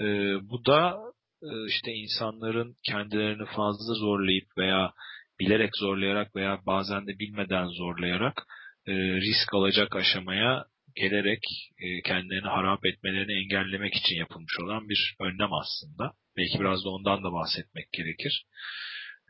E, 0.00 0.04
bu 0.50 0.64
da 0.64 0.98
e, 1.42 1.66
işte 1.68 1.92
insanların 1.92 2.74
kendilerini 2.90 3.46
fazla 3.46 3.94
zorlayıp 3.94 4.46
veya 4.58 4.92
bilerek 5.40 5.70
zorlayarak 5.76 6.36
veya 6.36 6.60
bazen 6.66 7.06
de 7.06 7.18
bilmeden 7.18 7.66
zorlayarak 7.66 8.46
e, 8.86 8.92
risk 8.94 9.54
alacak 9.54 9.96
aşamaya 9.96 10.64
gelerek 10.96 11.42
e, 11.78 12.02
kendilerini 12.02 12.48
harap 12.48 12.86
etmelerini 12.86 13.32
engellemek 13.32 13.94
için 13.94 14.16
yapılmış 14.16 14.60
olan 14.60 14.88
bir 14.88 15.16
önlem 15.20 15.52
aslında. 15.52 16.12
Belki 16.36 16.60
biraz 16.60 16.84
da 16.84 16.90
ondan 16.90 17.24
da 17.24 17.32
bahsetmek 17.32 17.92
gerekir. 17.92 18.44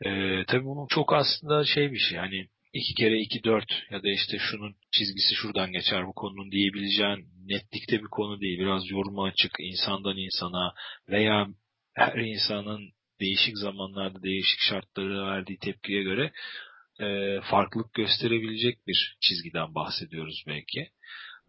E, 0.05 0.09
tabii 0.47 0.65
bunun 0.65 0.87
çok 0.87 1.13
aslında 1.13 1.65
şey 1.65 1.91
bir 1.91 1.99
şey 2.09 2.17
hani 2.17 2.47
iki 2.73 2.93
kere 2.93 3.19
iki 3.19 3.43
dört 3.43 3.71
ya 3.91 4.03
da 4.03 4.09
işte 4.09 4.37
şunun 4.39 4.75
çizgisi 4.91 5.35
şuradan 5.35 5.71
geçer 5.71 6.07
bu 6.07 6.13
konunun 6.13 6.51
diyebileceğin 6.51 7.25
netlikte 7.45 7.99
bir 7.99 8.07
konu 8.11 8.41
değil. 8.41 8.59
Biraz 8.59 8.89
yoruma 8.89 9.23
açık 9.25 9.51
insandan 9.59 10.17
insana 10.17 10.73
veya 11.09 11.47
her 11.95 12.15
insanın 12.17 12.91
değişik 13.19 13.57
zamanlarda 13.57 14.23
değişik 14.23 14.59
şartları 14.59 15.25
verdiği 15.25 15.57
tepkiye 15.57 16.03
göre 16.03 16.31
e, 16.99 17.39
farklılık 17.41 17.93
gösterebilecek 17.93 18.87
bir 18.87 19.17
çizgiden 19.21 19.75
bahsediyoruz 19.75 20.43
belki. 20.47 20.89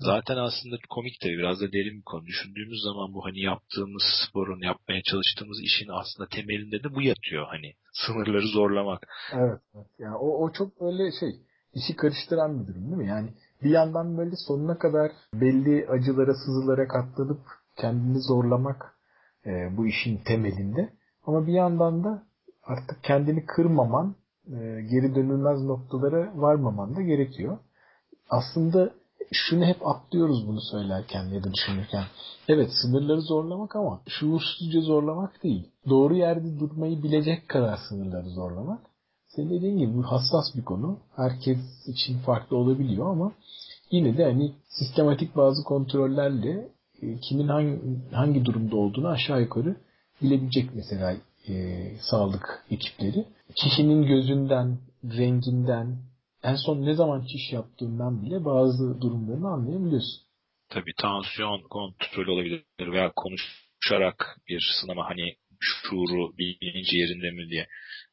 Zaten 0.00 0.36
aslında 0.36 0.76
komik 0.90 1.24
de 1.24 1.28
biraz 1.28 1.60
da 1.60 1.72
derin 1.72 1.98
bir 1.98 2.02
konu. 2.02 2.26
Düşündüğümüz 2.26 2.82
zaman 2.82 3.14
bu 3.14 3.24
hani 3.24 3.40
yaptığımız 3.40 4.02
sporun, 4.22 4.60
yapmaya 4.62 5.02
çalıştığımız 5.02 5.58
işin 5.62 5.88
aslında 5.88 6.28
temelinde 6.28 6.84
de 6.84 6.94
bu 6.94 7.02
yatıyor 7.02 7.46
hani. 7.48 7.72
Sınırları 7.92 8.48
zorlamak. 8.48 9.08
Evet. 9.32 9.60
evet. 9.74 9.86
Yani 9.98 10.16
o, 10.16 10.44
o 10.44 10.52
çok 10.52 10.80
böyle 10.80 11.10
şey 11.20 11.32
işi 11.74 11.96
karıştıran 11.96 12.60
bir 12.60 12.66
durum 12.66 12.84
değil 12.84 12.96
mi? 12.96 13.08
Yani 13.08 13.28
bir 13.62 13.70
yandan 13.70 14.18
böyle 14.18 14.36
sonuna 14.36 14.78
kadar 14.78 15.12
belli 15.34 15.88
acılara, 15.88 16.34
sızılara 16.34 16.88
katlanıp 16.88 17.40
kendini 17.76 18.20
zorlamak 18.20 18.94
e, 19.46 19.76
bu 19.76 19.86
işin 19.86 20.16
temelinde. 20.16 20.92
Ama 21.26 21.46
bir 21.46 21.52
yandan 21.52 22.04
da 22.04 22.22
artık 22.64 23.04
kendini 23.04 23.46
kırmaman, 23.46 24.16
e, 24.46 24.56
geri 24.90 25.14
dönülmez 25.14 25.62
noktalara 25.62 26.32
varmaman 26.34 26.96
da 26.96 27.02
gerekiyor. 27.02 27.58
Aslında 28.30 28.94
şunu 29.32 29.64
hep 29.64 29.86
atlıyoruz 29.86 30.48
bunu 30.48 30.60
söylerken 30.60 31.24
ya 31.24 31.44
da 31.44 31.52
düşünürken. 31.54 32.04
Evet 32.48 32.70
sınırları 32.72 33.20
zorlamak 33.20 33.76
ama 33.76 34.00
şuursuzca 34.08 34.80
zorlamak 34.80 35.42
değil. 35.42 35.68
Doğru 35.88 36.16
yerde 36.16 36.60
durmayı 36.60 37.02
bilecek 37.02 37.48
kadar 37.48 37.78
sınırları 37.88 38.28
zorlamak. 38.28 38.80
Senin 39.26 39.50
dediğin 39.50 39.78
gibi 39.78 39.94
bu 39.94 40.02
hassas 40.02 40.56
bir 40.56 40.64
konu. 40.64 40.98
Herkes 41.16 41.58
için 41.86 42.18
farklı 42.18 42.56
olabiliyor 42.56 43.10
ama 43.10 43.32
yine 43.90 44.16
de 44.16 44.24
hani 44.24 44.52
sistematik 44.68 45.36
bazı 45.36 45.64
kontrollerle 45.64 46.68
e, 47.02 47.18
kimin 47.20 47.48
hangi, 47.48 47.80
hangi 48.12 48.44
durumda 48.44 48.76
olduğunu 48.76 49.08
aşağı 49.08 49.40
yukarı 49.40 49.76
bilebilecek 50.22 50.70
mesela 50.74 51.16
e, 51.48 51.84
sağlık 52.10 52.64
ekipleri. 52.70 53.24
Kişinin 53.54 54.06
gözünden, 54.06 54.78
renginden, 55.04 55.96
en 56.42 56.54
son 56.54 56.86
ne 56.86 56.94
zaman 56.94 57.26
çiş 57.26 57.52
yaptığından 57.52 58.22
bile 58.22 58.44
bazı 58.44 59.00
durumlarını 59.00 59.48
anlayabiliyorsun. 59.48 60.22
Tabii 60.68 60.92
tansiyon 60.98 61.62
kontrolü 61.62 62.30
olabilir 62.30 62.64
veya 62.80 63.12
konuşarak 63.16 64.40
bir 64.48 64.62
sınama 64.80 65.10
hani 65.10 65.36
şuuru 65.60 66.38
bilinci 66.38 66.96
yerinde 66.96 67.30
mi 67.30 67.50
diye. 67.50 67.66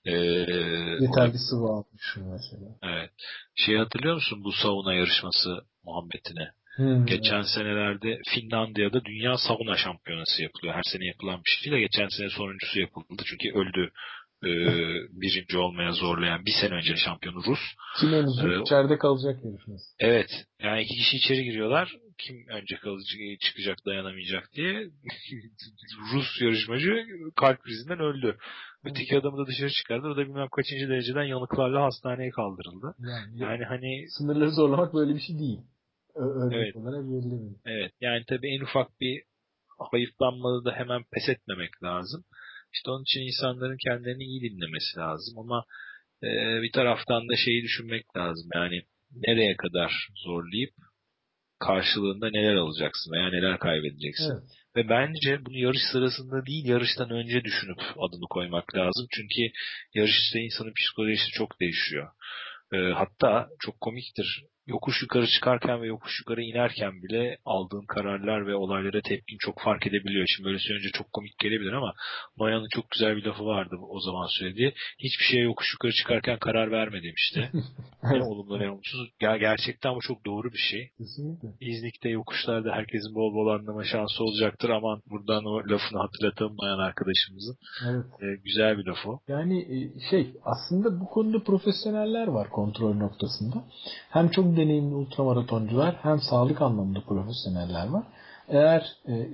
Ee, 0.05 0.11
Yeterli 1.03 1.38
sıvı 1.49 1.67
almış 1.67 2.17
mesela. 2.17 2.76
Evet. 2.84 3.11
Şey 3.55 3.78
hatırlıyor 3.78 4.15
musun 4.15 4.43
bu 4.43 4.51
sauna 4.51 4.93
yarışması 4.93 5.49
muhabbetine? 5.84 6.51
Hmm, 6.76 7.05
geçen 7.05 7.36
evet. 7.36 7.47
senelerde 7.55 8.19
Finlandiya'da 8.34 9.05
Dünya 9.05 9.38
Sauna 9.38 9.78
Şampiyonası 9.78 10.43
yapılıyor. 10.43 10.76
Her 10.76 10.84
sene 10.91 11.05
yapılan 11.05 11.41
bir 11.45 11.49
şey 11.49 11.71
değil. 11.71 11.88
Geçen 11.88 12.07
sene 12.07 12.30
sonuncusu 12.30 12.80
yapıldı. 12.80 13.23
Çünkü 13.26 13.51
öldü 13.59 13.91
e, 14.46 14.52
birinci 15.22 15.58
olmaya 15.58 15.91
zorlayan 15.91 16.46
bir 16.46 16.54
sene 16.62 16.74
önce 16.74 16.96
şampiyonu 16.96 17.38
Rus. 17.38 17.60
Kim 18.00 18.14
en 18.14 18.24
uzun 18.24 18.52
ee, 18.52 18.62
içeride 18.62 18.98
kalacak 18.98 19.46
yarışması. 19.46 19.86
Evet. 20.00 20.30
Yani 20.60 20.82
iki 20.82 20.96
kişi 20.96 21.18
içeri 21.18 21.43
giriyorlar. 21.43 21.96
Kim 22.18 22.48
önce 22.48 22.76
kalacak, 22.76 23.39
çıkacak 23.39 23.78
dayanamayacak 23.86 24.50
diye. 24.54 24.74
Rus 26.14 26.41
yarışmacı 26.41 27.06
kalp 27.36 27.60
krizinden 27.60 28.00
öldü. 28.00 28.38
Öteki 28.86 29.18
adamı 29.18 29.38
da 29.38 29.48
dışarı 29.48 29.70
çıkardı. 29.70 30.08
O 30.08 30.18
da 30.18 30.22
bilmem 30.22 30.48
kaçıncı 30.56 30.89
dereceden 30.89 31.24
yanıklarla 31.24 31.84
hastaneye 31.84 32.30
kaldırıldı. 32.30 32.96
Yani, 33.00 33.41
yani 33.41 33.64
hani 33.66 34.06
sınırları 34.10 34.52
zorlamak 34.52 34.93
böyle 34.93 35.16
bir 35.16 35.20
şey 35.20 35.39
değil. 35.39 35.60
Örnek 36.16 36.58
evet. 36.58 36.76
olarak 36.76 37.04
verilebilir. 37.06 37.56
Evet. 37.66 37.91
Yani 38.02 38.24
tabii 38.28 38.56
en 38.56 38.62
ufak 38.62 39.02
bir 39.02 39.24
hayıflanmada 39.91 40.66
da 40.66 40.76
hemen 40.76 41.04
pes 41.12 41.30
etmemek 41.30 41.84
lazım. 41.84 42.24
İşte 42.76 42.91
onun 42.91 43.03
için 43.03 43.21
insanların 43.21 43.78
kendilerini 43.86 44.23
iyi 44.23 44.41
dinlemesi 44.41 44.97
lazım 44.97 45.39
ama 45.39 45.65
e, 46.23 46.30
bir 46.61 46.71
taraftan 46.71 47.30
da 47.30 47.36
şeyi 47.45 47.63
düşünmek 47.63 48.17
lazım. 48.17 48.49
Yani 48.55 48.82
nereye 49.28 49.55
kadar 49.55 49.91
zorlayıp 50.15 50.73
karşılığında 51.59 52.30
neler 52.30 52.55
alacaksın 52.55 53.11
veya 53.11 53.30
neler 53.30 53.59
kaybedeceksin. 53.59 54.32
Evet. 54.32 54.43
Ve 54.76 54.89
bence 54.89 55.45
bunu 55.45 55.57
yarış 55.57 55.82
sırasında 55.91 56.45
değil 56.45 56.65
yarıştan 56.65 57.09
önce 57.09 57.43
düşünüp 57.43 57.80
adını 57.97 58.28
koymak 58.30 58.76
lazım. 58.76 59.07
Çünkü 59.11 59.41
yarışta 59.93 60.39
insanın 60.39 60.73
psikolojisi 60.73 61.30
çok 61.32 61.59
değişiyor. 61.59 62.07
E, 62.73 62.78
hatta 62.78 63.47
çok 63.59 63.82
komiktir 63.82 64.43
yokuş 64.68 65.01
yukarı 65.01 65.28
çıkarken 65.28 65.82
ve 65.82 65.88
yokuş 65.88 66.20
yukarı 66.20 66.41
inerken 66.41 67.03
bile 67.03 67.38
aldığın 67.45 67.86
kararlar 67.86 68.47
ve 68.47 68.55
olaylara 68.55 69.01
tepkin 69.01 69.38
çok 69.39 69.61
fark 69.61 69.88
edebiliyor. 69.88 70.26
Şimdi 70.28 70.47
böyle 70.47 70.59
söyleyince 70.59 70.89
çok 70.93 71.13
komik 71.13 71.39
gelebilir 71.39 71.74
ama 71.74 71.93
Noyan'ın 72.38 72.68
çok 72.76 72.91
güzel 72.91 73.16
bir 73.16 73.24
lafı 73.24 73.45
vardı 73.45 73.76
o 73.89 73.99
zaman 73.99 74.28
söylediği. 74.39 74.74
Hiçbir 74.99 75.24
şeye 75.24 75.43
yokuş 75.43 75.74
yukarı 75.74 75.91
çıkarken 75.91 76.39
karar 76.39 76.72
verme 76.72 77.03
demişti. 77.03 77.51
ne 78.03 78.24
olumlu 78.24 78.59
ne 78.59 78.70
olumsuz. 78.70 79.09
Ger 79.20 79.36
gerçekten 79.36 79.95
bu 79.95 80.01
çok 80.01 80.26
doğru 80.26 80.51
bir 80.53 80.63
şey. 80.72 80.89
Kesinlikle. 80.97 81.47
İznik'te 81.61 82.09
yokuşlarda 82.09 82.72
herkesin 82.72 83.16
bol 83.16 83.34
bol 83.34 83.47
anlama 83.47 83.84
şansı 83.84 84.24
olacaktır. 84.24 84.70
Aman 84.70 85.01
buradan 85.09 85.45
o 85.45 85.57
lafını 85.57 85.99
hatırlatalım 85.99 86.57
Noyan 86.57 86.80
arkadaşımızın. 86.80 87.57
Evet. 87.89 88.05
Ee, 88.22 88.41
güzel 88.43 88.78
bir 88.78 88.86
laf 88.86 89.05
o. 89.05 89.20
Yani 89.28 89.59
e, 89.61 90.09
şey 90.09 90.34
aslında 90.43 90.99
bu 90.99 91.05
konuda 91.05 91.43
profesyoneller 91.43 92.28
var 92.28 92.49
kontrol 92.49 92.93
noktasında. 92.93 93.63
Hem 94.09 94.30
çok 94.30 94.55
deneyimli 94.58 94.95
ultramaratoncular 94.95 95.95
hem 96.01 96.20
sağlık 96.30 96.62
anlamında 96.62 96.99
profesyoneller 97.01 97.88
var. 97.88 98.03
Eğer 98.47 98.86
e, 99.08 99.28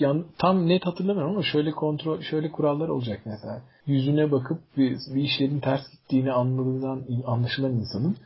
yani 0.00 0.24
tam 0.38 0.68
net 0.68 0.86
hatırlamıyorum 0.86 1.32
ama 1.32 1.42
şöyle 1.42 1.70
kontrol 1.70 2.20
şöyle 2.20 2.52
kurallar 2.52 2.88
olacak 2.88 3.20
mesela. 3.24 3.62
Yüzüne 3.86 4.32
bakıp 4.32 4.58
bir, 4.76 4.98
bir 5.14 5.22
işlerin 5.22 5.60
ters 5.60 5.90
gittiğini 5.92 6.32
anladığından 6.32 7.04
anlaşılan 7.26 7.72
insanın 7.72 8.16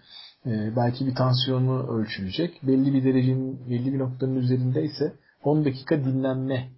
e, 0.47 0.76
belki 0.76 1.07
bir 1.07 1.14
tansiyonu 1.14 1.88
ölçülecek. 1.88 2.61
Belli 2.62 2.95
bir 2.95 3.05
derecenin 3.05 3.70
belli 3.70 3.93
bir 3.95 3.99
noktanın 3.99 4.36
üzerindeyse 4.36 5.12
10 5.45 5.64
dakika 5.64 6.05
dinlenme 6.05 6.68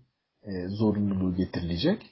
e, 0.43 0.69
zorunluluğu 0.69 1.35
getirilecek 1.35 2.03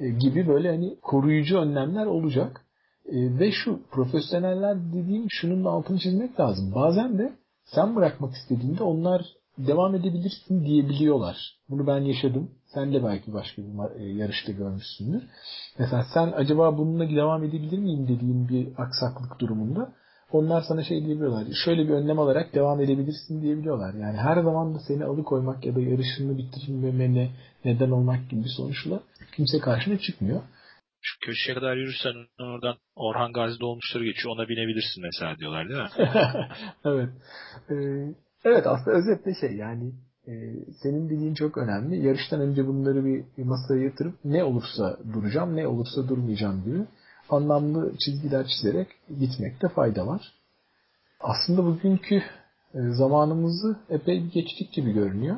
e, 0.00 0.08
gibi 0.08 0.48
böyle 0.48 0.68
hani 0.68 0.96
koruyucu 1.02 1.58
önlemler 1.58 2.06
olacak. 2.06 2.64
E, 3.08 3.38
ve 3.38 3.52
şu 3.52 3.80
profesyoneller 3.90 4.92
dediğim 4.92 5.26
şunun 5.28 5.64
altını 5.64 5.98
çizmek 5.98 6.40
lazım. 6.40 6.74
Bazen 6.74 7.18
de 7.18 7.32
sen 7.64 7.96
bırakmak 7.96 8.34
istediğinde 8.34 8.82
onlar 8.82 9.22
devam 9.58 9.94
edebilirsin 9.94 10.64
diyebiliyorlar. 10.64 11.36
Bunu 11.68 11.86
ben 11.86 11.98
yaşadım. 11.98 12.50
Sen 12.74 12.92
de 12.92 13.04
belki 13.04 13.32
başka 13.32 13.62
bir 13.62 14.00
e, 14.00 14.12
yarışta 14.12 14.52
görmüşsündür. 14.52 15.22
Mesela 15.78 16.06
sen 16.14 16.32
acaba 16.36 16.78
bununla 16.78 17.10
devam 17.10 17.44
edebilir 17.44 17.78
miyim 17.78 18.08
dediğin 18.08 18.48
bir 18.48 18.68
aksaklık 18.76 19.40
durumunda 19.40 19.92
onlar 20.32 20.62
sana 20.68 20.84
şey 20.84 21.04
diyebiliyorlar. 21.04 21.46
Şöyle 21.64 21.88
bir 21.88 21.92
önlem 21.92 22.18
alarak 22.18 22.54
devam 22.54 22.80
edebilirsin 22.80 23.42
diyebiliyorlar. 23.42 23.94
Yani 23.94 24.16
her 24.16 24.42
zaman 24.42 24.74
da 24.74 24.78
seni 24.88 25.04
alıkoymak 25.04 25.66
ya 25.66 25.74
da 25.74 25.80
yarışını 25.80 26.38
bitirmemene 26.38 27.30
neden 27.64 27.90
olmak 27.90 28.30
gibi 28.30 28.44
bir 28.44 28.52
sonuçla 28.56 29.00
kimse 29.36 29.58
karşına 29.58 29.98
çıkmıyor. 29.98 30.40
Şu 31.00 31.20
köşeye 31.20 31.54
kadar 31.54 31.76
yürürsen 31.76 32.14
oradan 32.40 32.76
Orhan 32.96 33.32
Gazi 33.32 33.60
dolmuşları 33.60 34.04
geçiyor. 34.04 34.34
Ona 34.34 34.48
binebilirsin 34.48 35.02
mesela 35.02 35.38
diyorlar 35.38 35.68
değil 35.68 35.80
mi? 35.80 35.88
evet. 36.84 37.08
Ee, 37.70 38.14
evet 38.44 38.66
aslında 38.66 38.96
özetle 38.96 39.34
şey 39.40 39.56
yani 39.56 39.92
e, 40.26 40.32
senin 40.82 41.10
dediğin 41.10 41.34
çok 41.34 41.58
önemli. 41.58 42.06
Yarıştan 42.06 42.40
önce 42.40 42.66
bunları 42.66 43.04
bir, 43.04 43.24
masaya 43.44 43.82
yatırıp 43.82 44.14
ne 44.24 44.44
olursa 44.44 44.98
duracağım, 45.14 45.56
ne 45.56 45.66
olursa 45.66 46.08
durmayacağım 46.08 46.64
gibi 46.64 46.84
anlamlı 47.30 47.96
çizgiler 47.98 48.46
çizerek 48.46 48.88
gitmekte 49.20 49.68
fayda 49.68 50.06
var. 50.06 50.32
Aslında 51.20 51.64
bugünkü 51.64 52.22
e, 52.74 52.78
zamanımızı 52.90 53.76
epey 53.90 54.24
bir 54.24 54.30
geçtik 54.32 54.72
gibi 54.72 54.92
görünüyor. 54.92 55.36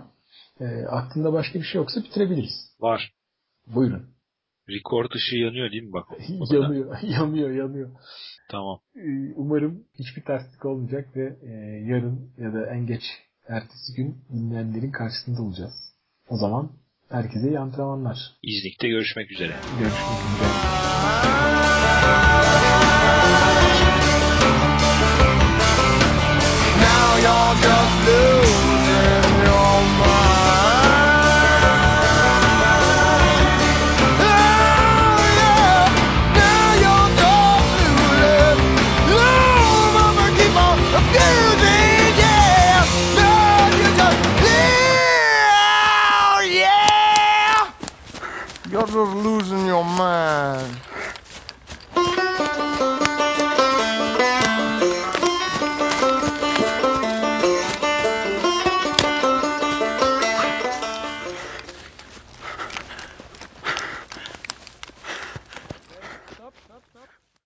E, 0.60 0.86
aklında 0.86 1.32
başka 1.32 1.58
bir 1.58 1.64
şey 1.64 1.78
yoksa 1.78 2.00
bitirebiliriz. 2.00 2.70
Var. 2.80 3.12
Buyurun. 3.66 4.06
Record 4.70 5.10
ışığı 5.14 5.36
yanıyor 5.36 5.70
değil 5.70 5.82
mi 5.82 5.92
bak? 5.92 6.06
yanıyor, 6.50 7.02
yanıyor, 7.02 7.50
yanıyor. 7.50 7.90
Tamam. 8.50 8.78
E, 8.96 9.34
umarım 9.36 9.84
hiçbir 9.98 10.22
terslik 10.22 10.64
olmayacak 10.64 11.16
ve 11.16 11.36
e, 11.42 11.50
yarın 11.86 12.30
ya 12.38 12.52
da 12.52 12.66
en 12.66 12.86
geç 12.86 13.02
ertesi 13.48 13.94
gün 13.96 14.16
dinleyenlerin 14.32 14.90
karşısında 14.90 15.42
olacağız. 15.42 15.74
O 16.28 16.36
zaman 16.36 16.70
herkese 17.08 17.48
iyi 17.48 17.58
antrenmanlar. 17.58 18.18
İznik'te 18.42 18.88
görüşmek 18.88 19.30
üzere. 19.30 19.56
Görüşmek 19.78 20.24
üzere. 20.24 20.80